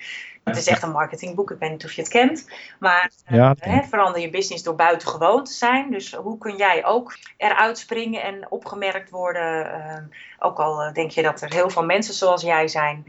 Het 0.45 0.57
is 0.57 0.67
echt 0.67 0.83
een 0.83 0.91
marketingboek, 0.91 1.51
ik 1.51 1.59
weet 1.59 1.71
niet 1.71 1.85
of 1.85 1.93
je 1.93 2.01
het 2.01 2.11
kent. 2.11 2.49
Maar 2.79 3.11
ja, 3.27 3.55
uh, 3.67 3.83
verander 3.83 4.21
je 4.21 4.31
business 4.31 4.63
door 4.63 4.75
buitengewoon 4.75 5.45
te 5.45 5.53
zijn. 5.53 5.91
Dus 5.91 6.15
hoe 6.15 6.39
kun 6.39 6.57
jij 6.57 6.85
ook 6.85 7.17
eruit 7.37 7.79
springen 7.79 8.23
en 8.23 8.51
opgemerkt 8.51 9.11
worden? 9.11 9.67
Uh, 9.67 9.97
ook 10.39 10.59
al 10.59 10.93
denk 10.93 11.11
je 11.11 11.23
dat 11.23 11.41
er 11.41 11.53
heel 11.53 11.71
veel 11.71 11.85
mensen 11.85 12.15
zoals 12.15 12.43
jij 12.43 12.69
zijn, 12.69 13.05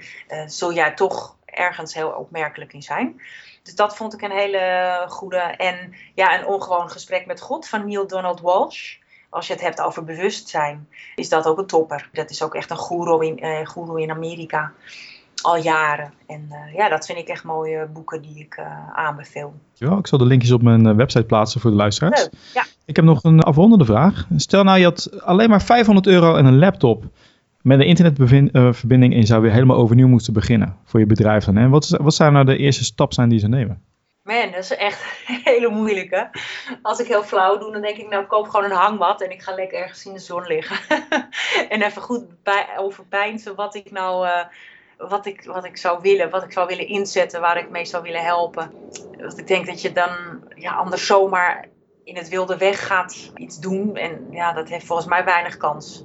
zul 0.45 0.73
jij 0.73 0.93
toch 0.93 1.35
ergens 1.45 1.93
heel 1.93 2.09
opmerkelijk 2.09 2.73
in 2.73 2.83
zijn. 2.83 3.21
Dus 3.65 3.75
dat 3.75 3.95
vond 3.95 4.13
ik 4.13 4.21
een 4.21 4.31
hele 4.31 5.05
goede. 5.07 5.37
En 5.37 5.93
ja, 6.15 6.39
een 6.39 6.47
ongewoon 6.47 6.89
gesprek 6.89 7.25
met 7.25 7.41
God 7.41 7.67
van 7.67 7.85
Neil 7.85 8.07
Donald 8.07 8.41
Walsh. 8.41 8.95
Als 9.29 9.47
je 9.47 9.53
het 9.53 9.61
hebt 9.61 9.81
over 9.81 10.03
bewustzijn, 10.03 10.87
is 11.15 11.29
dat 11.29 11.45
ook 11.45 11.57
een 11.57 11.65
topper. 11.65 12.09
Dat 12.13 12.29
is 12.29 12.43
ook 12.43 12.55
echt 12.55 12.69
een 12.69 12.77
goeroe 12.77 13.25
in, 13.25 13.45
uh, 13.45 13.65
goeroe 13.65 14.01
in 14.01 14.11
Amerika. 14.11 14.71
Al 15.41 15.57
jaren. 15.57 16.13
En 16.27 16.49
uh, 16.51 16.75
ja, 16.75 16.89
dat 16.89 17.05
vind 17.05 17.17
ik 17.17 17.27
echt 17.27 17.43
mooie 17.43 17.87
boeken 17.93 18.21
die 18.21 18.39
ik 18.39 18.57
uh, 18.59 18.89
aanbeveel. 18.93 19.53
Ja, 19.73 19.97
ik 19.97 20.07
zal 20.07 20.17
de 20.17 20.25
linkjes 20.25 20.51
op 20.51 20.61
mijn 20.61 20.95
website 20.95 21.25
plaatsen 21.25 21.61
voor 21.61 21.71
de 21.71 21.77
luisteraars. 21.77 22.21
Leuk, 22.21 22.31
ja. 22.53 22.65
Ik 22.85 22.95
heb 22.95 23.05
nog 23.05 23.23
een 23.23 23.39
afrondende 23.39 23.85
vraag. 23.85 24.27
Stel 24.35 24.63
nou, 24.63 24.77
je 24.77 24.83
had 24.83 25.21
alleen 25.21 25.49
maar 25.49 25.61
500 25.61 26.07
euro 26.07 26.35
en 26.35 26.45
een 26.45 26.59
laptop 26.59 27.03
met 27.65 27.79
een 27.79 27.85
internetverbinding 27.85 29.13
en 29.13 29.19
je 29.19 29.25
zou 29.25 29.41
weer 29.41 29.51
helemaal 29.51 29.77
overnieuw 29.77 30.07
moeten 30.07 30.33
beginnen 30.33 30.77
voor 30.83 30.99
je 30.99 31.05
bedrijf 31.05 31.45
dan. 31.45 31.57
En 31.57 31.69
wat, 31.69 31.87
wat 31.87 32.13
zou 32.13 32.31
nou 32.31 32.45
de 32.45 32.57
eerste 32.57 32.83
stap 32.83 33.13
zijn 33.13 33.29
die 33.29 33.39
ze 33.39 33.47
nemen? 33.47 33.83
Man, 34.23 34.51
dat 34.51 34.63
is 34.63 34.75
echt 34.75 35.03
hele 35.49 35.69
moeilijke. 35.69 36.29
Als 36.81 36.99
ik 36.99 37.07
heel 37.07 37.23
flauw 37.23 37.57
doe, 37.57 37.71
dan 37.71 37.81
denk 37.81 37.97
ik, 37.97 38.09
nou, 38.09 38.21
ik 38.23 38.27
koop 38.27 38.47
gewoon 38.47 38.65
een 38.65 38.77
hangmat 38.77 39.21
en 39.21 39.31
ik 39.31 39.41
ga 39.41 39.55
lekker 39.55 39.79
ergens 39.79 40.05
in 40.05 40.13
de 40.13 40.19
zon 40.19 40.45
liggen. 40.47 40.77
en 41.69 41.81
even 41.81 42.01
goed 42.01 42.43
bij, 42.43 42.65
wat 43.55 43.75
ik 43.75 43.91
nou, 43.91 44.27
uh, 44.27 44.45
wat, 44.97 45.25
ik, 45.25 45.43
wat 45.43 45.65
ik 45.65 45.77
zou 45.77 45.99
willen, 46.01 46.29
wat 46.29 46.43
ik 46.43 46.51
zou 46.51 46.67
willen 46.67 46.87
inzetten, 46.87 47.41
waar 47.41 47.57
ik 47.57 47.69
mee 47.69 47.85
zou 47.85 48.03
willen 48.03 48.23
helpen. 48.23 48.71
Want 49.17 49.37
ik 49.37 49.47
denk 49.47 49.65
dat 49.65 49.81
je 49.81 49.91
dan 49.91 50.09
ja, 50.55 50.71
anders 50.71 51.05
zomaar 51.05 51.67
in 52.03 52.15
het 52.15 52.29
wilde 52.29 52.57
weg 52.57 52.87
gaat 52.87 53.31
iets 53.35 53.59
doen. 53.59 53.95
En 53.95 54.27
ja, 54.31 54.53
dat 54.53 54.69
heeft 54.69 54.85
volgens 54.85 55.07
mij 55.07 55.23
weinig 55.23 55.57
kans. 55.57 56.03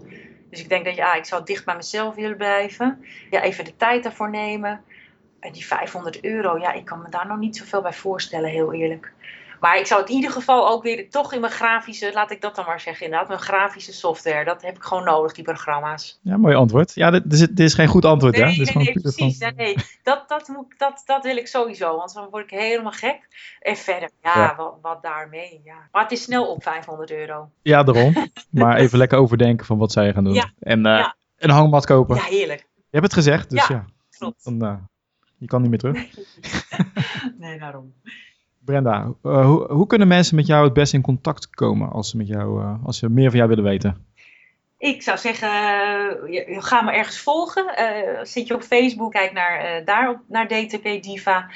Dus 0.51 0.61
ik 0.61 0.69
denk 0.69 0.85
dat 0.85 0.95
ja, 0.95 1.15
ik 1.15 1.25
zou 1.25 1.45
dicht 1.45 1.65
bij 1.65 1.77
mezelf 1.77 2.15
willen 2.15 2.37
blijven. 2.37 3.05
Ja, 3.31 3.43
even 3.43 3.65
de 3.65 3.77
tijd 3.77 4.03
daarvoor 4.03 4.31
nemen. 4.31 4.85
En 5.41 5.53
die 5.53 5.67
500 5.67 6.25
euro, 6.25 6.59
ja, 6.59 6.73
ik 6.73 6.85
kan 6.85 7.03
me 7.03 7.09
daar 7.09 7.27
nog 7.27 7.39
niet 7.39 7.57
zoveel 7.57 7.83
bij 7.83 7.93
voorstellen, 7.93 8.51
heel 8.51 8.73
eerlijk. 8.73 9.13
Maar 9.61 9.79
ik 9.79 9.87
zou 9.87 10.01
het 10.01 10.11
in 10.11 10.17
ieder 10.17 10.31
geval 10.31 10.69
ook 10.69 10.83
weer 10.83 11.11
toch 11.11 11.33
in 11.33 11.41
mijn 11.41 11.53
grafische, 11.53 12.11
laat 12.15 12.31
ik 12.31 12.41
dat 12.41 12.57
dan 12.57 12.65
maar 12.65 12.81
zeggen, 12.81 13.05
inderdaad, 13.05 13.29
mijn 13.29 13.41
grafische 13.41 13.93
software. 13.93 14.45
Dat 14.45 14.63
heb 14.63 14.77
ik 14.77 14.83
gewoon 14.83 15.05
nodig, 15.05 15.33
die 15.33 15.45
programma's. 15.45 16.19
Ja, 16.23 16.37
mooi 16.37 16.55
antwoord. 16.55 16.95
Ja, 16.95 17.11
dit 17.11 17.33
is, 17.33 17.39
dit 17.39 17.61
is 17.61 17.75
geen 17.75 17.89
goed 17.89 18.05
antwoord, 18.05 18.37
nee, 18.37 18.43
hè? 18.43 18.49
Nee, 18.49 18.75
nee, 18.75 18.85
nee 18.85 19.01
precies. 19.01 19.39
Van... 19.39 19.53
Nee, 19.57 19.77
dat, 20.03 20.29
dat, 20.29 20.49
moet, 20.49 20.75
dat, 20.79 21.03
dat 21.05 21.25
wil 21.25 21.37
ik 21.37 21.47
sowieso, 21.47 21.97
want 21.97 22.15
dan 22.15 22.29
word 22.31 22.45
ik 22.53 22.59
helemaal 22.59 22.93
gek. 22.93 23.29
En 23.61 23.77
verder, 23.77 24.11
ja, 24.23 24.35
ja. 24.35 24.55
Wat, 24.57 24.79
wat 24.83 25.03
daarmee, 25.03 25.61
ja. 25.65 25.89
Maar 25.93 26.03
het 26.03 26.13
is 26.13 26.23
snel 26.23 26.51
op 26.51 26.63
500 26.63 27.11
euro. 27.11 27.51
Ja, 27.63 27.83
daarom. 27.83 28.15
maar 28.51 28.77
even 28.77 28.99
lekker 28.99 29.19
overdenken 29.19 29.67
van 29.67 29.79
wat 29.79 29.93
zij 29.93 30.13
gaan 30.13 30.25
doen. 30.25 30.35
Ja. 30.35 30.51
En 30.61 30.79
uh, 30.79 30.85
Ja. 30.85 31.17
een 31.39 31.51
hangmat 31.51 31.87
kopen. 31.87 32.17
Ja, 32.17 32.23
heerlijk. 32.23 32.67
Je 32.75 32.97
hebt 32.97 33.05
het 33.05 33.15
gezegd, 33.15 33.51
dus 33.51 33.67
ja. 33.67 33.75
Ja, 33.75 33.85
Klopt. 34.19 34.45
Dan, 34.45 34.65
uh, 34.65 34.77
je 35.39 35.47
kan 35.47 35.61
niet 35.61 35.71
meer 35.71 35.79
terug. 35.79 36.07
Nee, 37.39 37.59
daarom. 37.59 37.93
Brenda, 38.71 39.15
uh, 39.23 39.45
hoe, 39.45 39.73
hoe, 39.73 39.87
kunnen 39.87 40.09
mensen 40.09 40.37
met 40.37 40.47
jou 40.47 40.65
het 40.65 40.73
best 40.73 40.95
in 40.95 41.03
contact 41.03 41.51
komen 41.51 41.91
als 41.91 42.11
ze, 42.11 42.17
met 42.17 42.27
jou, 42.27 42.63
uh, 42.63 42.75
als 42.85 42.99
ze 42.99 43.09
meer 43.09 43.29
van 43.29 43.37
jou 43.37 43.49
willen 43.49 43.65
weten? 43.65 44.09
Ik 44.79 45.03
zou 45.03 45.19
zeggen, 45.19 45.49
je, 46.33 46.57
ga 46.59 46.83
me 46.83 46.93
ergens 46.93 47.19
volgen. 47.19 47.65
Uh, 47.79 48.19
zit 48.23 48.47
je 48.47 48.55
op 48.55 48.63
Facebook, 48.63 49.13
kijk 49.13 49.33
naar, 49.33 49.85
daar 49.85 50.23
naar 50.29 50.49
DTP 50.49 51.03
Diva. 51.03 51.51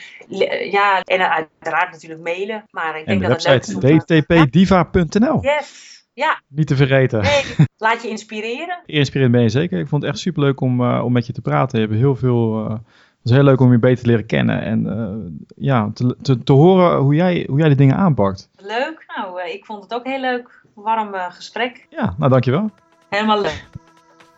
ja, 0.70 1.00
en 1.00 1.31
uiteraard 1.31 1.92
natuurlijk 1.92 2.22
mailen. 2.22 2.64
Maar 2.70 2.98
ik 2.98 3.07
en 3.07 3.18
denk 3.18 3.20
de 3.20 3.29
dat 3.29 3.44
website 3.44 4.24
dtpdiva.nl. 4.24 5.42
Yes, 5.42 6.05
ja. 6.12 6.42
Niet 6.48 6.66
te 6.66 6.77
vergeten. 6.77 7.22
Nee, 7.22 7.42
laat 7.77 8.03
je 8.03 8.09
inspireren. 8.09 8.83
Inspirerend 8.87 9.35
ben 9.35 9.42
je 9.42 9.48
zeker. 9.48 9.79
Ik 9.79 9.88
vond 9.88 10.03
het 10.03 10.11
echt 10.11 10.20
superleuk 10.20 10.61
om, 10.61 10.90
om 10.90 11.12
met 11.12 11.27
je 11.27 11.33
te 11.33 11.40
praten. 11.40 11.81
Je 11.81 11.87
hebt 11.87 11.98
heel 11.98 12.16
veel... 12.16 12.81
is 13.24 13.30
heel 13.30 13.42
leuk 13.42 13.60
om 13.60 13.72
je 13.72 13.78
beter 13.78 14.02
te 14.02 14.10
leren 14.10 14.26
kennen 14.26 14.62
en 14.62 14.87
uh, 14.87 15.44
ja, 15.56 15.90
te, 15.94 16.16
te, 16.22 16.42
te, 16.42 16.52
horen 16.52 16.98
hoe 16.98 17.14
jij, 17.14 17.46
hoe 17.48 17.58
jij 17.58 17.68
die 17.68 17.76
dingen 17.76 17.96
aanpakt. 17.96 18.50
Leuk, 18.56 19.04
nou, 19.16 19.40
uh, 19.40 19.54
ik 19.54 19.64
vond 19.64 19.82
het 19.82 19.94
ook 19.94 20.04
heel 20.04 20.20
leuk. 20.20 20.62
Warm 20.74 21.14
uh, 21.14 21.30
gesprek. 21.30 21.87
Ja, 21.90 22.14
nou 22.18 22.30
dankjewel. 22.30 22.70
Helemaal 23.08 23.40
leuk. 23.40 23.68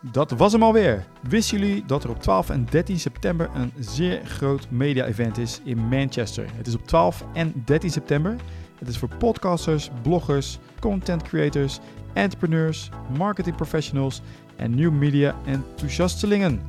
Dat 0.00 0.30
was 0.30 0.52
hem 0.52 0.62
alweer. 0.62 1.04
Wisten 1.28 1.58
jullie 1.58 1.84
dat 1.84 2.04
er 2.04 2.10
op 2.10 2.20
12 2.22 2.50
en 2.50 2.66
13 2.70 2.98
september 2.98 3.50
een 3.54 3.72
zeer 3.78 4.20
groot 4.24 4.70
media-event 4.70 5.38
is 5.38 5.60
in 5.64 5.78
Manchester? 5.78 6.46
Het 6.56 6.66
is 6.66 6.74
op 6.74 6.86
12 6.86 7.24
en 7.32 7.62
13 7.64 7.90
september. 7.90 8.36
Het 8.78 8.88
is 8.88 8.98
voor 8.98 9.08
podcasters, 9.18 9.90
bloggers, 10.02 10.58
content 10.80 11.22
creators, 11.22 11.80
entrepreneurs, 12.12 12.90
marketing 13.18 13.56
professionals 13.56 14.22
en 14.56 14.74
nieuw 14.74 14.90
media 14.90 15.34
enthousiastelingen. 15.46 16.60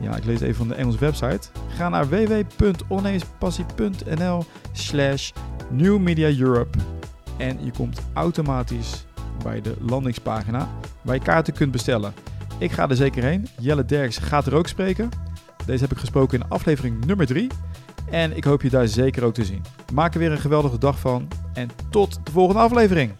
Ja, 0.00 0.16
ik 0.16 0.24
lees 0.24 0.40
even 0.40 0.54
van 0.54 0.68
de 0.68 0.74
Engelse 0.74 0.98
website. 0.98 1.48
Ga 1.68 1.88
naar 1.88 2.08
www.ondernemerspassie.nl 2.08 4.44
slash 4.72 5.30
New 5.70 5.98
Media 5.98 6.38
Europe 6.38 6.78
en 7.36 7.64
je 7.64 7.70
komt 7.70 8.00
automatisch 8.12 9.04
bij 9.42 9.60
de 9.60 9.76
landingspagina 9.80 10.68
waar 11.02 11.14
je 11.14 11.20
kaarten 11.20 11.54
kunt 11.54 11.72
bestellen. 11.72 12.12
Ik 12.58 12.72
ga 12.72 12.88
er 12.88 12.96
zeker 12.96 13.22
heen. 13.22 13.48
Jelle 13.58 13.84
Derks 13.84 14.18
gaat 14.18 14.46
er 14.46 14.54
ook 14.54 14.66
spreken. 14.66 15.08
Deze 15.66 15.82
heb 15.82 15.92
ik 15.92 15.98
gesproken 15.98 16.40
in 16.40 16.48
aflevering 16.48 17.04
nummer 17.04 17.26
3. 17.26 17.48
En 18.10 18.36
ik 18.36 18.44
hoop 18.44 18.62
je 18.62 18.70
daar 18.70 18.88
zeker 18.88 19.24
ook 19.24 19.34
te 19.34 19.44
zien. 19.44 19.62
Maak 19.92 20.12
er 20.12 20.18
weer 20.18 20.32
een 20.32 20.38
geweldige 20.38 20.78
dag 20.78 20.98
van 20.98 21.28
en 21.52 21.70
tot 21.90 22.20
de 22.24 22.32
volgende 22.32 22.60
aflevering. 22.60 23.12